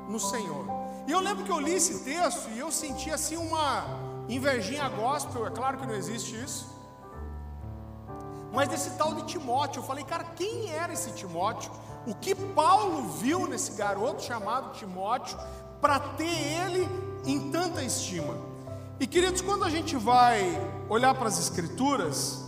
no 0.10 0.20
Senhor. 0.20 0.66
E 1.08 1.12
eu 1.12 1.22
lembro 1.22 1.46
que 1.46 1.52
eu 1.52 1.60
li 1.60 1.74
esse 1.74 2.04
texto 2.04 2.50
e 2.50 2.60
eu 2.60 2.70
senti 2.70 3.10
assim 3.10 3.38
uma 3.38 3.86
invejinha 4.28 4.90
gospel, 4.90 5.48
é 5.48 5.50
claro 5.50 5.78
que 5.78 5.88
não 5.88 5.96
existe 5.96 6.36
isso. 6.36 6.76
Mas 8.52 8.68
desse 8.68 8.92
tal 8.98 9.14
de 9.14 9.24
Timóteo, 9.24 9.80
eu 9.80 9.84
falei, 9.84 10.04
cara, 10.04 10.24
quem 10.36 10.70
era 10.70 10.92
esse 10.92 11.12
Timóteo? 11.12 11.72
O 12.06 12.16
que 12.16 12.34
Paulo 12.34 13.04
viu 13.04 13.48
nesse 13.48 13.74
garoto 13.74 14.22
chamado 14.22 14.74
Timóteo 14.74 15.38
para 15.82 16.00
ter 16.00 16.26
ele 16.26 16.88
em 17.26 17.52
tanta 17.52 17.84
estima? 17.84 18.36
E 19.00 19.06
queridos, 19.06 19.42
quando 19.42 19.64
a 19.64 19.70
gente 19.70 19.96
vai 19.96 20.60
olhar 20.90 21.14
para 21.14 21.28
as 21.28 21.38
escrituras, 21.38 22.44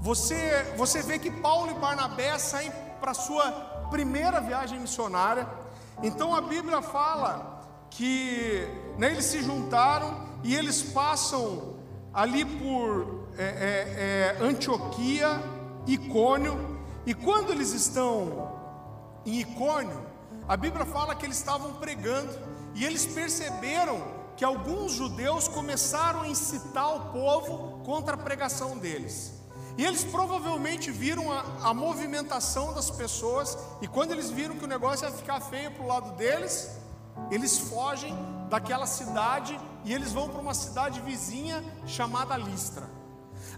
você, 0.00 0.74
você 0.76 1.00
vê 1.02 1.18
que 1.18 1.30
Paulo 1.30 1.70
e 1.70 1.74
Barnabé 1.74 2.36
saem 2.38 2.72
para 3.00 3.14
sua 3.14 3.50
primeira 3.90 4.40
viagem 4.40 4.78
missionária. 4.80 5.48
Então 6.02 6.34
a 6.34 6.40
Bíblia 6.40 6.82
fala 6.82 7.86
que 7.90 8.66
né, 8.98 9.12
eles 9.12 9.26
se 9.26 9.42
juntaram 9.42 10.28
e 10.42 10.54
eles 10.54 10.82
passam 10.82 11.74
ali 12.12 12.44
por 12.44 13.28
é, 13.38 13.44
é, 13.44 14.42
é, 14.42 14.44
Antioquia, 14.44 15.40
Icônio, 15.86 16.78
e 17.06 17.14
quando 17.14 17.50
eles 17.52 17.72
estão 17.72 18.52
em 19.24 19.40
Icônio, 19.40 20.00
a 20.48 20.56
Bíblia 20.56 20.84
fala 20.84 21.14
que 21.14 21.24
eles 21.24 21.38
estavam 21.38 21.74
pregando 21.74 22.32
e 22.74 22.84
eles 22.84 23.06
perceberam 23.06 24.02
que 24.36 24.44
alguns 24.44 24.92
judeus 24.92 25.48
começaram 25.48 26.22
a 26.22 26.28
incitar 26.28 26.94
o 26.94 27.12
povo 27.12 27.82
contra 27.84 28.14
a 28.14 28.18
pregação 28.18 28.76
deles. 28.76 29.32
E 29.76 29.84
eles 29.84 30.04
provavelmente 30.04 30.90
viram 30.90 31.32
a, 31.32 31.44
a 31.62 31.74
movimentação 31.74 32.72
das 32.72 32.90
pessoas, 32.90 33.58
e 33.82 33.88
quando 33.88 34.12
eles 34.12 34.30
viram 34.30 34.56
que 34.56 34.64
o 34.64 34.68
negócio 34.68 35.06
ia 35.06 35.12
ficar 35.12 35.40
feio 35.40 35.70
para 35.72 35.84
o 35.84 35.88
lado 35.88 36.16
deles, 36.16 36.70
eles 37.30 37.58
fogem 37.58 38.14
daquela 38.48 38.86
cidade 38.86 39.58
e 39.84 39.92
eles 39.92 40.12
vão 40.12 40.28
para 40.28 40.40
uma 40.40 40.54
cidade 40.54 41.00
vizinha 41.00 41.64
chamada 41.86 42.36
Listra. 42.36 42.88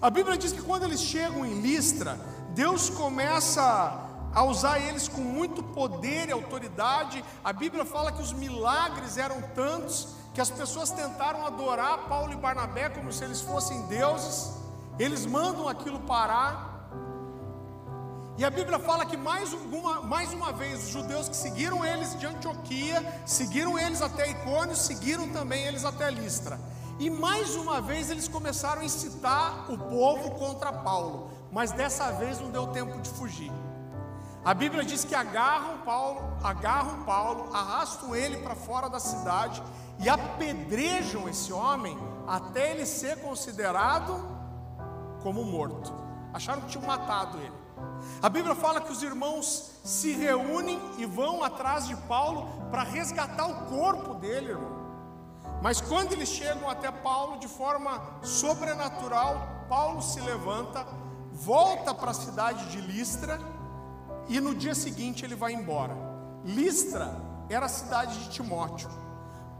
A 0.00 0.10
Bíblia 0.10 0.36
diz 0.36 0.52
que 0.52 0.62
quando 0.62 0.84
eles 0.84 1.00
chegam 1.00 1.44
em 1.44 1.60
Listra, 1.60 2.18
Deus 2.54 2.88
começa 2.90 4.05
a 4.36 4.44
usar 4.44 4.78
eles 4.78 5.08
com 5.08 5.22
muito 5.22 5.62
poder 5.62 6.28
e 6.28 6.32
autoridade. 6.32 7.24
A 7.42 7.54
Bíblia 7.54 7.86
fala 7.86 8.12
que 8.12 8.20
os 8.20 8.34
milagres 8.34 9.16
eram 9.16 9.40
tantos 9.54 10.08
que 10.34 10.40
as 10.42 10.50
pessoas 10.50 10.90
tentaram 10.90 11.46
adorar 11.46 12.00
Paulo 12.00 12.34
e 12.34 12.36
Barnabé 12.36 12.90
como 12.90 13.10
se 13.10 13.24
eles 13.24 13.40
fossem 13.40 13.86
deuses. 13.86 14.52
eles 14.98 15.24
mandam 15.24 15.66
aquilo 15.66 16.00
parar. 16.00 16.90
E 18.36 18.44
a 18.44 18.50
Bíblia 18.50 18.78
fala 18.78 19.06
que 19.06 19.16
mais 19.16 19.54
uma, 19.54 20.02
mais 20.02 20.34
uma 20.34 20.52
vez 20.52 20.84
os 20.84 20.90
judeus 20.90 21.30
que 21.30 21.36
seguiram 21.36 21.82
eles 21.82 22.18
de 22.18 22.26
Antioquia, 22.26 23.22
seguiram 23.24 23.78
eles 23.78 24.02
até 24.02 24.30
Icônio, 24.30 24.76
seguiram 24.76 25.30
também 25.30 25.64
eles 25.64 25.86
até 25.86 26.10
Listra. 26.10 26.60
E 26.98 27.08
mais 27.08 27.54
uma 27.54 27.80
vez 27.80 28.10
eles 28.10 28.28
começaram 28.28 28.82
a 28.82 28.84
incitar 28.84 29.70
o 29.72 29.78
povo 29.78 30.32
contra 30.32 30.70
Paulo, 30.70 31.30
mas 31.50 31.72
dessa 31.72 32.10
vez 32.12 32.38
não 32.38 32.50
deu 32.50 32.66
tempo 32.66 33.00
de 33.00 33.08
fugir. 33.08 33.50
A 34.46 34.54
Bíblia 34.54 34.84
diz 34.84 35.04
que 35.04 35.12
agarram 35.12 35.78
Paulo, 35.78 36.38
agarram 36.40 37.02
Paulo, 37.02 37.50
arrastam 37.52 38.14
ele 38.14 38.36
para 38.36 38.54
fora 38.54 38.88
da 38.88 39.00
cidade 39.00 39.60
e 39.98 40.08
apedrejam 40.08 41.28
esse 41.28 41.52
homem 41.52 41.98
até 42.28 42.70
ele 42.70 42.86
ser 42.86 43.20
considerado 43.22 44.24
como 45.20 45.42
morto. 45.42 45.92
Acharam 46.32 46.62
que 46.62 46.68
tinham 46.68 46.86
matado 46.86 47.38
ele. 47.38 47.52
A 48.22 48.28
Bíblia 48.28 48.54
fala 48.54 48.80
que 48.80 48.92
os 48.92 49.02
irmãos 49.02 49.80
se 49.82 50.12
reúnem 50.12 50.80
e 50.96 51.04
vão 51.04 51.42
atrás 51.42 51.88
de 51.88 51.96
Paulo 51.96 52.48
para 52.70 52.84
resgatar 52.84 53.48
o 53.48 53.66
corpo 53.66 54.14
dele, 54.14 54.50
irmão. 54.50 54.86
Mas 55.60 55.80
quando 55.80 56.12
eles 56.12 56.28
chegam 56.28 56.70
até 56.70 56.92
Paulo 56.92 57.40
de 57.40 57.48
forma 57.48 58.00
sobrenatural, 58.22 59.44
Paulo 59.68 60.00
se 60.00 60.20
levanta, 60.20 60.86
volta 61.32 61.92
para 61.92 62.12
a 62.12 62.14
cidade 62.14 62.66
de 62.66 62.80
Listra 62.80 63.55
e 64.28 64.40
no 64.40 64.54
dia 64.54 64.74
seguinte 64.74 65.24
ele 65.24 65.34
vai 65.34 65.52
embora. 65.52 65.96
Listra 66.44 67.16
era 67.48 67.66
a 67.66 67.68
cidade 67.68 68.18
de 68.24 68.30
Timóteo. 68.30 68.88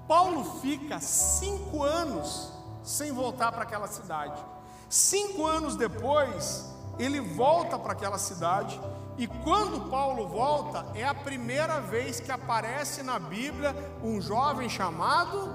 Paulo 0.07 0.61
fica 0.61 1.01
cinco 1.01 1.83
anos 1.83 2.53
sem 2.83 3.13
voltar 3.13 3.51
para 3.53 3.63
aquela 3.63 3.89
cidade. 3.89 4.41
Cinco 4.89 5.45
anos 5.45 5.75
depois, 5.75 6.73
ele 6.99 7.21
volta 7.21 7.79
para 7.79 7.93
aquela 7.93 8.19
cidade, 8.19 8.81
e 9.19 9.27
quando 9.27 9.91
Paulo 9.91 10.29
volta, 10.29 10.87
é 10.95 11.05
a 11.05 11.15
primeira 11.15 11.81
vez 11.81 12.21
que 12.21 12.31
aparece 12.31 13.03
na 13.03 13.19
Bíblia 13.19 13.75
um 14.03 14.21
jovem 14.21 14.69
chamado 14.69 15.55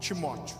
Timóteo. 0.00 0.56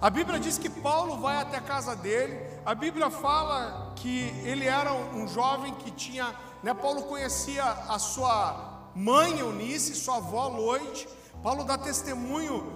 A 0.00 0.10
Bíblia 0.10 0.38
diz 0.38 0.58
que 0.58 0.68
Paulo 0.68 1.18
vai 1.18 1.36
até 1.36 1.56
a 1.56 1.62
casa 1.62 1.94
dele, 1.94 2.38
a 2.66 2.74
Bíblia 2.74 3.10
fala 3.10 3.92
que 3.96 4.28
ele 4.44 4.66
era 4.66 4.92
um 4.92 5.26
jovem 5.28 5.72
que 5.76 5.90
tinha, 5.92 6.34
né, 6.64 6.72
Paulo 6.72 7.02
conhecia 7.02 7.62
a 7.62 7.98
sua 7.98 8.88
mãe 8.94 9.38
Eunice, 9.38 9.94
sua 9.94 10.16
avó 10.16 10.48
Loide, 10.48 11.06
Paulo 11.42 11.62
dá 11.62 11.76
testemunho 11.76 12.72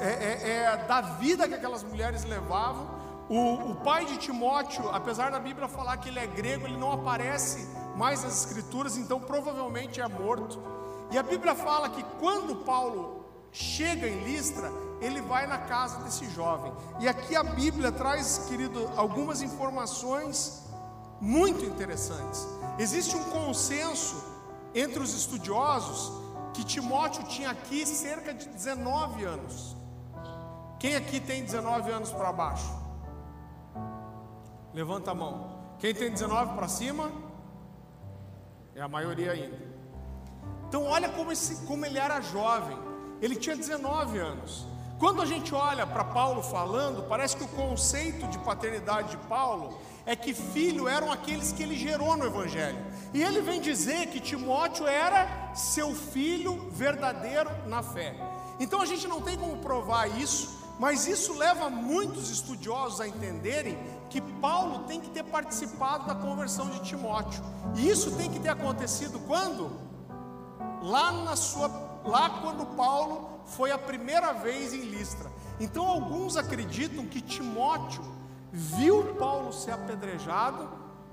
é, 0.00 0.08
é, 0.08 0.50
é, 0.50 0.76
da 0.88 1.00
vida 1.00 1.46
que 1.46 1.54
aquelas 1.54 1.84
mulheres 1.84 2.24
levavam. 2.24 2.98
O, 3.28 3.70
o, 3.70 3.74
pai 3.76 4.04
de 4.04 4.16
Timóteo, 4.16 4.88
apesar 4.90 5.30
da 5.30 5.38
Bíblia 5.38 5.68
falar 5.68 5.96
que 5.98 6.08
ele 6.08 6.18
é 6.18 6.26
grego, 6.26 6.66
ele 6.66 6.76
não 6.76 6.90
aparece 6.90 7.68
mais 7.96 8.24
nas 8.24 8.44
Escrituras, 8.44 8.96
então 8.96 9.20
provavelmente 9.20 10.00
é 10.00 10.08
morto. 10.08 10.60
E 11.12 11.16
a 11.16 11.22
Bíblia 11.22 11.54
fala 11.54 11.88
que 11.88 12.02
quando 12.18 12.64
Paulo 12.64 13.24
chega 13.52 14.08
em 14.08 14.24
Listra, 14.24 14.72
ele 15.00 15.20
vai 15.20 15.46
na 15.46 15.58
casa 15.58 16.00
desse 16.00 16.28
jovem. 16.30 16.72
E 16.98 17.06
aqui 17.06 17.36
a 17.36 17.44
Bíblia 17.44 17.92
traz, 17.92 18.46
querido, 18.48 18.90
algumas 18.96 19.40
informações 19.40 20.68
muito 21.20 21.64
interessantes. 21.64 22.46
Existe 22.78 23.16
um 23.16 23.24
consenso 23.24 24.24
entre 24.74 25.00
os 25.00 25.14
estudiosos 25.14 26.12
que 26.54 26.64
Timóteo 26.64 27.24
tinha 27.24 27.50
aqui 27.50 27.84
cerca 27.86 28.32
de 28.32 28.48
19 28.48 29.24
anos. 29.24 29.76
Quem 30.78 30.96
aqui 30.96 31.20
tem 31.20 31.44
19 31.44 31.90
anos 31.90 32.10
para 32.10 32.32
baixo? 32.32 32.72
Levanta 34.72 35.10
a 35.10 35.14
mão. 35.14 35.58
Quem 35.78 35.94
tem 35.94 36.10
19 36.10 36.54
para 36.54 36.68
cima? 36.68 37.10
É 38.74 38.80
a 38.80 38.88
maioria 38.88 39.32
ainda. 39.32 39.58
Então 40.68 40.84
olha 40.84 41.08
como, 41.08 41.32
esse, 41.32 41.66
como 41.66 41.84
ele 41.84 41.98
era 41.98 42.20
jovem. 42.20 42.78
Ele 43.20 43.36
tinha 43.36 43.56
19 43.56 44.18
anos. 44.18 44.66
Quando 44.98 45.20
a 45.20 45.26
gente 45.26 45.54
olha 45.54 45.86
para 45.86 46.04
Paulo 46.04 46.42
falando, 46.42 47.08
parece 47.08 47.36
que 47.36 47.44
o 47.44 47.48
conceito 47.48 48.26
de 48.28 48.38
paternidade 48.38 49.10
de 49.10 49.16
Paulo 49.26 49.78
é 50.06 50.16
que 50.16 50.34
filho 50.34 50.88
eram 50.88 51.10
aqueles 51.12 51.52
que 51.52 51.62
ele 51.62 51.76
gerou 51.76 52.16
no 52.16 52.26
Evangelho. 52.26 52.78
E 53.12 53.22
ele 53.22 53.40
vem 53.40 53.60
dizer 53.60 54.06
que 54.08 54.20
Timóteo 54.20 54.86
era 54.86 55.54
seu 55.54 55.94
filho 55.94 56.70
verdadeiro 56.70 57.50
na 57.66 57.82
fé. 57.82 58.14
Então 58.58 58.80
a 58.80 58.86
gente 58.86 59.06
não 59.08 59.20
tem 59.20 59.36
como 59.36 59.56
provar 59.58 60.06
isso, 60.06 60.58
mas 60.78 61.06
isso 61.06 61.36
leva 61.36 61.68
muitos 61.68 62.30
estudiosos 62.30 63.00
a 63.00 63.08
entenderem 63.08 63.78
que 64.08 64.20
Paulo 64.20 64.80
tem 64.80 65.00
que 65.00 65.10
ter 65.10 65.24
participado 65.24 66.06
da 66.06 66.14
conversão 66.14 66.68
de 66.68 66.80
Timóteo. 66.80 67.42
E 67.76 67.88
isso 67.88 68.10
tem 68.16 68.30
que 68.30 68.40
ter 68.40 68.48
acontecido 68.48 69.18
quando? 69.20 69.70
Lá 70.82 71.12
na 71.12 71.36
sua 71.36 71.68
lá 72.04 72.30
quando 72.40 72.64
Paulo 72.76 73.40
foi 73.44 73.70
a 73.70 73.78
primeira 73.78 74.32
vez 74.32 74.72
em 74.72 74.80
Listra. 74.80 75.30
Então 75.58 75.86
alguns 75.86 76.36
acreditam 76.36 77.06
que 77.06 77.20
Timóteo 77.20 78.02
viu 78.52 79.14
Paulo 79.14 79.52
ser 79.52 79.72
apedrejado 79.72 80.68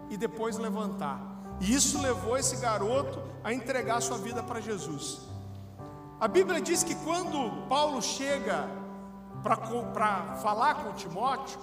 e 0.09 0.17
depois 0.17 0.57
levantar. 0.57 1.19
E 1.59 1.73
isso 1.73 2.01
levou 2.01 2.37
esse 2.37 2.57
garoto 2.57 3.21
a 3.43 3.53
entregar 3.53 4.01
sua 4.01 4.17
vida 4.17 4.43
para 4.43 4.61
Jesus. 4.61 5.21
A 6.19 6.27
Bíblia 6.27 6.61
diz 6.61 6.83
que 6.83 6.95
quando 6.95 7.67
Paulo 7.67 8.01
chega 8.01 8.67
para 9.43 10.37
falar 10.37 10.83
com 10.83 10.93
Timóteo, 10.93 11.59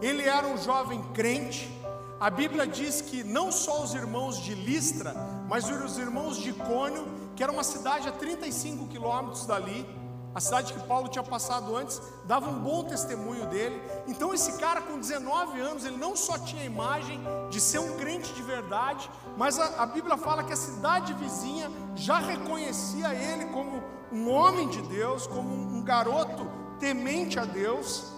ele 0.00 0.22
era 0.22 0.46
um 0.46 0.56
jovem 0.56 1.02
crente. 1.12 1.70
A 2.18 2.30
Bíblia 2.30 2.66
diz 2.66 3.00
que 3.00 3.22
não 3.22 3.52
só 3.52 3.82
os 3.82 3.94
irmãos 3.94 4.38
de 4.38 4.54
Listra, 4.54 5.14
mas 5.48 5.68
os 5.68 5.98
irmãos 5.98 6.38
de 6.38 6.52
Cônio, 6.52 7.06
que 7.36 7.42
era 7.42 7.52
uma 7.52 7.64
cidade 7.64 8.08
a 8.08 8.12
35 8.12 8.86
quilômetros 8.88 9.46
dali, 9.46 9.86
a 10.34 10.40
cidade 10.40 10.72
que 10.72 10.80
Paulo 10.80 11.08
tinha 11.08 11.22
passado 11.22 11.76
antes, 11.76 12.02
dava 12.24 12.50
um 12.50 12.58
bom 12.58 12.82
testemunho 12.82 13.46
dele. 13.46 13.80
Então, 14.08 14.34
esse 14.34 14.58
cara 14.58 14.80
com 14.80 14.98
19 14.98 15.60
anos, 15.60 15.84
ele 15.84 15.96
não 15.96 16.16
só 16.16 16.36
tinha 16.38 16.62
a 16.62 16.64
imagem 16.64 17.20
de 17.50 17.60
ser 17.60 17.78
um 17.78 17.96
crente 17.96 18.32
de 18.32 18.42
verdade, 18.42 19.08
mas 19.36 19.60
a, 19.60 19.82
a 19.82 19.86
Bíblia 19.86 20.16
fala 20.16 20.42
que 20.42 20.52
a 20.52 20.56
cidade 20.56 21.12
vizinha 21.14 21.70
já 21.94 22.18
reconhecia 22.18 23.14
ele 23.14 23.46
como 23.46 23.80
um 24.10 24.28
homem 24.28 24.68
de 24.68 24.82
Deus, 24.82 25.26
como 25.26 25.48
um, 25.48 25.78
um 25.78 25.82
garoto 25.82 26.46
temente 26.80 27.38
a 27.38 27.44
Deus. 27.44 28.12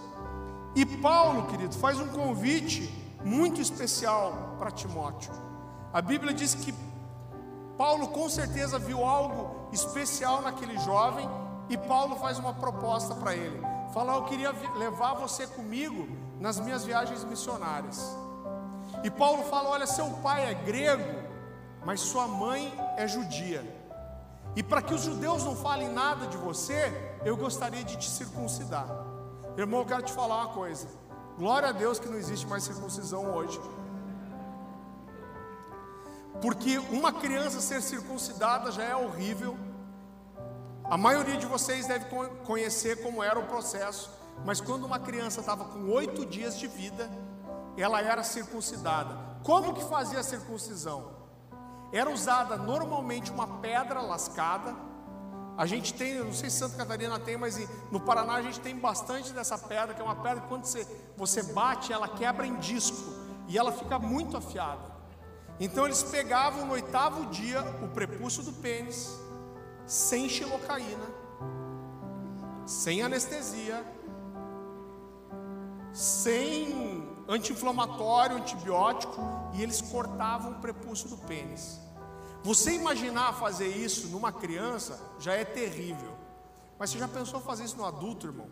E 0.75 0.85
Paulo, 0.85 1.45
querido, 1.47 1.75
faz 1.75 1.99
um 1.99 2.07
convite 2.07 2.91
muito 3.23 3.61
especial 3.61 4.55
para 4.57 4.71
Timóteo. 4.71 5.31
A 5.93 6.01
Bíblia 6.01 6.33
diz 6.33 6.55
que 6.55 6.73
Paulo 7.77 8.07
com 8.07 8.27
certeza 8.27 8.79
viu 8.79 9.05
algo 9.05 9.69
especial 9.71 10.41
naquele 10.41 10.79
jovem 10.79 11.29
e 11.69 11.77
Paulo 11.77 12.15
faz 12.17 12.37
uma 12.39 12.53
proposta 12.53 13.13
para 13.15 13.35
ele. 13.35 13.59
Fala, 13.93 14.15
eu 14.15 14.23
queria 14.23 14.51
levar 14.77 15.13
você 15.15 15.47
comigo 15.47 16.07
nas 16.39 16.59
minhas 16.59 16.83
viagens 16.85 17.23
missionárias. 17.23 18.15
E 19.03 19.09
Paulo 19.09 19.43
fala: 19.43 19.69
olha, 19.69 19.87
seu 19.87 20.09
pai 20.23 20.49
é 20.49 20.53
grego, 20.53 21.23
mas 21.85 21.99
sua 21.99 22.27
mãe 22.27 22.73
é 22.95 23.07
judia. 23.07 23.63
E 24.55 24.63
para 24.63 24.81
que 24.81 24.93
os 24.93 25.01
judeus 25.01 25.43
não 25.43 25.55
falem 25.55 25.89
nada 25.89 26.27
de 26.27 26.37
você, 26.37 26.91
eu 27.23 27.37
gostaria 27.37 27.83
de 27.83 27.95
te 27.97 28.09
circuncidar. 28.09 28.87
Irmão, 29.55 29.81
eu 29.81 29.85
quero 29.85 30.01
te 30.03 30.11
falar 30.11 30.45
uma 30.45 30.53
coisa. 30.53 30.87
Glória 31.37 31.69
a 31.69 31.71
Deus 31.71 31.99
que 31.99 32.07
não 32.07 32.17
existe 32.17 32.47
mais 32.47 32.63
circuncisão 32.63 33.35
hoje. 33.35 33.59
Porque 36.41 36.77
uma 36.77 37.11
criança 37.13 37.59
ser 37.61 37.81
circuncidada 37.81 38.71
já 38.71 38.83
é 38.83 38.95
horrível. 38.95 39.57
A 40.89 40.95
maioria 40.95 41.35
de 41.35 41.45
vocês 41.45 41.85
deve 41.85 42.05
conhecer 42.45 43.03
como 43.03 43.21
era 43.21 43.37
o 43.37 43.45
processo, 43.45 44.09
mas 44.45 44.61
quando 44.61 44.85
uma 44.85 44.97
criança 44.97 45.41
estava 45.41 45.65
com 45.65 45.89
oito 45.89 46.25
dias 46.25 46.57
de 46.57 46.65
vida, 46.65 47.09
ela 47.75 48.01
era 48.01 48.23
circuncidada. 48.23 49.13
Como 49.43 49.73
que 49.73 49.83
fazia 49.83 50.19
a 50.19 50.23
circuncisão? 50.23 51.11
Era 51.91 52.09
usada 52.09 52.55
normalmente 52.55 53.31
uma 53.31 53.59
pedra 53.59 53.99
lascada. 53.99 54.73
A 55.57 55.65
gente 55.65 55.93
tem, 55.93 56.23
não 56.23 56.33
sei 56.33 56.49
se 56.49 56.59
Santa 56.59 56.77
Catarina 56.77 57.19
tem, 57.19 57.35
mas 57.35 57.59
no 57.91 57.99
Paraná 57.99 58.35
a 58.35 58.41
gente 58.41 58.61
tem 58.61 58.77
bastante 58.77 59.33
dessa 59.33 59.57
pedra, 59.57 59.93
que 59.93 59.99
é 59.99 60.05
uma 60.05 60.15
pedra 60.15 60.39
que 60.39 60.47
quando 60.47 60.63
você, 60.63 60.87
você 61.17 61.43
bate, 61.43 61.91
ela 61.91 62.07
quebra 62.07 62.47
em 62.47 62.55
disco 62.59 63.13
e 63.49 63.57
ela 63.57 63.73
fica 63.73 63.99
muito 63.99 64.37
afiada. 64.37 64.95
Então 65.59 65.83
eles 65.83 66.01
pegavam 66.01 66.65
no 66.65 66.71
oitavo 66.71 67.25
dia 67.25 67.61
o 67.83 67.89
prepúcio 67.89 68.41
do 68.41 68.53
pênis 68.53 69.26
sem 69.87 70.27
xilocaína, 70.27 71.07
sem 72.65 73.01
anestesia, 73.01 73.83
sem 75.93 77.07
anti-inflamatório, 77.27 78.37
antibiótico, 78.37 79.21
e 79.53 79.63
eles 79.63 79.81
cortavam 79.81 80.51
o 80.51 80.59
prepúcio 80.59 81.09
do 81.09 81.17
pênis. 81.17 81.79
Você 82.43 82.73
imaginar 82.73 83.33
fazer 83.33 83.67
isso 83.67 84.07
numa 84.07 84.31
criança 84.31 84.99
já 85.19 85.33
é 85.33 85.43
terrível. 85.43 86.15
Mas 86.77 86.91
você 86.91 86.99
já 86.99 87.07
pensou 87.07 87.39
fazer 87.39 87.63
isso 87.63 87.77
no 87.77 87.85
adulto, 87.85 88.27
irmão? 88.27 88.47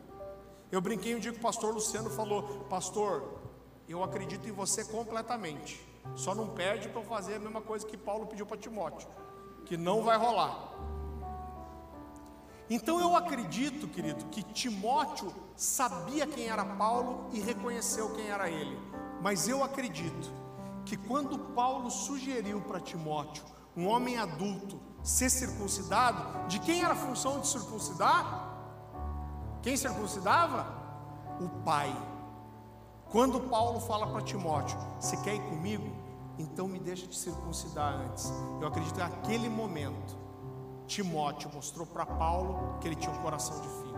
Eu 0.72 0.82
brinquei 0.82 1.16
um 1.16 1.20
dia 1.20 1.32
que 1.32 1.38
o 1.38 1.42
pastor 1.42 1.74
Luciano 1.74 2.10
falou: 2.10 2.66
Pastor, 2.70 3.40
eu 3.88 4.04
acredito 4.04 4.48
em 4.48 4.52
você 4.52 4.84
completamente. 4.84 5.80
Só 6.16 6.34
não 6.34 6.50
perde 6.50 6.90
para 6.90 7.02
eu 7.02 7.06
fazer 7.06 7.36
a 7.36 7.40
mesma 7.40 7.62
coisa 7.62 7.86
que 7.86 7.98
Paulo 7.98 8.26
pediu 8.26 8.46
para 8.46 8.58
Timóteo, 8.58 9.08
que 9.66 9.78
não 9.78 10.02
vai 10.02 10.18
rolar. 10.18 10.74
Então 12.70 13.00
eu 13.00 13.16
acredito, 13.16 13.88
querido, 13.88 14.26
que 14.26 14.42
Timóteo 14.42 15.32
sabia 15.56 16.26
quem 16.26 16.48
era 16.48 16.66
Paulo 16.66 17.30
e 17.32 17.40
reconheceu 17.40 18.10
quem 18.16 18.28
era 18.28 18.50
ele. 18.50 18.78
Mas 19.22 19.48
eu 19.48 19.64
acredito 19.64 20.32
que 20.84 20.98
quando 20.98 21.38
Paulo 21.38 21.90
sugeriu 21.90 22.62
para 22.62 22.80
Timóteo, 22.80 23.44
um 23.76 23.88
homem 23.88 24.18
adulto, 24.18 24.80
ser 25.04 25.30
circuncidado, 25.30 26.48
de 26.48 26.60
quem 26.60 26.84
era 26.84 26.94
a 26.94 26.96
função 26.96 27.40
de 27.40 27.48
circuncidar? 27.48 28.54
Quem 29.62 29.78
circuncidava? 29.78 30.66
O 31.40 31.50
pai. 31.64 31.96
Quando 33.12 33.40
Paulo 33.42 33.80
fala 33.80 34.08
para 34.08 34.22
Timóteo: 34.22 34.78
Você 35.00 35.18
quer 35.18 35.36
ir 35.36 35.42
comigo? 35.50 35.90
Então 36.38 36.68
me 36.68 36.80
deixa 36.80 37.08
te 37.08 37.18
circuncidar 37.18 37.94
antes. 37.94 38.32
Eu 38.60 38.68
acredito 38.68 38.94
que 38.94 39.00
naquele 39.00 39.50
momento, 39.50 40.18
Timóteo 40.88 41.50
mostrou 41.54 41.86
para 41.86 42.06
Paulo 42.06 42.78
que 42.80 42.88
ele 42.88 42.96
tinha 42.96 43.14
um 43.14 43.22
coração 43.22 43.60
de 43.62 43.68
filho. 43.68 43.96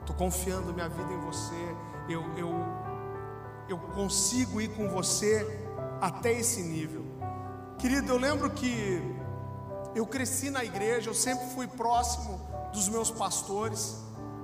Estou 0.00 0.16
confiando 0.16 0.72
minha 0.72 0.88
vida 0.88 1.12
em 1.12 1.20
você. 1.20 1.76
Eu, 2.08 2.22
eu, 2.36 2.52
eu 3.68 3.78
consigo 3.94 4.60
ir 4.60 4.68
com 4.74 4.88
você 4.88 5.46
até 6.00 6.32
esse 6.32 6.62
nível. 6.62 7.04
Querido, 7.78 8.12
eu 8.12 8.18
lembro 8.18 8.50
que 8.50 9.00
eu 9.94 10.06
cresci 10.06 10.50
na 10.50 10.64
igreja, 10.64 11.10
eu 11.10 11.14
sempre 11.14 11.46
fui 11.50 11.66
próximo 11.66 12.40
dos 12.72 12.88
meus 12.88 13.10
pastores. 13.10 13.98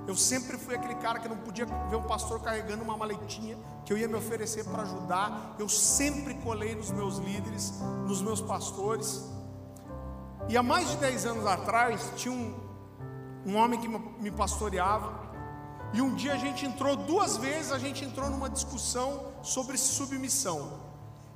Eu 0.07 0.15
sempre 0.15 0.57
fui 0.57 0.73
aquele 0.73 0.95
cara 0.95 1.19
que 1.19 1.27
não 1.27 1.35
podia 1.35 1.65
ver 1.65 1.97
um 1.97 2.03
pastor 2.03 2.39
carregando 2.41 2.81
uma 2.81 2.95
maletinha 2.95 3.57
que 3.83 3.91
eu 3.91 3.97
ia 3.97 4.07
me 4.07 4.15
oferecer 4.15 4.63
para 4.63 4.83
ajudar. 4.83 5.55
Eu 5.59 5.67
sempre 5.67 6.33
colei 6.35 6.75
nos 6.75 6.91
meus 6.91 7.17
líderes, 7.17 7.73
nos 8.05 8.21
meus 8.21 8.39
pastores. 8.39 9.25
E 10.49 10.55
há 10.55 10.63
mais 10.63 10.89
de 10.89 10.97
10 10.97 11.25
anos 11.25 11.45
atrás, 11.45 12.11
tinha 12.15 12.33
um, 12.33 12.55
um 13.45 13.57
homem 13.57 13.79
que 13.79 13.87
me 13.87 14.31
pastoreava. 14.31 15.27
E 15.93 16.01
um 16.01 16.15
dia 16.15 16.33
a 16.33 16.37
gente 16.37 16.65
entrou, 16.65 16.95
duas 16.95 17.35
vezes 17.37 17.71
a 17.71 17.77
gente 17.77 18.05
entrou 18.05 18.29
numa 18.29 18.49
discussão 18.49 19.25
sobre 19.43 19.77
submissão. 19.77 20.87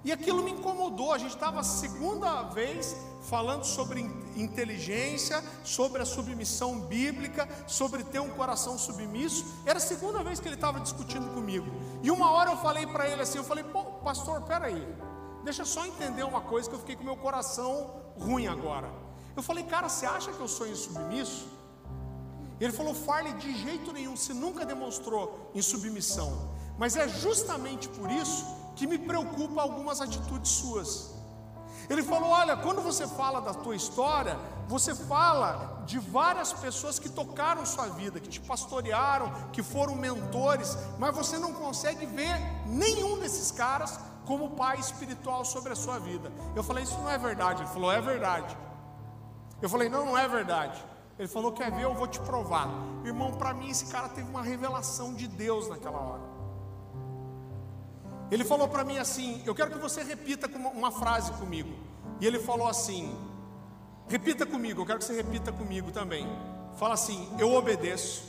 E 0.03 0.11
aquilo 0.11 0.41
me 0.41 0.51
incomodou. 0.51 1.13
A 1.13 1.17
gente 1.17 1.35
estava 1.35 1.59
a 1.59 1.63
segunda 1.63 2.43
vez 2.43 2.95
falando 3.23 3.65
sobre 3.65 4.01
inteligência, 4.35 5.43
sobre 5.63 6.01
a 6.01 6.05
submissão 6.05 6.79
bíblica, 6.79 7.47
sobre 7.67 8.03
ter 8.05 8.19
um 8.19 8.29
coração 8.29 8.77
submisso. 8.77 9.45
Era 9.65 9.77
a 9.77 9.81
segunda 9.81 10.23
vez 10.23 10.39
que 10.39 10.47
ele 10.47 10.55
estava 10.55 10.79
discutindo 10.79 11.33
comigo. 11.33 11.67
E 12.01 12.09
uma 12.09 12.31
hora 12.31 12.51
eu 12.51 12.57
falei 12.57 12.87
para 12.87 13.07
ele 13.07 13.21
assim: 13.21 13.37
eu 13.37 13.43
falei, 13.43 13.63
pô, 13.63 13.83
pastor, 13.83 14.41
peraí, 14.41 14.87
deixa 15.43 15.63
eu 15.63 15.65
só 15.65 15.85
entender 15.85 16.23
uma 16.23 16.41
coisa 16.41 16.69
que 16.69 16.75
eu 16.75 16.79
fiquei 16.79 16.95
com 16.95 17.03
meu 17.03 17.17
coração 17.17 18.00
ruim 18.19 18.47
agora. 18.47 18.89
Eu 19.35 19.43
falei, 19.43 19.63
cara, 19.63 19.87
você 19.89 20.05
acha 20.05 20.31
que 20.31 20.39
eu 20.39 20.47
sou 20.47 20.67
insubmisso? 20.67 21.47
Ele 22.59 22.71
falou, 22.71 22.93
Farley, 22.93 23.33
de 23.33 23.55
jeito 23.57 23.91
nenhum, 23.91 24.15
você 24.15 24.33
nunca 24.33 24.65
demonstrou 24.65 25.51
insubmissão. 25.55 26.51
Mas 26.77 26.95
é 26.95 27.07
justamente 27.07 27.87
por 27.89 28.09
isso 28.11 28.45
que 28.75 28.85
me 28.87 28.97
preocupa 28.97 29.61
algumas 29.61 30.01
atitudes 30.01 30.51
suas. 30.51 31.11
Ele 31.89 32.03
falou: 32.03 32.29
Olha, 32.29 32.55
quando 32.55 32.81
você 32.81 33.07
fala 33.07 33.41
da 33.41 33.53
tua 33.53 33.75
história, 33.75 34.37
você 34.67 34.95
fala 34.95 35.83
de 35.85 35.99
várias 35.99 36.53
pessoas 36.53 36.97
que 36.97 37.09
tocaram 37.09 37.65
sua 37.65 37.87
vida, 37.87 38.19
que 38.19 38.29
te 38.29 38.39
pastorearam, 38.39 39.31
que 39.51 39.61
foram 39.61 39.95
mentores, 39.95 40.77
mas 40.97 41.13
você 41.13 41.37
não 41.37 41.53
consegue 41.53 42.05
ver 42.05 42.33
nenhum 42.65 43.19
desses 43.19 43.51
caras 43.51 43.99
como 44.31 44.51
pai 44.51 44.79
espiritual 44.79 45.43
sobre 45.43 45.73
a 45.73 45.75
sua 45.75 45.99
vida. 45.99 46.31
Eu 46.55 46.63
falei: 46.63 46.85
Isso 46.85 46.97
não 46.99 47.09
é 47.09 47.17
verdade. 47.17 47.63
Ele 47.63 47.69
falou: 47.69 47.91
É 47.91 47.99
verdade. 47.99 48.57
Eu 49.61 49.67
falei: 49.67 49.89
Não, 49.89 50.05
não 50.05 50.17
é 50.17 50.25
verdade. 50.25 50.81
Ele 51.19 51.27
falou: 51.27 51.51
Quer 51.51 51.69
ver? 51.69 51.83
Eu 51.83 51.93
vou 51.93 52.07
te 52.07 52.17
provar. 52.21 52.69
Irmão, 53.03 53.33
para 53.33 53.53
mim, 53.53 53.69
esse 53.69 53.87
cara 53.87 54.07
teve 54.07 54.29
uma 54.29 54.41
revelação 54.41 55.13
de 55.13 55.27
Deus 55.27 55.67
naquela 55.67 55.99
hora. 55.99 56.21
Ele 58.31 58.45
falou 58.45 58.69
para 58.69 58.85
mim 58.85 58.97
assim: 58.97 59.43
Eu 59.45 59.53
quero 59.53 59.71
que 59.71 59.77
você 59.77 60.01
repita 60.01 60.47
uma 60.47 60.91
frase 60.91 61.33
comigo. 61.33 61.73
E 62.21 62.25
ele 62.25 62.39
falou 62.39 62.69
assim: 62.69 63.13
Repita 64.07 64.45
comigo, 64.45 64.81
eu 64.81 64.85
quero 64.85 64.99
que 64.99 65.05
você 65.05 65.15
repita 65.15 65.51
comigo 65.51 65.91
também. 65.91 66.25
Fala 66.77 66.93
assim: 66.93 67.29
Eu 67.37 67.53
obedeço, 67.53 68.23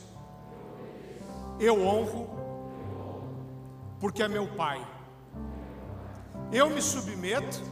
eu 1.61 1.81
honro, 1.81 2.29
porque 4.01 4.21
é 4.21 4.27
meu 4.27 4.49
pai. 4.57 4.85
Eu 6.53 6.69
me 6.69 6.83
submeto, 6.83 7.63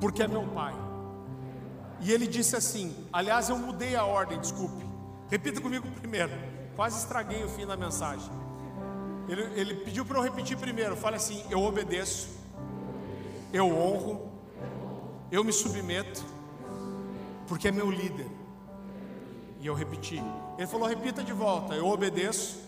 porque 0.00 0.22
é 0.22 0.28
meu 0.28 0.46
pai. 0.46 0.72
E 2.00 2.12
ele 2.12 2.28
disse 2.28 2.54
assim: 2.54 2.94
Aliás, 3.12 3.48
eu 3.48 3.58
mudei 3.58 3.96
a 3.96 4.04
ordem, 4.04 4.38
desculpe. 4.38 4.86
Repita 5.28 5.60
comigo 5.60 5.90
primeiro. 5.90 6.30
Quase 6.76 6.98
estraguei 6.98 7.42
o 7.42 7.48
fim 7.48 7.66
da 7.66 7.76
mensagem. 7.76 8.30
Ele, 9.28 9.42
ele 9.60 9.74
pediu 9.74 10.04
para 10.04 10.18
eu 10.18 10.22
repetir 10.22 10.56
primeiro. 10.56 10.96
Fale 10.96 11.16
assim: 11.16 11.44
Eu 11.50 11.60
obedeço, 11.64 12.28
eu 13.52 13.66
honro, 13.66 14.30
eu 15.32 15.42
me 15.42 15.52
submeto, 15.52 16.24
porque 17.48 17.66
é 17.66 17.72
meu 17.72 17.90
líder. 17.90 18.28
E 19.60 19.66
eu 19.66 19.74
repeti. 19.74 20.22
Ele 20.56 20.68
falou: 20.68 20.86
Repita 20.86 21.24
de 21.24 21.32
volta: 21.32 21.74
Eu 21.74 21.88
obedeço, 21.88 22.60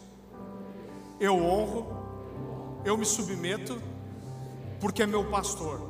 eu 1.20 1.36
honro, 1.36 1.99
eu 2.84 2.96
me 2.96 3.04
submeto, 3.04 3.80
porque 4.80 5.02
é 5.02 5.06
meu 5.06 5.30
pastor. 5.30 5.88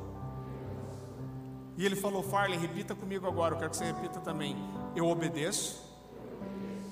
E 1.76 1.86
ele 1.86 1.97
falou: 1.97 2.22
Farley, 2.22 2.59
repita 2.59 2.95
comigo 2.95 3.26
agora. 3.26 3.55
Eu 3.55 3.59
quero 3.59 3.70
que 3.70 3.76
você 3.76 3.84
repita 3.84 4.20
também. 4.20 4.57
Eu 4.95 5.07
obedeço, 5.07 5.82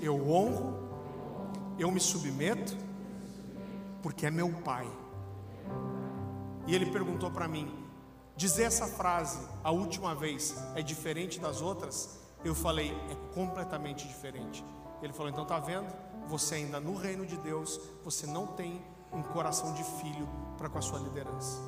eu 0.00 0.30
honro, 0.30 0.88
eu 1.78 1.90
me 1.90 2.00
submeto 2.00 2.76
porque 4.02 4.26
é 4.26 4.30
meu 4.30 4.50
pai. 4.62 4.88
E 6.66 6.74
ele 6.74 6.86
perguntou 6.86 7.30
para 7.30 7.48
mim: 7.48 7.70
dizer 8.36 8.64
essa 8.64 8.86
frase 8.86 9.38
a 9.64 9.70
última 9.70 10.14
vez 10.14 10.56
é 10.74 10.82
diferente 10.82 11.40
das 11.40 11.60
outras? 11.60 12.20
Eu 12.44 12.54
falei: 12.54 12.96
é 13.10 13.34
completamente 13.34 14.06
diferente. 14.06 14.64
Ele 15.02 15.12
falou: 15.12 15.30
então 15.30 15.44
tá 15.44 15.58
vendo? 15.58 15.92
Você 16.28 16.56
ainda 16.56 16.78
no 16.78 16.94
reino 16.94 17.26
de 17.26 17.36
Deus, 17.36 17.80
você 18.04 18.26
não 18.26 18.46
tem 18.46 18.80
um 19.12 19.22
coração 19.22 19.72
de 19.74 19.84
filho 19.84 20.28
para 20.56 20.68
com 20.68 20.78
a 20.78 20.82
sua 20.82 20.98
liderança. 20.98 21.58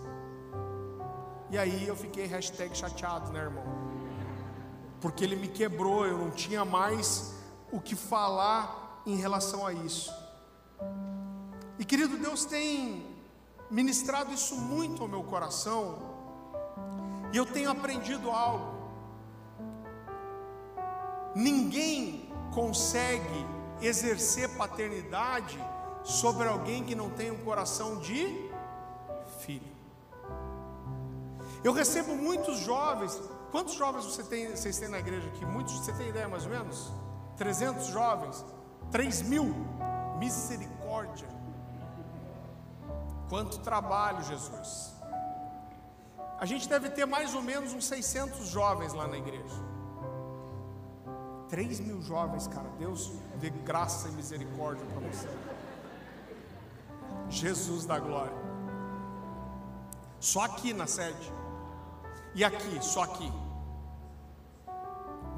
E 1.50 1.58
aí 1.58 1.86
eu 1.86 1.96
fiquei 1.96 2.26
hashtag 2.26 2.76
chateado, 2.76 3.32
né, 3.32 3.40
irmão? 3.40 3.64
Porque 5.00 5.24
ele 5.24 5.36
me 5.36 5.48
quebrou, 5.48 6.06
eu 6.06 6.18
não 6.18 6.30
tinha 6.30 6.64
mais 6.64 7.34
o 7.72 7.80
que 7.80 7.96
falar 7.96 9.02
em 9.06 9.16
relação 9.16 9.66
a 9.66 9.72
isso. 9.72 10.12
E 11.78 11.84
querido, 11.84 12.18
Deus 12.18 12.44
tem 12.44 13.06
ministrado 13.70 14.32
isso 14.32 14.56
muito 14.56 15.02
ao 15.02 15.08
meu 15.08 15.22
coração, 15.22 15.98
e 17.32 17.36
eu 17.36 17.46
tenho 17.46 17.70
aprendido 17.70 18.30
algo. 18.30 18.78
Ninguém 21.34 22.28
consegue 22.52 23.46
exercer 23.80 24.48
paternidade 24.56 25.58
sobre 26.04 26.48
alguém 26.48 26.84
que 26.84 26.94
não 26.94 27.10
tem 27.10 27.30
um 27.30 27.44
coração 27.44 27.98
de 27.98 28.50
filho. 29.40 29.70
Eu 31.62 31.72
recebo 31.72 32.14
muitos 32.14 32.58
jovens. 32.58 33.20
Quantos 33.50 33.74
jovens 33.74 34.04
você 34.04 34.22
tem, 34.22 34.50
vocês 34.50 34.78
têm 34.78 34.88
na 34.88 34.98
igreja 34.98 35.28
aqui? 35.28 35.44
Muitos, 35.44 35.74
você 35.74 35.92
tem 35.92 36.08
ideia 36.08 36.28
mais 36.28 36.44
ou 36.44 36.50
menos? 36.50 36.90
300 37.36 37.86
jovens? 37.88 38.44
3 38.90 39.22
mil? 39.22 39.54
Misericórdia. 40.18 41.28
Quanto 43.28 43.58
trabalho, 43.60 44.22
Jesus. 44.24 44.94
A 46.38 46.46
gente 46.46 46.68
deve 46.68 46.88
ter 46.90 47.04
mais 47.06 47.34
ou 47.34 47.42
menos 47.42 47.72
uns 47.72 47.86
600 47.86 48.48
jovens 48.48 48.94
lá 48.94 49.06
na 49.06 49.18
igreja. 49.18 49.70
3 51.50 51.80
mil 51.80 52.00
jovens, 52.00 52.46
cara. 52.46 52.68
Deus 52.78 53.12
dê 53.40 53.50
graça 53.50 54.08
e 54.08 54.12
misericórdia 54.12 54.86
para 54.86 55.00
você. 55.06 55.28
Jesus 57.30 57.86
da 57.86 57.98
glória. 57.98 58.36
Só 60.18 60.44
aqui 60.44 60.74
na 60.74 60.86
sede. 60.86 61.32
E 62.34 62.44
aqui, 62.44 62.84
só 62.84 63.04
aqui. 63.04 63.32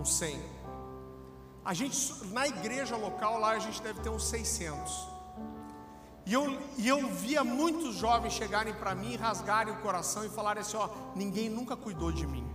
Uns 0.01 0.13
100. 0.15 0.43
A 1.65 1.73
gente, 1.75 2.25
na 2.33 2.49
igreja 2.49 2.97
local 2.97 3.39
lá, 3.39 3.51
a 3.51 3.59
gente 3.59 3.81
deve 3.81 4.01
ter 4.01 4.09
uns 4.09 4.25
600. 4.25 5.13
E 6.25 6.33
eu, 6.33 6.59
e 6.79 6.89
eu 6.89 7.09
via 7.09 7.45
muitos 7.45 7.97
jovens 7.97 8.33
chegarem 8.33 8.73
para 8.75 8.95
mim, 8.95 9.17
rasgarem 9.17 9.73
o 9.73 9.77
coração 9.79 10.25
e 10.25 10.29
falarem 10.29 10.61
assim: 10.61 10.77
ó, 10.77 10.89
ninguém 11.15 11.49
nunca 11.49 11.77
cuidou 11.77 12.13
de 12.13 12.27
mim, 12.27 12.47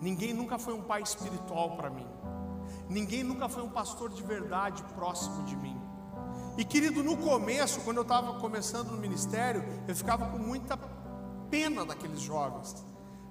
ninguém 0.00 0.32
nunca 0.32 0.56
foi 0.56 0.72
um 0.72 0.82
pai 0.82 1.02
espiritual 1.02 1.76
para 1.76 1.90
mim, 1.90 2.06
ninguém 2.88 3.24
nunca 3.24 3.48
foi 3.48 3.64
um 3.64 3.68
pastor 3.68 4.10
de 4.10 4.22
verdade 4.22 4.82
próximo 4.94 5.44
de 5.44 5.56
mim. 5.56 5.89
E 6.56 6.64
querido, 6.64 7.02
no 7.02 7.16
começo, 7.16 7.80
quando 7.80 7.98
eu 7.98 8.02
estava 8.02 8.38
começando 8.38 8.90
no 8.90 8.96
ministério, 8.96 9.64
eu 9.86 9.94
ficava 9.94 10.26
com 10.26 10.38
muita 10.38 10.78
pena 11.50 11.84
daqueles 11.84 12.20
jovens. 12.20 12.84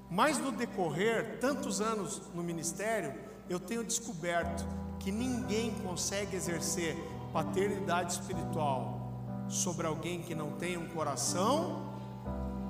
Mas 0.09 0.38
no 0.39 0.51
decorrer, 0.51 1.39
tantos 1.39 1.82
anos 1.82 2.22
no 2.34 2.43
ministério, 2.43 3.13
eu 3.47 3.59
tenho 3.59 3.84
descoberto 3.84 4.65
que 4.99 5.11
ninguém 5.11 5.74
consegue 5.84 6.36
exercer 6.36 6.97
paternidade 7.32 8.13
espiritual 8.13 9.45
sobre 9.47 9.86
alguém 9.86 10.22
que 10.22 10.34
não 10.34 10.51
tem 10.51 10.78
um 10.78 10.88
coração 10.89 11.93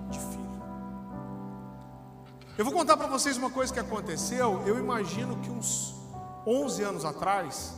de 0.10 0.20
filho. 0.20 0.50
Eu 2.58 2.66
vou 2.66 2.74
contar 2.74 2.98
para 2.98 3.08
vocês 3.08 3.38
uma 3.38 3.50
coisa 3.50 3.74
que 3.74 3.80
aconteceu. 3.80 4.62
Eu 4.66 4.78
imagino 4.78 5.38
que 5.38 5.50
uns 5.50 5.96
11 6.46 6.84
anos 6.84 7.06
atrás, 7.06 7.74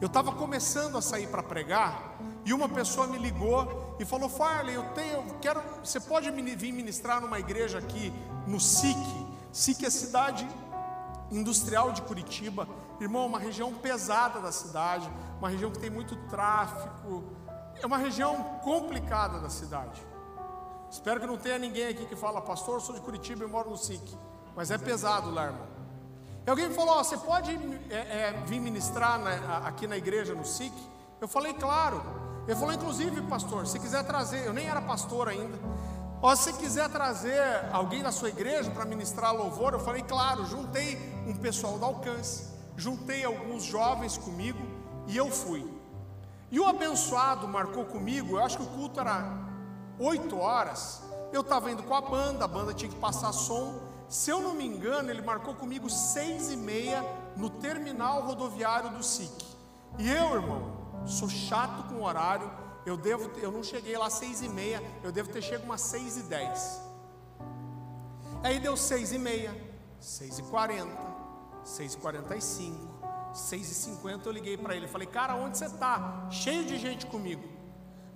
eu 0.00 0.06
estava 0.06 0.32
começando 0.32 0.96
a 0.96 1.02
sair 1.02 1.26
para 1.26 1.42
pregar 1.42 2.18
e 2.44 2.52
uma 2.52 2.68
pessoa 2.68 3.06
me 3.06 3.18
ligou 3.18 3.96
e 3.98 4.04
falou: 4.04 4.28
Farley, 4.28 4.74
eu 4.74 4.84
tenho, 4.94 5.24
quero, 5.40 5.60
você 5.82 5.98
pode 5.98 6.30
vir 6.30 6.72
ministrar 6.72 7.20
numa 7.20 7.38
igreja 7.38 7.78
aqui 7.78 8.12
no 8.46 8.60
SIC? 8.60 8.96
SIC 9.52 9.84
é 9.84 9.90
cidade 9.90 10.48
industrial 11.30 11.92
de 11.92 12.00
Curitiba, 12.02 12.66
irmão, 13.00 13.26
uma 13.26 13.38
região 13.38 13.74
pesada 13.74 14.40
da 14.40 14.52
cidade, 14.52 15.10
uma 15.38 15.48
região 15.48 15.70
que 15.70 15.78
tem 15.78 15.90
muito 15.90 16.16
tráfico, 16.28 17.24
é 17.80 17.84
uma 17.84 17.98
região 17.98 18.42
complicada 18.62 19.38
da 19.40 19.50
cidade. 19.50 20.00
Espero 20.90 21.20
que 21.20 21.26
não 21.26 21.36
tenha 21.36 21.58
ninguém 21.58 21.88
aqui 21.88 22.06
que 22.06 22.16
fala, 22.16 22.40
pastor, 22.40 22.80
sou 22.80 22.94
de 22.94 23.00
Curitiba 23.00 23.44
e 23.44 23.46
moro 23.46 23.68
no 23.68 23.76
SIC, 23.76 24.16
mas 24.56 24.70
é 24.70 24.78
pesado 24.78 25.30
lá, 25.30 25.46
irmão. 25.46 25.77
E 26.48 26.50
alguém 26.50 26.70
falou: 26.70 26.98
oh, 26.98 27.04
você 27.04 27.18
pode 27.18 27.50
é, 27.90 27.94
é, 27.94 28.42
vir 28.46 28.58
ministrar 28.58 29.18
na, 29.18 29.58
aqui 29.68 29.86
na 29.86 29.98
igreja 29.98 30.34
no 30.34 30.46
SIC? 30.46 30.72
Eu 31.20 31.28
falei, 31.28 31.52
claro. 31.52 32.02
Ele 32.46 32.56
falou, 32.56 32.72
inclusive, 32.72 33.20
pastor, 33.20 33.66
se 33.66 33.78
quiser 33.78 34.02
trazer, 34.04 34.46
eu 34.46 34.54
nem 34.54 34.66
era 34.66 34.80
pastor 34.80 35.28
ainda. 35.28 35.58
Ó, 36.22 36.34
se 36.34 36.54
quiser 36.54 36.88
trazer 36.88 37.38
alguém 37.70 38.02
da 38.02 38.10
sua 38.10 38.30
igreja 38.30 38.70
para 38.70 38.86
ministrar 38.86 39.34
louvor, 39.34 39.74
eu 39.74 39.78
falei, 39.78 40.00
claro, 40.00 40.46
juntei 40.46 40.96
um 41.26 41.34
pessoal 41.34 41.78
do 41.78 41.84
alcance, 41.84 42.46
juntei 42.78 43.26
alguns 43.26 43.64
jovens 43.64 44.16
comigo 44.16 44.66
e 45.06 45.18
eu 45.18 45.30
fui. 45.30 45.70
E 46.50 46.58
o 46.58 46.66
abençoado 46.66 47.46
marcou 47.46 47.84
comigo, 47.84 48.38
eu 48.38 48.42
acho 48.42 48.56
que 48.56 48.62
o 48.62 48.68
culto 48.68 49.00
era 49.00 49.22
8 49.98 50.34
horas. 50.38 51.02
Eu 51.30 51.42
estava 51.42 51.70
indo 51.70 51.82
com 51.82 51.94
a 51.94 52.00
banda, 52.00 52.46
a 52.46 52.48
banda 52.48 52.72
tinha 52.72 52.90
que 52.90 52.96
passar 52.96 53.32
som. 53.32 53.97
Se 54.08 54.30
eu 54.30 54.40
não 54.40 54.54
me 54.54 54.64
engano, 54.66 55.10
ele 55.10 55.20
marcou 55.20 55.54
comigo 55.54 55.90
seis 55.90 56.50
e 56.50 56.56
meia 56.56 57.04
no 57.36 57.50
terminal 57.50 58.22
rodoviário 58.22 58.90
do 58.90 59.02
SIC. 59.02 59.44
E 59.98 60.08
eu, 60.08 60.34
irmão, 60.34 61.04
sou 61.06 61.28
chato 61.28 61.88
com 61.88 61.96
o 61.96 62.04
horário. 62.04 62.50
Eu 62.86 62.96
devo, 62.96 63.30
eu 63.38 63.52
não 63.52 63.62
cheguei 63.62 63.98
lá 63.98 64.08
seis 64.08 64.40
e 64.40 64.48
meia, 64.48 64.82
eu 65.02 65.12
devo 65.12 65.30
ter 65.30 65.42
chegado 65.42 65.64
umas 65.64 65.82
seis 65.82 66.16
e 66.16 66.22
dez. 66.22 66.80
Aí 68.42 68.58
deu 68.58 68.76
seis 68.78 69.12
e 69.12 69.18
meia, 69.18 69.54
seis 70.00 70.38
e 70.38 70.42
quarenta, 70.44 70.98
seis 71.62 71.92
e 71.92 71.98
quarenta 71.98 72.34
e 72.34 72.40
cinco, 72.40 72.88
seis 73.34 73.70
e 73.70 73.74
cinquenta. 73.74 74.26
Eu 74.26 74.32
liguei 74.32 74.56
para 74.56 74.74
ele, 74.74 74.88
falei, 74.88 75.06
cara, 75.06 75.34
onde 75.34 75.58
você 75.58 75.66
está? 75.66 76.28
Cheio 76.30 76.64
de 76.64 76.78
gente 76.78 77.04
comigo. 77.04 77.46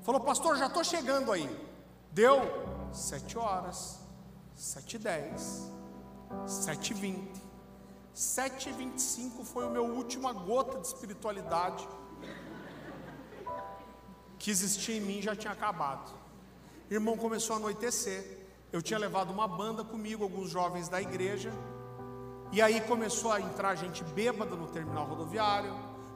Falou, 0.00 0.22
pastor, 0.22 0.56
já 0.56 0.68
estou 0.68 0.82
chegando 0.82 1.30
aí. 1.30 1.70
Deu 2.10 2.40
sete 2.92 3.36
horas, 3.36 3.98
sete 4.54 4.96
e 4.96 4.98
dez, 4.98 5.70
sete 6.46 6.92
e 6.92 6.94
vinte. 6.94 7.42
7h25 8.14 9.42
foi 9.42 9.64
a 9.64 9.70
minha 9.70 9.82
última 9.82 10.32
gota 10.32 10.78
de 10.78 10.86
espiritualidade 10.86 11.88
que 14.42 14.50
existia 14.50 14.96
em 14.96 15.00
mim 15.00 15.22
já 15.22 15.36
tinha 15.36 15.52
acabado. 15.52 16.12
Irmão, 16.90 17.16
começou 17.16 17.54
a 17.54 17.58
anoitecer. 17.60 18.40
Eu 18.72 18.82
tinha 18.82 18.98
levado 18.98 19.30
uma 19.30 19.46
banda 19.46 19.84
comigo, 19.84 20.24
alguns 20.24 20.50
jovens 20.50 20.88
da 20.88 21.00
igreja. 21.00 21.52
E 22.50 22.60
aí 22.60 22.80
começou 22.80 23.30
a 23.30 23.40
entrar 23.40 23.76
gente 23.76 24.02
bêbada 24.02 24.56
no 24.56 24.66
terminal 24.66 25.06
rodoviário. 25.06 25.72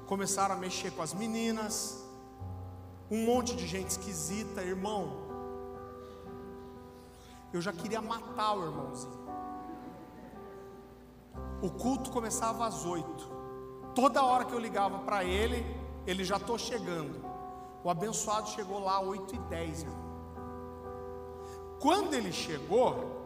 Começaram 0.07 0.57
a 0.57 0.59
mexer 0.59 0.91
com 0.91 1.03
as 1.03 1.15
meninas. 1.15 2.05
Um 3.09 3.25
monte 3.25 3.55
de 3.55 3.65
gente 3.65 3.91
esquisita, 3.91 4.61
irmão. 4.61 5.25
Eu 7.53 7.61
já 7.61 7.73
queria 7.73 8.03
matar 8.03 8.55
o 8.55 8.65
irmãozinho. 8.65 9.16
O 11.63 11.71
culto 11.71 12.11
começava 12.11 12.67
às 12.67 12.85
oito. 12.85 13.31
Toda 13.95 14.25
hora 14.25 14.45
que 14.45 14.53
eu 14.53 14.59
ligava 14.59 14.99
para 15.01 15.25
ele, 15.25 15.65
ele 16.07 16.25
já 16.25 16.37
estou 16.37 16.59
chegando. 16.59 17.25
O 17.83 17.91
abençoado 17.91 18.49
chegou 18.49 18.81
lá 18.81 18.99
às 18.99 19.07
8 19.07 19.35
e 19.35 19.39
10 19.39 19.83
irmão. 19.83 20.07
Quando 21.81 22.15
ele 22.15 22.33
chegou, 22.33 23.17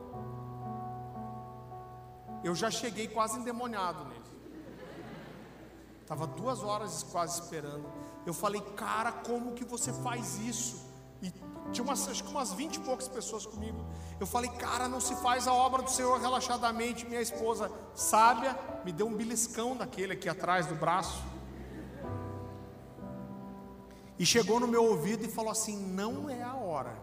eu 2.44 2.54
já 2.54 2.70
cheguei 2.70 3.08
quase 3.08 3.38
endemoniado 3.38 4.04
nele. 4.04 4.20
Estava 6.02 6.26
duas 6.26 6.62
horas 6.62 7.02
quase 7.04 7.40
esperando. 7.40 7.86
Eu 8.26 8.34
falei, 8.34 8.60
cara, 8.76 9.12
como 9.12 9.52
que 9.52 9.64
você 9.64 9.92
faz 9.92 10.38
isso? 10.38 10.89
Tinha 11.72 11.84
umas, 11.84 12.08
acho 12.08 12.24
que 12.24 12.30
umas 12.30 12.52
20 12.52 12.76
e 12.76 12.80
poucas 12.80 13.08
pessoas 13.08 13.46
comigo. 13.46 13.78
Eu 14.18 14.26
falei, 14.26 14.50
cara, 14.50 14.88
não 14.88 15.00
se 15.00 15.14
faz 15.16 15.46
a 15.46 15.52
obra 15.52 15.82
do 15.82 15.90
Senhor 15.90 16.18
relaxadamente. 16.20 17.06
Minha 17.06 17.20
esposa, 17.20 17.70
sábia, 17.94 18.58
me 18.84 18.92
deu 18.92 19.06
um 19.06 19.14
beliscão 19.14 19.76
daquele 19.76 20.14
aqui 20.14 20.28
atrás 20.28 20.66
do 20.66 20.74
braço 20.74 21.22
e 24.20 24.26
chegou 24.26 24.60
no 24.60 24.68
meu 24.68 24.84
ouvido 24.84 25.24
e 25.24 25.28
falou 25.28 25.50
assim: 25.50 25.78
Não 25.78 26.28
é 26.28 26.42
a 26.42 26.54
hora, 26.54 26.94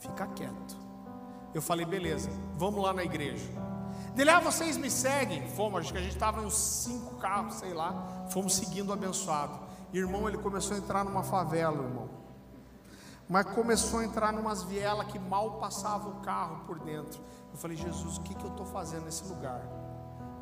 fica 0.00 0.26
quieto. 0.26 0.76
Eu 1.54 1.62
falei: 1.62 1.86
Beleza, 1.86 2.28
vamos 2.56 2.82
lá 2.82 2.92
na 2.92 3.04
igreja. 3.04 3.48
Dele, 4.12 4.30
ah, 4.30 4.40
vocês 4.40 4.76
me 4.76 4.90
seguem? 4.90 5.48
Fomos, 5.50 5.82
acho 5.82 5.92
que 5.92 5.98
a 5.98 6.02
gente 6.02 6.14
estava 6.14 6.42
em 6.42 6.46
uns 6.46 6.56
cinco 6.56 7.14
carros, 7.16 7.54
sei 7.54 7.72
lá. 7.72 8.26
Fomos 8.30 8.56
seguindo 8.56 8.88
o 8.88 8.92
abençoado. 8.92 9.56
Irmão, 9.92 10.28
ele 10.28 10.38
começou 10.38 10.74
a 10.74 10.80
entrar 10.80 11.04
numa 11.04 11.22
favela, 11.22 11.80
irmão. 11.80 12.08
Mas 13.28 13.46
começou 13.46 14.00
a 14.00 14.04
entrar 14.04 14.32
numas 14.32 14.62
vielas 14.62 15.06
que 15.08 15.18
mal 15.18 15.58
passava 15.58 16.08
o 16.08 16.20
carro 16.20 16.64
por 16.66 16.78
dentro. 16.78 17.20
Eu 17.52 17.58
falei, 17.58 17.76
Jesus, 17.76 18.18
o 18.18 18.20
que, 18.20 18.34
que 18.34 18.44
eu 18.44 18.50
estou 18.50 18.66
fazendo 18.66 19.04
nesse 19.04 19.24
lugar? 19.24 19.62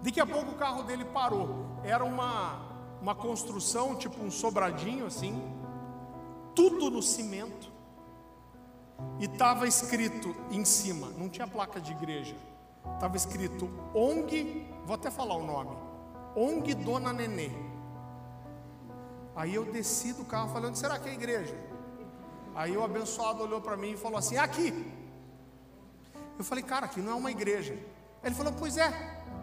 Daqui 0.03 0.21
a 0.21 0.27
pouco 0.27 0.51
o 0.51 0.55
carro 0.55 0.83
dele 0.83 1.05
parou. 1.07 1.67
Era 1.83 2.05
uma, 2.05 2.61
uma 3.01 3.15
construção, 3.15 3.97
tipo 3.97 4.23
um 4.23 4.31
sobradinho 4.31 5.07
assim 5.07 5.63
tudo 6.55 6.91
no 6.91 7.03
cimento. 7.03 7.73
E 9.19 9.25
estava 9.25 9.67
escrito 9.67 10.35
em 10.51 10.65
cima, 10.65 11.09
não 11.19 11.29
tinha 11.29 11.47
placa 11.47 11.81
de 11.81 11.93
igreja, 11.93 12.37
estava 12.95 13.17
escrito 13.17 13.69
ONG, 13.93 14.67
vou 14.87 14.95
até 14.95 15.11
falar 15.11 15.37
o 15.37 15.45
nome, 15.45 15.77
ONG 16.37 16.75
Dona 16.75 17.13
Nenê. 17.13 17.51
Aí 19.35 19.55
eu 19.55 19.65
desci 19.65 20.13
do 20.13 20.25
carro 20.25 20.53
falando, 20.53 20.77
será 20.77 20.99
que 20.99 21.09
é 21.09 21.13
igreja? 21.13 21.57
Aí 22.55 22.77
o 22.77 22.85
abençoado 22.85 23.43
olhou 23.43 23.61
para 23.61 23.77
mim 23.77 23.93
e 23.93 23.97
falou 23.97 24.19
assim: 24.19 24.37
aqui. 24.37 24.73
Eu 26.39 26.45
falei, 26.45 26.65
cara, 26.65 26.87
aqui 26.87 27.01
não 27.01 27.13
é 27.13 27.15
uma 27.15 27.31
igreja. 27.31 27.79
Ele 28.23 28.35
falou, 28.35 28.53
pois 28.53 28.77
é, 28.77 28.91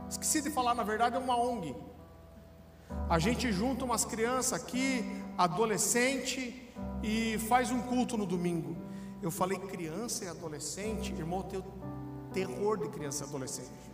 esqueci 0.09 0.41
de 0.41 0.49
falar, 0.49 0.73
na 0.75 0.83
verdade 0.83 1.15
é 1.15 1.19
uma 1.19 1.37
ONG. 1.37 1.75
A 3.09 3.19
gente 3.19 3.51
junta 3.51 3.85
umas 3.85 4.03
crianças 4.03 4.53
aqui, 4.53 5.05
adolescente, 5.37 6.69
e 7.01 7.37
faz 7.47 7.71
um 7.71 7.81
culto 7.81 8.17
no 8.17 8.25
domingo. 8.25 8.75
Eu 9.21 9.31
falei 9.31 9.57
criança 9.57 10.25
e 10.25 10.27
adolescente, 10.27 11.13
irmão, 11.13 11.39
eu 11.39 11.43
tenho 11.43 11.65
terror 12.33 12.77
de 12.77 12.89
criança 12.89 13.23
e 13.23 13.27
adolescente. 13.27 13.91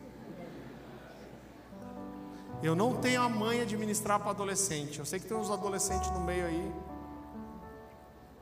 Eu 2.64 2.76
não 2.76 2.96
tenho 2.96 3.22
a 3.22 3.30
manha 3.30 3.66
de 3.66 3.78
ministrar 3.78 4.20
para 4.20 4.32
adolescente. 4.32 4.98
Eu 4.98 5.06
sei 5.06 5.20
que 5.20 5.28
tem 5.28 5.38
uns 5.38 5.52
adolescentes 5.52 6.10
no 6.12 6.22
meio 6.22 6.46
aí. 6.46 6.74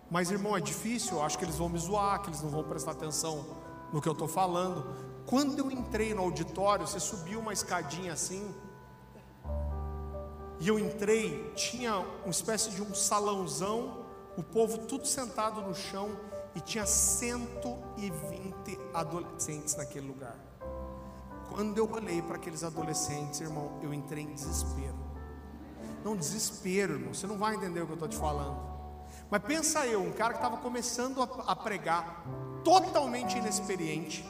Mas, 0.10 0.32
irmão, 0.32 0.56
é 0.56 0.62
difícil. 0.62 1.18
Eu 1.18 1.24
acho 1.24 1.38
que 1.38 1.46
eles 1.46 1.58
vão 1.58 1.70
me 1.70 1.80
zoar, 1.80 2.22
que 2.22 2.30
eles 2.30 2.42
não 2.42 2.50
vão 2.50 2.64
prestar 2.64 2.92
atenção 2.92 3.46
no 3.92 4.02
que 4.02 4.08
eu 4.08 4.14
estou 4.14 4.28
falando. 4.28 4.86
Quando 5.26 5.58
eu 5.58 5.72
entrei 5.72 6.14
no 6.14 6.22
auditório, 6.22 6.88
você 6.88 7.00
subiu 7.00 7.40
uma 7.40 7.54
escadinha 7.54 8.14
assim. 8.14 8.54
E 10.60 10.68
eu 10.68 10.80
entrei, 10.80 11.52
tinha 11.56 11.98
uma 12.24 12.32
espécie 12.32 12.70
de 12.72 12.82
um 12.82 12.94
salãozão 12.94 14.06
o 14.38 14.44
povo 14.44 14.80
tudo 14.80 15.08
sentado 15.08 15.62
no 15.62 15.74
chão 15.74 16.10
e 16.54 16.60
tinha 16.60 16.86
120 16.86 18.80
adolescentes 18.94 19.76
naquele 19.76 20.08
lugar. 20.08 20.36
Quando 21.50 21.78
eu 21.78 21.90
olhei 21.90 22.22
para 22.22 22.36
aqueles 22.36 22.64
adolescentes, 22.64 23.40
irmão, 23.40 23.80
eu 23.82 23.94
entrei 23.94 24.24
em 24.24 24.34
desespero. 24.34 24.96
Não, 26.04 26.16
desespero, 26.16 26.94
irmão, 26.94 27.14
você 27.14 27.26
não 27.26 27.38
vai 27.38 27.56
entender 27.56 27.82
o 27.82 27.86
que 27.86 27.94
eu 27.94 27.96
estou 27.96 28.10
te 28.10 28.18
falando. 28.18 28.75
Mas 29.30 29.42
pensa 29.44 29.86
eu, 29.86 30.02
um 30.02 30.12
cara 30.12 30.34
que 30.34 30.40
estava 30.40 30.58
começando 30.58 31.22
a, 31.22 31.52
a 31.52 31.56
pregar, 31.56 32.24
totalmente 32.64 33.38
inexperiente. 33.38 34.26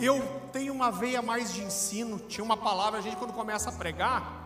Eu 0.00 0.20
tenho 0.52 0.72
uma 0.72 0.90
veia 0.90 1.22
mais 1.22 1.52
de 1.52 1.62
ensino, 1.62 2.18
tinha 2.18 2.44
uma 2.44 2.56
palavra, 2.56 2.98
a 2.98 3.02
gente 3.02 3.16
quando 3.16 3.32
começa 3.32 3.68
a 3.68 3.72
pregar, 3.72 4.42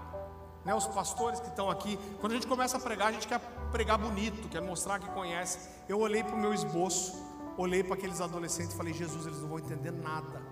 né, 0.64 0.74
os 0.74 0.86
pastores 0.86 1.40
que 1.40 1.48
estão 1.48 1.70
aqui, 1.70 1.98
quando 2.20 2.32
a 2.32 2.34
gente 2.34 2.46
começa 2.46 2.76
a 2.76 2.80
pregar, 2.80 3.08
a 3.08 3.12
gente 3.12 3.28
quer 3.28 3.40
pregar 3.70 3.96
bonito, 3.96 4.48
quer 4.48 4.60
mostrar 4.60 4.98
que 4.98 5.08
conhece. 5.10 5.58
Eu 5.88 6.00
olhei 6.00 6.24
para 6.24 6.34
o 6.34 6.38
meu 6.38 6.52
esboço, 6.52 7.14
olhei 7.56 7.82
para 7.82 7.94
aqueles 7.94 8.20
adolescentes 8.20 8.74
e 8.74 8.76
falei: 8.76 8.92
Jesus, 8.92 9.26
eles 9.26 9.40
não 9.40 9.48
vão 9.48 9.58
entender 9.58 9.92
nada 9.92 10.42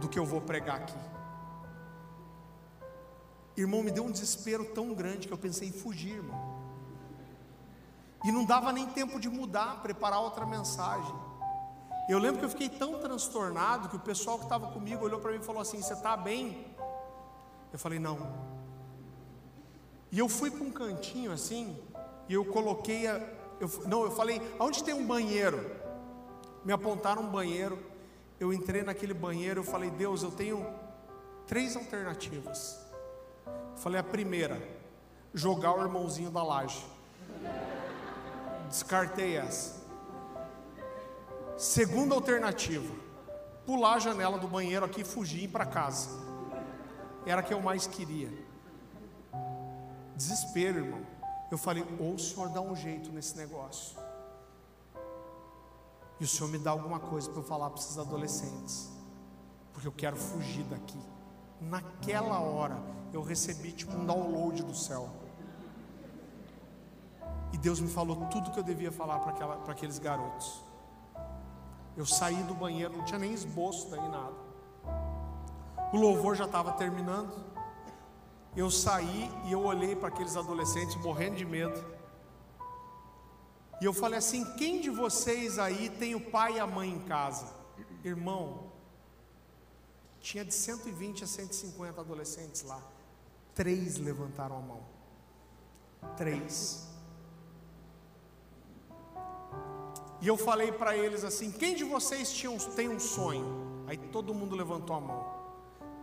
do 0.00 0.08
que 0.08 0.18
eu 0.18 0.24
vou 0.24 0.40
pregar 0.40 0.76
aqui. 0.76 0.98
Irmão, 3.56 3.82
me 3.82 3.90
deu 3.90 4.04
um 4.04 4.10
desespero 4.10 4.64
tão 4.66 4.94
grande 4.94 5.26
que 5.26 5.32
eu 5.32 5.38
pensei 5.38 5.68
em 5.68 5.72
fugir, 5.72 6.16
irmão. 6.16 6.57
E 8.24 8.32
não 8.32 8.44
dava 8.44 8.72
nem 8.72 8.86
tempo 8.86 9.20
de 9.20 9.28
mudar, 9.28 9.80
preparar 9.80 10.20
outra 10.20 10.44
mensagem. 10.44 11.14
Eu 12.08 12.18
lembro 12.18 12.38
que 12.38 12.44
eu 12.46 12.50
fiquei 12.50 12.68
tão 12.70 12.98
transtornado 12.98 13.88
que 13.88 13.96
o 13.96 14.00
pessoal 14.00 14.38
que 14.38 14.44
estava 14.44 14.68
comigo 14.68 15.04
olhou 15.04 15.20
para 15.20 15.30
mim 15.30 15.38
e 15.38 15.44
falou 15.44 15.60
assim: 15.60 15.80
Você 15.82 15.92
está 15.92 16.16
bem? 16.16 16.66
Eu 17.72 17.78
falei: 17.78 17.98
Não. 17.98 18.18
E 20.10 20.18
eu 20.18 20.28
fui 20.28 20.50
para 20.50 20.64
um 20.64 20.70
cantinho 20.70 21.30
assim, 21.30 21.78
e 22.28 22.32
eu 22.32 22.44
coloquei 22.46 23.06
a. 23.06 23.20
Eu, 23.60 23.68
não, 23.86 24.04
eu 24.04 24.10
falei: 24.10 24.40
Aonde 24.58 24.82
tem 24.82 24.94
um 24.94 25.06
banheiro? 25.06 25.70
Me 26.64 26.72
apontaram 26.72 27.22
um 27.22 27.28
banheiro. 27.28 27.78
Eu 28.40 28.52
entrei 28.52 28.82
naquele 28.82 29.12
banheiro. 29.12 29.60
Eu 29.60 29.64
falei: 29.64 29.90
Deus, 29.90 30.22
eu 30.22 30.30
tenho 30.30 30.66
três 31.46 31.76
alternativas. 31.76 32.80
Eu 33.46 33.76
falei: 33.76 34.00
A 34.00 34.04
primeira, 34.04 34.60
jogar 35.34 35.76
o 35.76 35.82
irmãozinho 35.82 36.30
da 36.30 36.42
laje. 36.42 36.82
Descartei 38.68 39.36
essa. 39.36 39.78
Segunda 41.56 42.14
alternativa, 42.14 42.94
pular 43.66 43.94
a 43.94 43.98
janela 43.98 44.38
do 44.38 44.46
banheiro 44.46 44.84
aqui 44.84 45.00
e 45.00 45.04
fugir 45.04 45.48
para 45.48 45.66
casa. 45.66 46.10
Era 47.26 47.40
a 47.40 47.42
que 47.42 47.52
eu 47.52 47.60
mais 47.60 47.86
queria. 47.86 48.30
Desespero, 50.14 50.78
irmão. 50.78 51.00
Eu 51.50 51.58
falei, 51.58 51.84
ou 51.98 52.14
o 52.14 52.18
senhor 52.18 52.50
dá 52.50 52.60
um 52.60 52.76
jeito 52.76 53.10
nesse 53.10 53.36
negócio. 53.36 53.96
E 56.20 56.24
o 56.24 56.28
senhor 56.28 56.50
me 56.50 56.58
dá 56.58 56.70
alguma 56.70 57.00
coisa 57.00 57.30
para 57.30 57.40
eu 57.40 57.44
falar 57.44 57.70
para 57.70 57.80
esses 57.80 57.98
adolescentes. 57.98 58.90
Porque 59.72 59.88
eu 59.88 59.92
quero 59.92 60.16
fugir 60.16 60.64
daqui. 60.64 60.98
Naquela 61.60 62.40
hora 62.40 62.76
eu 63.12 63.22
recebi 63.22 63.72
tipo 63.72 63.96
um 63.96 64.04
download 64.04 64.62
do 64.62 64.74
céu. 64.74 65.08
E 67.52 67.58
Deus 67.58 67.80
me 67.80 67.88
falou 67.88 68.16
tudo 68.26 68.50
que 68.50 68.58
eu 68.58 68.62
devia 68.62 68.92
falar 68.92 69.18
para 69.20 69.72
aqueles 69.72 69.98
garotos. 69.98 70.62
Eu 71.96 72.06
saí 72.06 72.42
do 72.44 72.54
banheiro, 72.54 72.96
não 72.96 73.04
tinha 73.04 73.18
nem 73.18 73.32
esboço 73.32 73.88
daí 73.90 74.08
nada. 74.08 74.36
O 75.92 75.96
louvor 75.96 76.36
já 76.36 76.44
estava 76.44 76.72
terminando. 76.72 77.44
Eu 78.56 78.70
saí 78.70 79.30
e 79.44 79.52
eu 79.52 79.64
olhei 79.64 79.96
para 79.96 80.08
aqueles 80.08 80.36
adolescentes 80.36 80.94
morrendo 80.96 81.36
de 81.36 81.44
medo. 81.44 81.82
E 83.80 83.84
eu 83.84 83.92
falei 83.92 84.18
assim: 84.18 84.44
quem 84.56 84.80
de 84.80 84.90
vocês 84.90 85.58
aí 85.58 85.90
tem 85.90 86.14
o 86.14 86.20
pai 86.20 86.56
e 86.56 86.60
a 86.60 86.66
mãe 86.66 86.90
em 86.90 87.00
casa? 87.00 87.46
Irmão, 88.04 88.68
tinha 90.20 90.44
de 90.44 90.52
120 90.52 91.24
a 91.24 91.26
150 91.26 92.00
adolescentes 92.00 92.62
lá. 92.62 92.80
Três 93.54 93.96
levantaram 93.96 94.56
a 94.56 94.60
mão. 94.60 94.80
Três. 96.16 96.86
E 100.20 100.26
eu 100.26 100.36
falei 100.36 100.72
para 100.72 100.96
eles 100.96 101.24
assim: 101.24 101.50
quem 101.50 101.74
de 101.74 101.84
vocês 101.84 102.32
tinha, 102.32 102.56
tem 102.74 102.88
um 102.88 102.98
sonho? 102.98 103.84
Aí 103.86 103.96
todo 103.96 104.34
mundo 104.34 104.56
levantou 104.56 104.96
a 104.96 105.00
mão. 105.00 105.38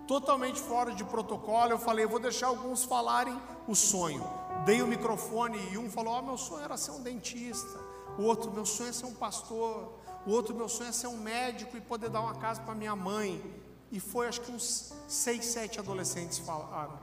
Totalmente 0.07 0.59
fora 0.59 0.93
de 0.93 1.03
protocolo, 1.03 1.71
eu 1.71 1.79
falei: 1.79 2.05
vou 2.05 2.19
deixar 2.19 2.47
alguns 2.47 2.83
falarem 2.83 3.39
o 3.67 3.75
sonho. 3.75 4.23
Dei 4.65 4.81
o 4.81 4.87
microfone 4.87 5.59
e 5.71 5.77
um 5.77 5.89
falou: 5.89 6.17
oh, 6.17 6.21
meu 6.21 6.37
sonho 6.37 6.63
era 6.63 6.77
ser 6.77 6.91
um 6.91 7.01
dentista. 7.01 7.79
O 8.17 8.23
outro, 8.23 8.51
meu 8.51 8.65
sonho 8.65 8.89
é 8.89 8.93
ser 8.93 9.05
um 9.05 9.13
pastor. 9.13 9.93
O 10.25 10.31
outro, 10.31 10.55
meu 10.55 10.69
sonho 10.69 10.89
é 10.89 10.93
ser 10.93 11.07
um 11.07 11.17
médico 11.17 11.75
e 11.75 11.81
poder 11.81 12.09
dar 12.09 12.21
uma 12.21 12.35
casa 12.35 12.61
para 12.61 12.73
minha 12.73 12.95
mãe. 12.95 13.43
E 13.91 13.99
foi, 13.99 14.27
acho 14.27 14.41
que 14.41 14.51
uns 14.51 14.93
seis, 15.07 15.45
sete 15.45 15.79
adolescentes 15.79 16.37
falaram. 16.39 16.97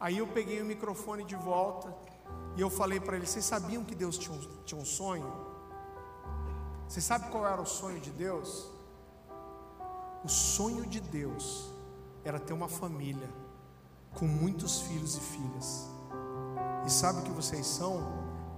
Aí 0.00 0.18
eu 0.18 0.26
peguei 0.26 0.60
o 0.60 0.64
microfone 0.64 1.24
de 1.24 1.36
volta 1.36 1.94
e 2.56 2.60
eu 2.60 2.70
falei 2.70 2.98
para 2.98 3.16
eles: 3.16 3.30
vocês 3.30 3.44
sabiam 3.44 3.84
que 3.84 3.94
Deus 3.94 4.16
tinha 4.16 4.34
um, 4.34 4.40
tinha 4.64 4.80
um 4.80 4.84
sonho? 4.84 5.43
Você 6.88 7.00
sabe 7.00 7.28
qual 7.30 7.46
era 7.46 7.60
o 7.60 7.66
sonho 7.66 7.98
de 8.00 8.10
Deus? 8.10 8.70
O 10.22 10.28
sonho 10.28 10.86
de 10.86 11.00
Deus 11.00 11.70
era 12.24 12.38
ter 12.38 12.52
uma 12.52 12.68
família 12.68 13.28
com 14.14 14.26
muitos 14.26 14.80
filhos 14.82 15.16
e 15.16 15.20
filhas. 15.20 15.88
E 16.86 16.90
sabe 16.90 17.20
o 17.20 17.22
que 17.22 17.30
vocês 17.30 17.66
são? 17.66 18.02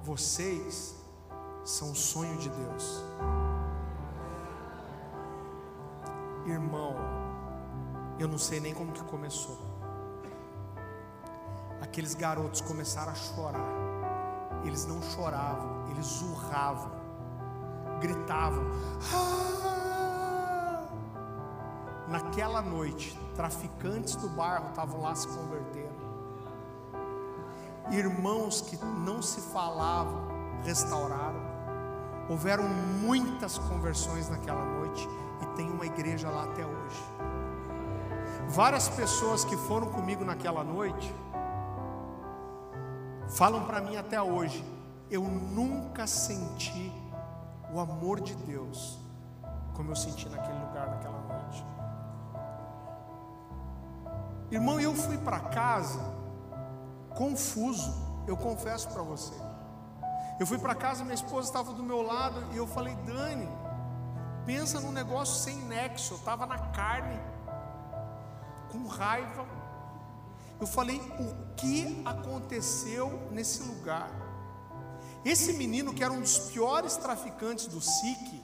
Vocês 0.02 0.94
são 1.64 1.92
o 1.92 1.94
sonho 1.94 2.36
de 2.38 2.48
Deus. 2.48 3.02
Irmão, 6.46 6.94
eu 8.18 8.28
não 8.28 8.38
sei 8.38 8.60
nem 8.60 8.74
como 8.74 8.92
que 8.92 9.02
começou. 9.04 9.58
Aqueles 11.80 12.14
garotos 12.14 12.60
começaram 12.60 13.12
a 13.12 13.14
chorar. 13.14 13.76
Eles 14.64 14.86
não 14.86 15.00
choravam, 15.02 15.90
eles 15.90 16.20
urravam 16.22 16.95
gritavam. 18.00 18.64
Ah! 19.14 19.46
Naquela 22.08 22.62
noite, 22.62 23.18
traficantes 23.34 24.14
do 24.16 24.28
bairro 24.28 24.68
estavam 24.68 25.00
lá 25.00 25.14
se 25.14 25.26
convertendo. 25.26 26.06
Irmãos 27.90 28.60
que 28.60 28.76
não 28.84 29.20
se 29.20 29.40
falavam 29.52 30.26
restauraram. 30.62 31.40
Houveram 32.28 32.64
muitas 32.64 33.58
conversões 33.58 34.28
naquela 34.28 34.64
noite 34.64 35.08
e 35.42 35.46
tem 35.56 35.70
uma 35.70 35.86
igreja 35.86 36.28
lá 36.28 36.44
até 36.44 36.64
hoje. 36.64 37.04
Várias 38.48 38.88
pessoas 38.88 39.44
que 39.44 39.56
foram 39.56 39.88
comigo 39.88 40.24
naquela 40.24 40.62
noite 40.62 41.12
falam 43.28 43.64
para 43.64 43.80
mim 43.80 43.96
até 43.96 44.20
hoje: 44.20 44.64
eu 45.10 45.22
nunca 45.22 46.06
senti 46.06 46.92
o 47.72 47.80
amor 47.80 48.20
de 48.20 48.34
Deus, 48.34 48.98
como 49.74 49.90
eu 49.90 49.96
senti 49.96 50.28
naquele 50.28 50.58
lugar, 50.58 50.88
naquela 50.88 51.20
noite. 51.20 51.66
Irmão, 54.50 54.80
eu 54.80 54.94
fui 54.94 55.18
para 55.18 55.40
casa 55.40 56.00
confuso, 57.16 57.92
eu 58.26 58.36
confesso 58.36 58.88
para 58.88 59.02
você. 59.02 59.34
Eu 60.38 60.46
fui 60.46 60.58
para 60.58 60.74
casa, 60.74 61.02
minha 61.02 61.14
esposa 61.14 61.48
estava 61.48 61.72
do 61.72 61.82
meu 61.82 62.02
lado 62.02 62.42
e 62.52 62.56
eu 62.56 62.66
falei, 62.66 62.94
Dani, 63.06 63.48
pensa 64.44 64.78
num 64.80 64.92
negócio 64.92 65.34
sem 65.36 65.56
nexo. 65.62 66.14
Eu 66.14 66.18
estava 66.18 66.46
na 66.46 66.58
carne, 66.58 67.18
com 68.70 68.86
raiva. 68.86 69.46
Eu 70.60 70.66
falei, 70.66 71.00
o 71.18 71.54
que 71.56 72.02
aconteceu 72.04 73.28
nesse 73.30 73.62
lugar? 73.62 74.25
Esse 75.26 75.52
menino, 75.54 75.92
que 75.92 76.04
era 76.04 76.12
um 76.12 76.20
dos 76.20 76.38
piores 76.38 76.96
traficantes 76.96 77.66
do 77.66 77.80
SIC, 77.80 78.40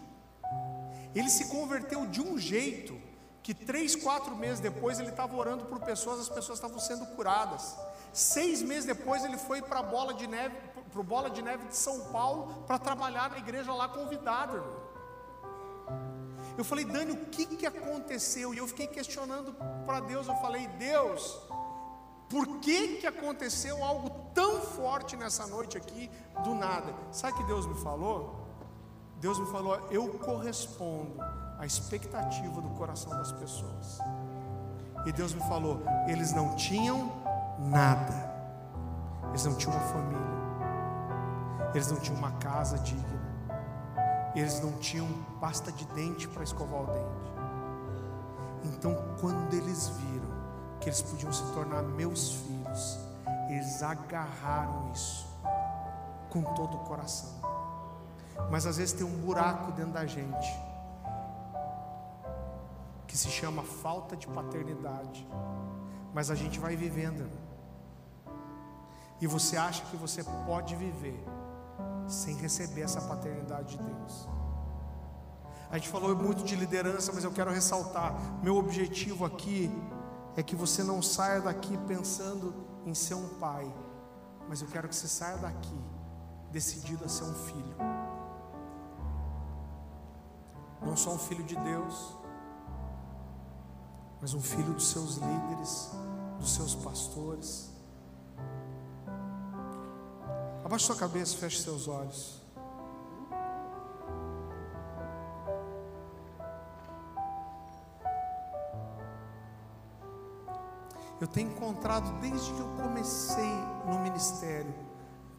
ele 1.15 1.31
se 1.31 1.45
converteu 1.47 2.07
de 2.07 2.21
um 2.21 2.37
jeito 2.37 3.01
que 3.41 3.55
três, 3.55 3.95
quatro 3.95 4.35
meses 4.35 4.59
depois 4.59 4.99
ele 4.99 5.11
estava 5.11 5.37
orando 5.37 5.65
por 5.67 5.79
pessoas, 5.79 6.19
as 6.19 6.29
pessoas 6.29 6.59
estavam 6.59 6.81
sendo 6.81 7.07
curadas. 7.15 7.77
Seis 8.13 8.63
meses 8.63 8.85
depois 8.85 9.25
ele 9.25 9.39
foi 9.39 9.63
para 9.63 9.79
a 9.79 9.83
bola 9.85 10.13
de 10.13 10.27
neve, 10.27 10.57
para 10.91 11.01
o 11.01 11.05
bola 11.05 11.31
de 11.31 11.41
neve 11.41 11.69
de 11.69 11.77
São 11.77 12.01
Paulo 12.11 12.65
para 12.67 12.81
trabalhar 12.81 13.31
na 13.31 13.39
igreja 13.39 13.73
lá 13.73 13.87
convidado, 13.87 14.57
irmão. 14.57 14.83
Eu 16.59 16.65
falei, 16.65 16.85
Dani, 16.85 17.13
o 17.13 17.27
que, 17.27 17.47
que 17.47 17.65
aconteceu? 17.65 18.53
E 18.53 18.59
eu 18.59 18.67
fiquei 18.67 18.89
questionando 18.89 19.55
para 19.87 20.01
Deus. 20.01 20.27
Eu 20.27 20.35
falei, 20.37 20.67
Deus, 20.67 21.41
por 22.33 22.47
que, 22.61 22.97
que 22.97 23.07
aconteceu 23.07 23.85
algo 23.85 24.09
tão 24.33 24.63
forte 24.63 25.19
nessa 25.19 25.47
noite 25.47 25.77
aqui, 25.77 26.11
do 26.43 26.55
nada? 26.55 26.95
Sabe 27.11 27.37
que 27.37 27.45
Deus 27.45 27.67
me 27.67 27.75
falou? 27.83 28.49
Deus 29.21 29.39
me 29.39 29.45
falou: 29.53 29.79
eu 29.91 30.09
correspondo 30.15 31.21
à 31.59 31.67
expectativa 31.67 32.59
do 32.63 32.71
coração 32.71 33.11
das 33.11 33.33
pessoas. 33.33 33.99
E 35.05 35.13
Deus 35.13 35.35
me 35.35 35.43
falou: 35.43 35.83
eles 36.09 36.33
não 36.33 36.57
tinham 36.57 37.13
nada, 37.59 38.15
eles 39.29 39.45
não 39.45 39.55
tinham 39.55 39.77
uma 39.77 39.87
família, 39.89 41.71
eles 41.75 41.93
não 41.93 42.01
tinham 42.01 42.19
uma 42.19 42.33
casa 42.33 42.79
digna, 42.79 43.21
eles 44.35 44.59
não 44.59 44.73
tinham 44.79 45.07
pasta 45.39 45.71
de 45.71 45.85
dente 45.89 46.27
para 46.29 46.43
escovar 46.43 46.81
o 46.81 46.87
dente. 46.87 47.33
Então, 48.65 48.97
quando 49.21 49.53
eles 49.53 49.89
viram, 49.89 50.22
que 50.83 50.89
eles 50.89 51.01
podiam 51.01 51.33
se 51.33 51.45
tornar 51.53 51.83
meus 51.83 52.33
filhos. 52.33 52.99
Eles 53.49 53.83
agarraram 53.83 54.91
isso 54.93 55.27
com 56.29 56.43
todo 56.43 56.77
o 56.77 56.81
coração. 56.81 57.31
Mas 58.51 58.67
às 58.67 58.79
vezes 58.79 58.93
tem 58.93 59.07
um 59.07 59.21
buraco 59.21 59.71
dentro 59.73 59.93
da 59.93 60.05
gente 60.05 60.61
que 63.07 63.17
se 63.17 63.31
chama 63.31 63.63
falta 63.63 64.17
de 64.17 64.27
paternidade. 64.27 65.27
Mas 66.13 66.31
a 66.31 66.35
gente 66.35 66.59
vai 66.59 66.75
vivendo. 66.75 67.31
E 69.21 69.27
você 69.27 69.57
acha 69.57 69.85
que 69.85 69.97
você 69.97 70.25
pode 70.47 70.75
viver 70.75 71.23
sem 72.09 72.35
receber 72.37 72.83
essa 72.83 73.01
paternidade 73.01 73.77
de 73.77 73.83
Deus. 73.83 74.29
A 75.71 75.79
gente 75.79 75.89
falou 75.89 76.15
muito 76.17 76.43
de 76.43 76.57
liderança, 76.57 77.13
mas 77.13 77.23
eu 77.23 77.31
quero 77.31 77.51
ressaltar: 77.51 78.15
meu 78.43 78.57
objetivo 78.57 79.25
aqui 79.25 79.71
é 80.37 80.43
que 80.43 80.57
você 80.57 80.83
não 80.83 81.03
saia 81.03 81.41
daqui 81.41 81.77
pensando 81.87 82.55
em 82.87 82.95
ser 82.95 83.15
um 83.15 83.29
pai, 83.39 83.73
mas 84.49 84.63
eu 84.63 84.69
quero 84.69 84.89
que 84.89 84.95
você 84.95 85.09
saia 85.09 85.37
daqui 85.37 85.81
decidido 86.51 87.05
a 87.05 87.09
ser 87.09 87.25
um 87.25 87.35
filho. 87.35 87.77
Não 90.81 90.97
só 90.97 91.13
um 91.13 91.19
filho 91.19 91.45
de 91.45 91.57
Deus, 91.57 92.17
mas 94.21 94.35
um 94.35 94.41
filho 94.41 94.73
dos 94.75 94.89
seus 94.89 95.17
líderes, 95.17 95.91
dos 96.39 96.55
seus 96.55 96.75
pastores. 96.75 97.71
Abaixe 100.65 100.87
sua 100.87 100.97
cabeça, 100.97 101.37
feche 101.37 101.63
seus 101.63 101.89
olhos. 101.89 102.42
Eu 111.23 111.29
tenho 111.29 111.53
encontrado 111.53 112.21
desde 112.21 112.53
que 112.53 112.59
eu 112.59 112.69
comecei 112.83 113.55
no 113.87 114.01
ministério 114.01 114.75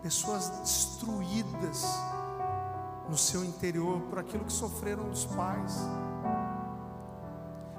pessoas 0.01 0.47
destruídas 0.61 1.83
no 3.09 3.17
seu 3.17 3.43
interior 3.43 3.99
por 4.03 4.17
aquilo 4.17 4.45
que 4.45 4.53
sofreram 4.53 5.09
dos 5.09 5.25
pais. 5.25 5.75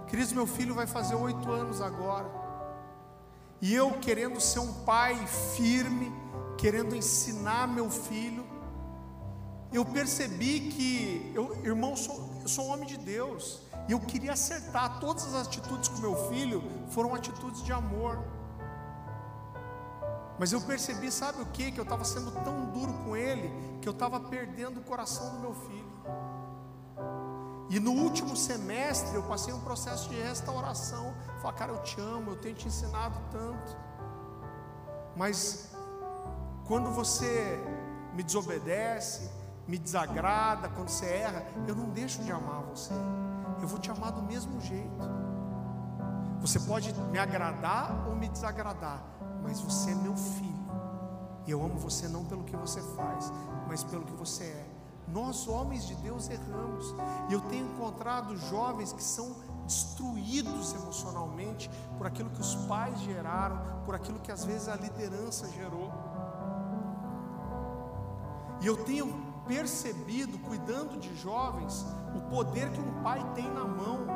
Queridos, 0.06 0.34
meu 0.34 0.46
filho 0.46 0.74
vai 0.74 0.86
fazer 0.86 1.14
oito 1.14 1.50
anos 1.50 1.80
agora, 1.80 2.30
e 3.58 3.74
eu 3.74 3.92
querendo 3.92 4.38
ser 4.38 4.58
um 4.58 4.84
pai 4.84 5.26
firme, 5.56 6.12
querendo 6.58 6.94
ensinar 6.94 7.66
meu 7.66 7.88
filho, 7.88 8.44
eu 9.72 9.82
percebi 9.82 10.60
que, 10.60 11.32
eu, 11.34 11.56
irmão, 11.64 11.96
sou, 11.96 12.20
eu 12.42 12.48
sou 12.48 12.66
um 12.66 12.68
homem 12.68 12.86
de 12.86 12.98
Deus, 12.98 13.62
e 13.88 13.92
eu 13.92 14.00
queria 14.00 14.32
acertar 14.32 14.98
todas 14.98 15.26
as 15.34 15.46
atitudes 15.46 15.88
com 15.88 15.98
meu 15.98 16.16
filho, 16.28 16.62
foram 16.88 17.14
atitudes 17.14 17.62
de 17.62 17.72
amor. 17.72 18.18
Mas 20.38 20.52
eu 20.52 20.60
percebi, 20.60 21.10
sabe 21.12 21.42
o 21.42 21.46
que? 21.46 21.70
Que 21.70 21.78
eu 21.78 21.84
estava 21.84 22.04
sendo 22.04 22.30
tão 22.42 22.64
duro 22.66 22.92
com 23.04 23.16
ele, 23.16 23.52
que 23.80 23.88
eu 23.88 23.92
estava 23.92 24.18
perdendo 24.18 24.80
o 24.80 24.82
coração 24.82 25.34
do 25.34 25.40
meu 25.40 25.54
filho. 25.54 25.94
E 27.70 27.78
no 27.78 27.92
último 27.92 28.36
semestre 28.36 29.14
eu 29.14 29.22
passei 29.22 29.52
um 29.52 29.60
processo 29.60 30.08
de 30.08 30.20
restauração. 30.20 31.14
Falei, 31.40 31.56
cara, 31.56 31.72
eu 31.72 31.82
te 31.82 32.00
amo, 32.00 32.32
eu 32.32 32.36
tenho 32.36 32.54
te 32.54 32.66
ensinado 32.68 33.18
tanto. 33.30 33.76
Mas 35.16 35.70
quando 36.66 36.90
você 36.90 37.58
me 38.14 38.22
desobedece, 38.22 39.30
me 39.66 39.78
desagrada, 39.78 40.68
quando 40.68 40.88
você 40.88 41.06
erra, 41.06 41.44
eu 41.66 41.74
não 41.74 41.90
deixo 41.90 42.22
de 42.22 42.30
amar 42.30 42.62
você. 42.62 42.92
Eu 43.64 43.68
vou 43.68 43.78
te 43.78 43.90
amar 43.90 44.12
do 44.12 44.20
mesmo 44.20 44.60
jeito. 44.60 45.08
Você 46.38 46.60
pode 46.60 46.92
me 47.10 47.18
agradar 47.18 48.06
ou 48.06 48.14
me 48.14 48.28
desagradar, 48.28 49.02
mas 49.42 49.58
você 49.58 49.92
é 49.92 49.94
meu 49.94 50.14
filho. 50.14 50.68
E 51.46 51.50
eu 51.50 51.64
amo 51.64 51.78
você 51.78 52.06
não 52.06 52.26
pelo 52.26 52.44
que 52.44 52.54
você 52.54 52.82
faz, 52.94 53.32
mas 53.66 53.82
pelo 53.82 54.04
que 54.04 54.12
você 54.12 54.44
é. 54.44 54.66
Nós, 55.08 55.48
homens 55.48 55.86
de 55.86 55.94
Deus, 55.94 56.28
erramos. 56.28 56.94
E 57.30 57.32
eu 57.32 57.40
tenho 57.40 57.72
encontrado 57.72 58.36
jovens 58.36 58.92
que 58.92 59.02
são 59.02 59.34
destruídos 59.64 60.74
emocionalmente 60.74 61.70
por 61.96 62.06
aquilo 62.06 62.28
que 62.28 62.42
os 62.42 62.54
pais 62.66 63.00
geraram, 63.00 63.58
por 63.86 63.94
aquilo 63.94 64.20
que 64.20 64.30
às 64.30 64.44
vezes 64.44 64.68
a 64.68 64.76
liderança 64.76 65.50
gerou. 65.52 65.90
E 68.60 68.66
eu 68.66 68.84
tenho 68.84 69.33
percebido, 69.46 70.38
cuidando 70.38 70.98
de 70.98 71.14
jovens, 71.16 71.86
o 72.14 72.20
poder 72.30 72.70
que 72.70 72.80
um 72.80 73.02
pai 73.02 73.24
tem 73.34 73.50
na 73.50 73.64
mão. 73.64 74.06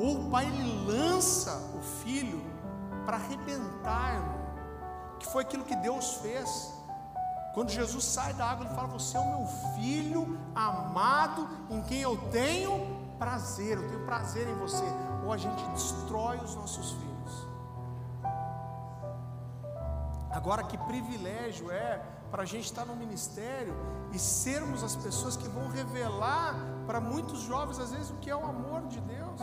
Ou 0.00 0.20
o 0.26 0.30
pai 0.30 0.46
ele 0.46 0.86
lança 0.86 1.72
o 1.76 1.82
filho 1.82 2.40
para 3.04 3.16
arrebentar, 3.16 4.14
irmão. 4.14 4.38
Que 5.18 5.26
foi 5.26 5.42
aquilo 5.42 5.64
que 5.64 5.76
Deus 5.76 6.14
fez. 6.16 6.72
Quando 7.54 7.70
Jesus 7.70 8.04
sai 8.04 8.32
da 8.34 8.46
água, 8.46 8.66
ele 8.66 8.74
fala: 8.74 8.88
Você 8.88 9.16
é 9.16 9.20
o 9.20 9.28
meu 9.28 9.46
filho 9.74 10.38
amado, 10.54 11.48
em 11.70 11.82
quem 11.82 12.00
eu 12.00 12.16
tenho 12.30 12.98
prazer, 13.18 13.76
eu 13.78 13.88
tenho 13.88 14.04
prazer 14.06 14.48
em 14.48 14.54
você. 14.54 14.84
Ou 15.24 15.32
a 15.32 15.36
gente 15.36 15.62
destrói 15.70 16.36
os 16.38 16.54
nossos 16.54 16.92
filhos. 16.92 17.08
Agora, 20.30 20.62
que 20.62 20.78
privilégio 20.78 21.70
é 21.70 22.00
para 22.30 22.42
a 22.42 22.46
gente 22.46 22.64
estar 22.64 22.84
no 22.84 22.94
ministério 22.94 23.74
e 24.12 24.18
sermos 24.18 24.82
as 24.82 24.94
pessoas 24.96 25.36
que 25.36 25.48
vão 25.48 25.68
revelar 25.68 26.54
para 26.86 27.00
muitos 27.00 27.40
jovens, 27.40 27.78
às 27.78 27.90
vezes, 27.90 28.10
o 28.10 28.14
que 28.14 28.30
é 28.30 28.36
o 28.36 28.44
amor 28.44 28.86
de 28.86 29.00
Deus. 29.00 29.40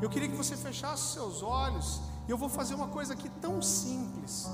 Eu 0.00 0.10
queria 0.10 0.28
que 0.28 0.36
você 0.36 0.56
fechasse 0.56 1.14
seus 1.14 1.42
olhos 1.42 2.00
e 2.28 2.30
eu 2.30 2.36
vou 2.36 2.48
fazer 2.48 2.74
uma 2.74 2.88
coisa 2.88 3.14
aqui 3.14 3.28
tão 3.28 3.62
simples, 3.62 4.48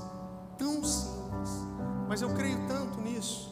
tão 0.57 0.83
simples, 0.83 1.51
mas 2.07 2.21
eu 2.21 2.33
creio 2.33 2.67
tanto 2.67 3.01
nisso. 3.01 3.51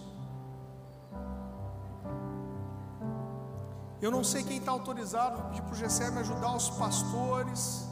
Eu 4.01 4.09
não 4.09 4.24
sei 4.24 4.43
quem 4.43 4.57
está 4.57 4.72
autorizado, 4.72 5.38
vou 5.38 5.49
pedir 5.49 5.62
para 5.62 5.74
o 5.74 5.76
Gessé 5.76 6.09
me 6.09 6.20
ajudar, 6.20 6.55
os 6.55 6.70
pastores, 6.72 7.88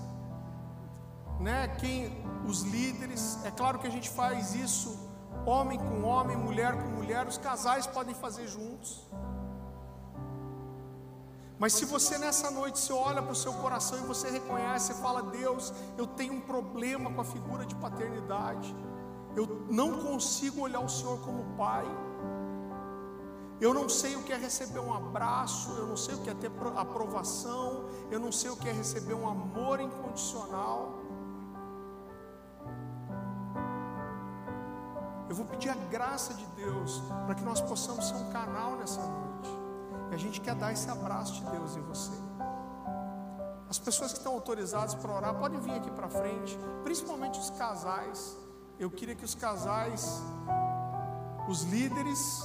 né? 1.39 1.67
Quem, 1.79 2.23
os 2.45 2.61
líderes. 2.61 3.39
É 3.45 3.51
claro 3.51 3.79
que 3.79 3.87
a 3.87 3.89
gente 3.89 4.09
faz 4.09 4.53
isso, 4.55 4.97
homem 5.45 5.79
com 5.79 6.03
homem, 6.03 6.35
mulher 6.35 6.73
com 6.73 6.89
mulher. 6.89 7.27
Os 7.27 7.37
casais 7.37 7.87
podem 7.87 8.13
fazer 8.13 8.47
juntos. 8.47 9.07
Mas 11.57 11.73
se 11.73 11.83
você 11.83 12.17
nessa 12.17 12.49
noite 12.49 12.79
você 12.79 12.93
olha 12.93 13.21
para 13.21 13.33
o 13.33 13.35
seu 13.35 13.53
coração 13.53 13.99
e 13.99 14.01
você 14.03 14.29
reconhece, 14.29 14.93
você 14.93 15.01
fala: 15.01 15.23
Deus, 15.23 15.73
eu 15.97 16.07
tenho 16.07 16.33
um 16.33 16.41
problema 16.41 17.11
com 17.11 17.21
a 17.21 17.25
figura 17.25 17.65
de 17.65 17.75
paternidade. 17.75 18.73
Eu 19.35 19.65
não 19.69 20.01
consigo 20.01 20.61
olhar 20.61 20.79
o 20.79 20.89
Senhor 20.89 21.19
como 21.19 21.43
pai. 21.55 21.85
Eu 23.61 23.73
não 23.73 23.89
sei 23.89 24.15
o 24.15 24.23
que 24.23 24.31
é 24.31 24.37
receber 24.37 24.79
um 24.79 24.93
abraço, 24.93 25.71
eu 25.71 25.85
não 25.85 25.97
sei 25.97 26.15
o 26.15 26.19
que 26.19 26.29
é 26.29 26.33
ter 26.33 26.49
aprovação, 26.77 27.89
eu 28.09 28.17
não 28.17 28.31
sei 28.31 28.49
o 28.49 28.55
que 28.55 28.69
é 28.69 28.71
receber 28.71 29.13
um 29.13 29.27
amor 29.27 29.81
incondicional. 29.81 30.98
Eu 35.29 35.35
vou 35.35 35.45
pedir 35.45 35.69
a 35.69 35.75
graça 35.75 36.33
de 36.33 36.45
Deus 36.47 37.03
para 37.27 37.35
que 37.35 37.43
nós 37.43 37.61
possamos 37.61 38.07
ser 38.07 38.15
um 38.15 38.31
canal 38.31 38.75
nessa 38.75 38.99
noite. 38.99 39.49
E 40.11 40.15
a 40.15 40.17
gente 40.17 40.41
quer 40.41 40.55
dar 40.55 40.73
esse 40.73 40.89
abraço 40.89 41.33
de 41.33 41.51
Deus 41.51 41.75
em 41.77 41.81
você. 41.81 42.11
As 43.69 43.77
pessoas 43.77 44.11
que 44.11 44.17
estão 44.17 44.33
autorizadas 44.33 44.95
para 44.95 45.13
orar 45.13 45.35
podem 45.35 45.59
vir 45.59 45.73
aqui 45.73 45.91
para 45.91 46.09
frente, 46.09 46.57
principalmente 46.83 47.39
os 47.39 47.51
casais. 47.51 48.35
Eu 48.79 48.89
queria 48.89 49.13
que 49.13 49.23
os 49.23 49.35
casais, 49.35 50.19
os 51.47 51.61
líderes, 51.61 52.43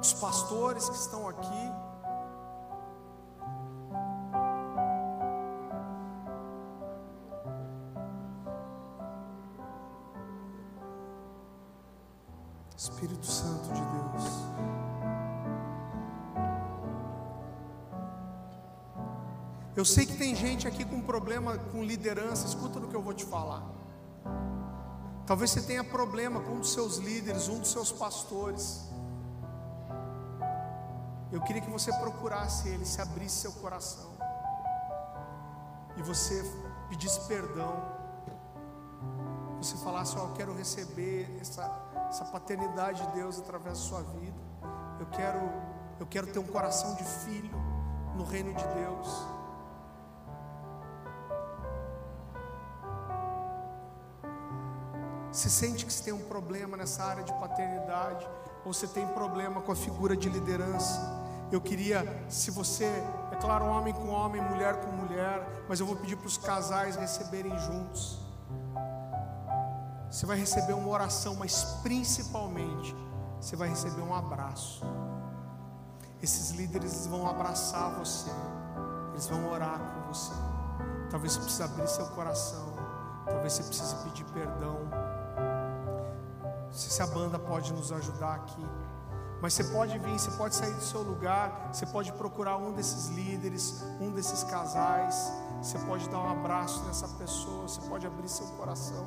os 0.00 0.14
pastores 0.14 0.88
que 0.88 0.96
estão 0.96 1.28
aqui, 1.28 1.72
sei 19.86 20.04
que 20.06 20.16
tem 20.16 20.34
gente 20.34 20.66
aqui 20.66 20.84
com 20.84 21.00
problema 21.00 21.56
com 21.56 21.82
liderança, 21.82 22.46
escuta 22.46 22.80
no 22.80 22.88
que 22.88 22.96
eu 22.96 23.02
vou 23.02 23.14
te 23.14 23.24
falar. 23.24 23.62
Talvez 25.26 25.50
você 25.50 25.62
tenha 25.62 25.82
problema 25.82 26.40
com 26.40 26.52
um 26.52 26.60
dos 26.60 26.72
seus 26.72 26.98
líderes, 26.98 27.48
um 27.48 27.58
dos 27.58 27.70
seus 27.70 27.90
pastores. 27.90 28.84
Eu 31.32 31.40
queria 31.42 31.62
que 31.62 31.70
você 31.70 31.92
procurasse 31.92 32.68
ele, 32.68 32.84
se 32.84 33.00
abrisse 33.00 33.36
seu 33.36 33.52
coração 33.52 34.10
e 35.96 36.02
você 36.02 36.42
pedisse 36.88 37.20
perdão. 37.26 37.82
Você 39.58 39.76
falasse: 39.78 40.16
oh, 40.16 40.28
Eu 40.28 40.32
quero 40.34 40.54
receber 40.54 41.36
essa 41.40 41.86
essa 42.08 42.24
paternidade 42.24 43.04
de 43.06 43.12
Deus 43.12 43.38
através 43.38 43.78
da 43.78 43.84
sua 43.84 44.02
vida. 44.02 44.36
Eu 44.98 45.06
quero, 45.06 45.40
eu 46.00 46.06
quero 46.06 46.26
ter 46.28 46.38
um 46.38 46.46
coração 46.46 46.94
de 46.94 47.04
filho 47.04 47.56
no 48.14 48.24
reino 48.24 48.54
de 48.54 48.64
Deus. 48.64 49.35
Se 55.36 55.50
sente 55.50 55.84
que 55.84 55.92
você 55.92 56.02
tem 56.02 56.14
um 56.14 56.24
problema 56.28 56.78
nessa 56.78 57.04
área 57.04 57.22
de 57.22 57.30
paternidade, 57.34 58.26
ou 58.64 58.72
você 58.72 58.86
tem 58.86 59.06
problema 59.08 59.60
com 59.60 59.70
a 59.70 59.76
figura 59.76 60.16
de 60.16 60.30
liderança, 60.30 60.98
Eu 61.52 61.60
queria, 61.60 62.04
se 62.28 62.50
você, 62.50 62.86
é 63.30 63.36
claro, 63.40 63.66
homem 63.66 63.94
com 63.94 64.08
homem, 64.08 64.42
mulher 64.42 64.80
com 64.80 64.90
mulher, 64.90 65.46
mas 65.68 65.78
eu 65.78 65.86
vou 65.86 65.94
pedir 65.94 66.16
para 66.16 66.26
os 66.26 66.36
casais 66.36 66.96
receberem 66.96 67.56
juntos. 67.60 68.18
Você 70.10 70.26
vai 70.26 70.36
receber 70.36 70.72
uma 70.72 70.88
oração, 70.88 71.36
mas 71.36 71.62
principalmente 71.84 72.96
você 73.40 73.54
vai 73.54 73.68
receber 73.68 74.00
um 74.00 74.12
abraço. 74.12 74.84
Esses 76.20 76.50
líderes 76.50 77.06
vão 77.06 77.28
abraçar 77.28 77.96
você, 77.96 78.30
eles 79.12 79.28
vão 79.28 79.48
orar 79.52 79.78
com 79.78 80.12
você. 80.12 80.32
Talvez 81.10 81.34
você 81.34 81.40
precise 81.40 81.62
abrir 81.62 81.88
seu 81.88 82.06
coração, 82.06 82.72
talvez 83.24 83.52
você 83.52 83.62
precise 83.62 83.94
pedir 84.02 84.24
perdão. 84.32 85.05
Não 86.76 86.82
sei 86.82 86.90
se 86.90 87.00
a 87.00 87.06
banda 87.06 87.38
pode 87.38 87.72
nos 87.72 87.90
ajudar 87.90 88.34
aqui. 88.34 88.62
Mas 89.40 89.54
você 89.54 89.64
pode 89.64 89.98
vir, 89.98 90.20
você 90.20 90.30
pode 90.32 90.54
sair 90.54 90.74
do 90.74 90.82
seu 90.82 91.00
lugar, 91.00 91.70
você 91.72 91.86
pode 91.86 92.12
procurar 92.12 92.58
um 92.58 92.74
desses 92.74 93.08
líderes, 93.08 93.82
um 93.98 94.10
desses 94.10 94.44
casais, 94.44 95.32
você 95.62 95.78
pode 95.78 96.06
dar 96.10 96.18
um 96.18 96.28
abraço 96.28 96.84
nessa 96.84 97.08
pessoa, 97.16 97.62
você 97.62 97.80
pode 97.88 98.06
abrir 98.06 98.28
seu 98.28 98.46
coração. 98.58 99.06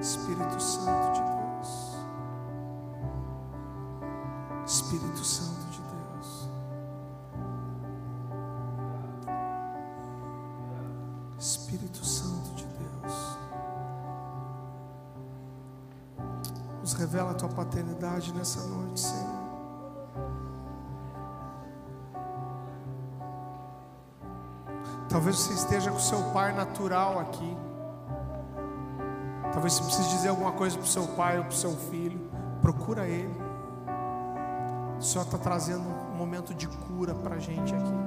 Espírito 0.00 0.58
Santo 0.58 1.12
de 1.12 1.20
Deus. 1.20 1.96
Espírito 4.64 5.22
Santo 5.22 5.67
paternidade 17.58 18.32
nessa 18.32 18.60
noite, 18.68 19.00
Senhor. 19.00 19.38
Talvez 25.08 25.36
você 25.36 25.54
esteja 25.54 25.90
com 25.90 25.98
seu 25.98 26.22
pai 26.30 26.52
natural 26.52 27.18
aqui. 27.18 27.56
Talvez 29.52 29.72
você 29.72 29.82
precise 29.82 30.08
dizer 30.10 30.28
alguma 30.28 30.52
coisa 30.52 30.76
para 30.76 30.84
o 30.84 30.88
seu 30.88 31.08
pai 31.08 31.38
ou 31.38 31.44
para 31.44 31.52
o 31.52 31.56
seu 31.56 31.74
filho. 31.76 32.30
Procura 32.62 33.08
ele. 33.08 33.34
O 34.96 35.02
Senhor 35.02 35.24
está 35.24 35.38
trazendo 35.38 35.82
um 36.12 36.16
momento 36.16 36.54
de 36.54 36.68
cura 36.68 37.12
para 37.12 37.36
a 37.36 37.38
gente 37.40 37.74
aqui. 37.74 37.98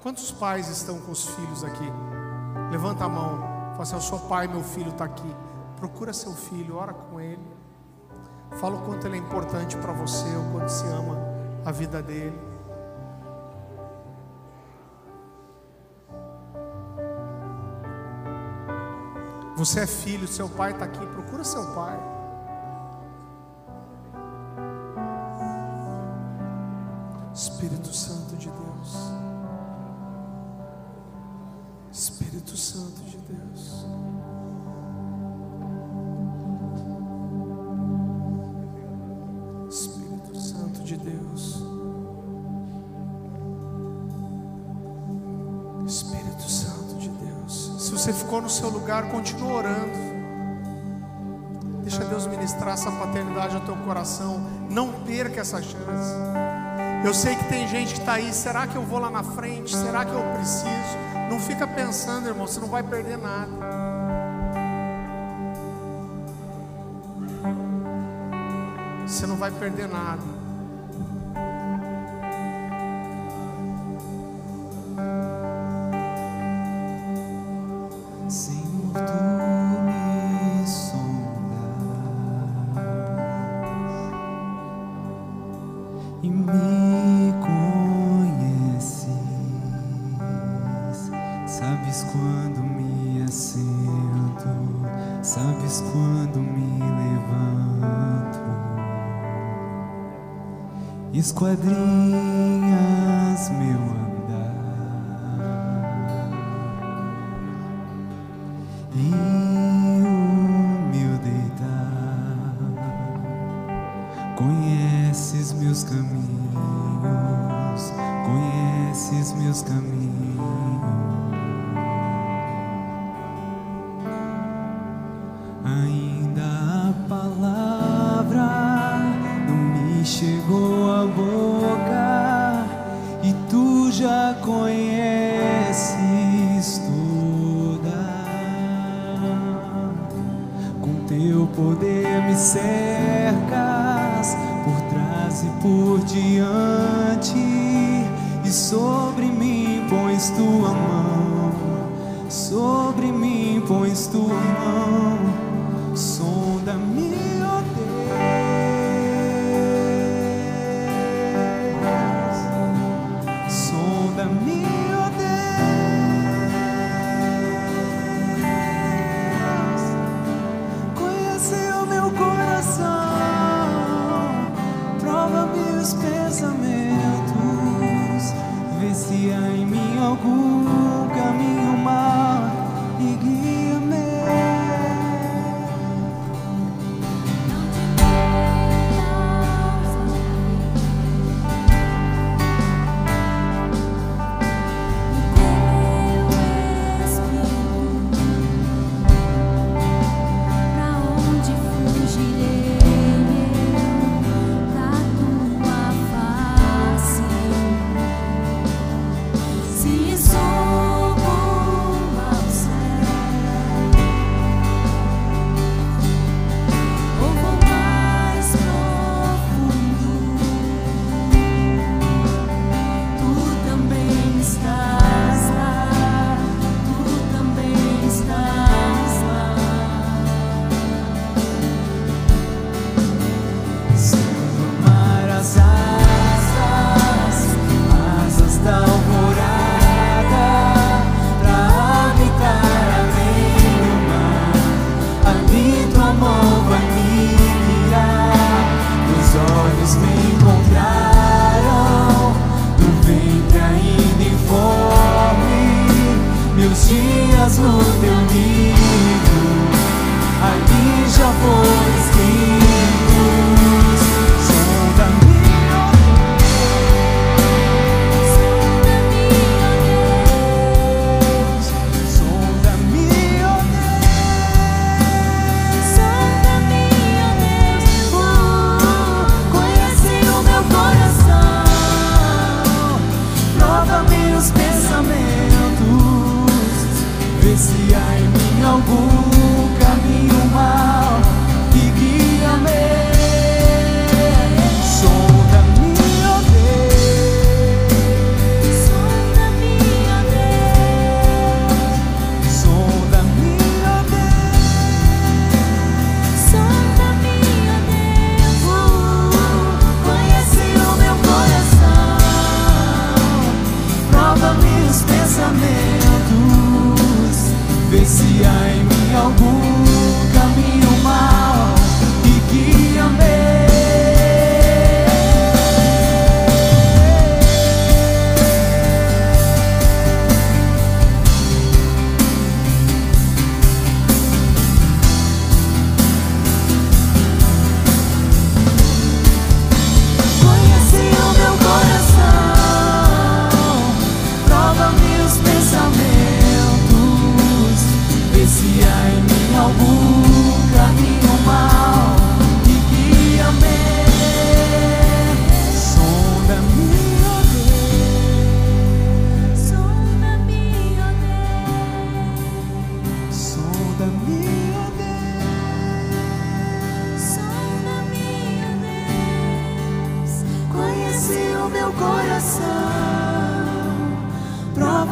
Quantos 0.00 0.30
pais 0.30 0.68
estão 0.68 1.00
com 1.00 1.10
os 1.10 1.26
filhos 1.26 1.64
aqui? 1.64 1.92
Levanta 2.70 3.04
a 3.04 3.08
mão. 3.08 3.40
Fala 3.72 3.82
assim: 3.82 3.94
Eu 3.96 4.00
sou 4.00 4.20
pai, 4.20 4.46
meu 4.46 4.62
filho 4.62 4.90
está 4.90 5.06
aqui. 5.06 5.34
Procura 5.82 6.12
seu 6.12 6.32
filho, 6.32 6.76
ora 6.76 6.94
com 6.94 7.20
ele. 7.20 7.42
Fala 8.60 8.76
o 8.76 8.84
quanto 8.84 9.04
ele 9.04 9.16
é 9.16 9.18
importante 9.18 9.76
para 9.78 9.92
você, 9.92 10.28
o 10.36 10.52
quanto 10.52 10.68
se 10.68 10.86
ama 10.86 11.18
a 11.66 11.72
vida 11.72 12.00
dele. 12.00 12.38
Você 19.56 19.80
é 19.80 19.86
filho, 19.88 20.28
seu 20.28 20.48
pai 20.48 20.70
está 20.70 20.84
aqui, 20.84 21.04
procura 21.04 21.42
seu 21.42 21.74
pai. 21.74 21.98
Espírito 27.34 27.92
Santo 27.92 28.36
de 28.36 28.48
Deus. 28.48 28.96
Espírito 31.90 32.56
Santo 32.56 33.00
de 33.02 33.16
Deus. 33.16 34.11
Seu 48.52 48.68
lugar, 48.68 49.08
continue 49.08 49.52
orando. 49.52 50.12
Deixa 51.82 52.04
Deus 52.04 52.26
ministrar 52.26 52.74
essa 52.74 52.90
paternidade 52.90 53.56
ao 53.56 53.62
teu 53.62 53.76
coração. 53.76 54.40
Não 54.70 54.92
perca 55.04 55.40
essa 55.40 55.60
chance. 55.60 56.14
Eu 57.04 57.12
sei 57.12 57.34
que 57.34 57.44
tem 57.44 57.66
gente 57.66 57.94
que 57.94 58.00
está 58.00 58.14
aí. 58.14 58.32
Será 58.32 58.66
que 58.66 58.76
eu 58.76 58.82
vou 58.82 58.98
lá 58.98 59.10
na 59.10 59.22
frente? 59.22 59.74
Será 59.74 60.04
que 60.04 60.12
eu 60.12 60.22
preciso? 60.34 60.68
Não 61.28 61.40
fica 61.40 61.66
pensando, 61.66 62.28
irmão. 62.28 62.46
Você 62.46 62.60
não 62.60 62.68
vai 62.68 62.82
perder 62.82 63.18
nada. 63.18 63.50
Você 69.06 69.26
não 69.26 69.36
vai 69.36 69.50
perder 69.50 69.88
nada. 69.88 70.31
E 86.22 86.28
me 86.28 87.34
conheces. 87.40 89.08
Sabes 91.46 92.06
quando 92.12 92.62
me 92.62 93.22
assento, 93.24 94.48
sabes 95.22 95.82
quando 95.92 96.38
me 96.38 96.78
levanto. 96.78 98.38
Esquadrinhas 101.12 102.31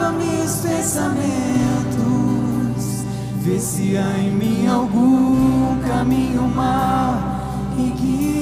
prova-me 0.01 0.43
os 0.43 0.57
pensamentos, 0.63 2.05
vê 3.43 3.59
se 3.59 3.97
há 3.99 4.19
em 4.19 4.31
mim 4.31 4.67
algum 4.67 5.79
caminho 5.87 6.49
mau 6.49 7.21
e 7.77 7.91
guia-me. 7.91 8.40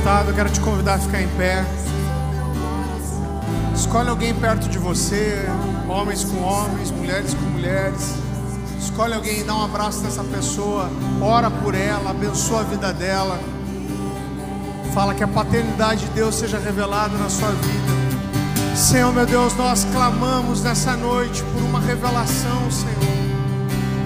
Sentado, 0.00 0.30
eu 0.30 0.34
quero 0.34 0.48
te 0.48 0.60
convidar 0.60 0.94
a 0.94 0.98
ficar 0.98 1.20
em 1.20 1.28
pé. 1.36 1.64
Escolhe 3.74 4.08
alguém 4.08 4.34
perto 4.34 4.66
de 4.68 4.78
você, 4.78 5.46
homens 5.88 6.24
com 6.24 6.40
homens, 6.42 6.90
mulheres 6.90 7.34
com 7.34 7.42
mulheres. 7.42 8.14
Escolhe 8.80 9.12
alguém 9.12 9.40
e 9.40 9.44
dá 9.44 9.54
um 9.54 9.64
abraço 9.64 10.00
nessa 10.00 10.24
pessoa, 10.24 10.88
ora 11.20 11.50
por 11.50 11.74
ela, 11.74 12.10
abençoa 12.10 12.60
a 12.60 12.62
vida 12.62 12.92
dela. 12.94 13.38
Fala 14.94 15.14
que 15.14 15.22
a 15.22 15.28
paternidade 15.28 16.06
de 16.06 16.12
Deus 16.12 16.34
seja 16.34 16.58
revelada 16.58 17.16
na 17.18 17.28
sua 17.28 17.50
vida. 17.50 18.76
Senhor, 18.76 19.12
meu 19.12 19.26
Deus, 19.26 19.54
nós 19.54 19.86
clamamos 19.92 20.62
nessa 20.62 20.96
noite 20.96 21.42
por 21.42 21.62
uma 21.62 21.80
revelação, 21.80 22.70
Senhor. 22.70 23.10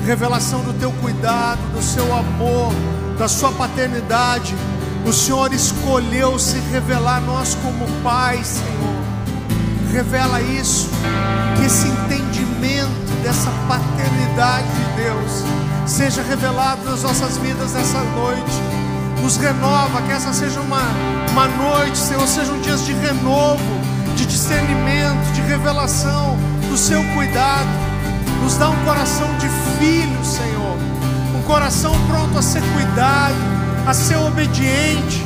revelação 0.04 0.60
do 0.62 0.72
teu 0.74 0.90
cuidado, 1.00 1.60
do 1.72 1.80
seu 1.80 2.04
amor, 2.12 2.72
da 3.16 3.28
sua 3.28 3.52
paternidade. 3.52 4.54
O 5.06 5.12
Senhor 5.12 5.52
escolheu 5.52 6.38
se 6.38 6.58
revelar 6.72 7.18
a 7.18 7.20
nós 7.20 7.54
como 7.56 7.86
Pai, 8.02 8.42
Senhor. 8.42 9.04
Revela 9.92 10.40
isso, 10.40 10.88
que 11.56 11.66
esse 11.66 11.86
entendimento 11.86 13.12
dessa 13.22 13.50
paternidade 13.68 14.66
de 14.66 15.02
Deus 15.02 15.44
seja 15.86 16.22
revelado 16.22 16.84
nas 16.84 17.02
nossas 17.02 17.36
vidas 17.36 17.72
nessa 17.72 18.00
noite. 18.00 18.62
Nos 19.22 19.36
renova, 19.36 20.02
que 20.02 20.12
essa 20.12 20.32
seja 20.32 20.60
uma, 20.60 20.82
uma 21.32 21.46
noite, 21.48 21.96
Senhor, 21.96 22.26
sejam 22.26 22.58
dias 22.60 22.84
de 22.84 22.92
renovo, 22.94 23.62
de 24.16 24.26
discernimento, 24.26 25.32
de 25.34 25.42
revelação 25.42 26.36
do 26.68 26.76
seu 26.76 27.02
cuidado. 27.14 27.68
Nos 28.42 28.56
dá 28.56 28.68
um 28.70 28.84
coração 28.84 29.28
de 29.38 29.48
filho, 29.78 30.24
Senhor, 30.24 30.76
um 31.38 31.42
coração 31.42 31.94
pronto 32.06 32.36
a 32.38 32.42
ser 32.42 32.62
cuidado, 32.74 33.53
a 33.86 33.94
ser 33.94 34.16
obediente. 34.16 35.24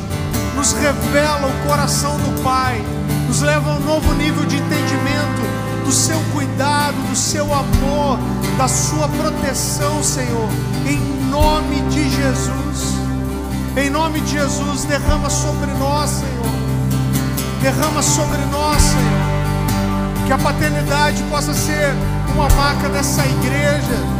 Nos 0.55 0.73
revela 0.73 1.47
o 1.47 1.67
coração 1.67 2.17
do 2.17 2.43
Pai, 2.43 2.83
nos 3.27 3.41
leva 3.41 3.71
a 3.71 3.75
um 3.75 3.79
novo 3.79 4.13
nível 4.15 4.45
de 4.45 4.57
entendimento 4.57 5.41
do 5.85 5.91
seu 5.91 6.19
cuidado, 6.33 6.95
do 7.09 7.15
seu 7.15 7.45
amor, 7.53 8.19
da 8.57 8.67
sua 8.67 9.07
proteção, 9.07 10.03
Senhor, 10.03 10.49
em 10.85 10.99
nome 11.29 11.81
de 11.89 12.09
Jesus. 12.09 12.99
Em 13.77 13.89
nome 13.89 14.19
de 14.21 14.31
Jesus, 14.31 14.83
derrama 14.83 15.29
sobre 15.29 15.71
nós, 15.79 16.09
Senhor. 16.09 16.49
Derrama 17.61 18.01
sobre 18.01 18.37
nós, 18.51 18.81
Senhor. 18.81 20.27
Que 20.27 20.33
a 20.33 20.37
paternidade 20.37 21.23
possa 21.23 21.53
ser 21.53 21.93
uma 22.35 22.49
marca 22.49 22.89
dessa 22.89 23.25
igreja. 23.25 24.19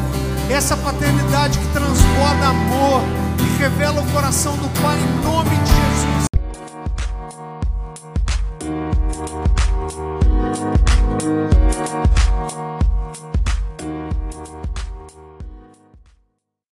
Essa 0.50 0.78
paternidade 0.78 1.60
que 1.60 1.68
transborda 1.68 2.48
amor, 2.48 3.04
que 3.40 3.58
revela 3.58 4.02
o 4.02 4.06
coração 4.12 4.56
do 4.58 4.70
Pai 4.82 4.98
em 4.98 5.24
nome 5.24 5.56
de 5.58 5.69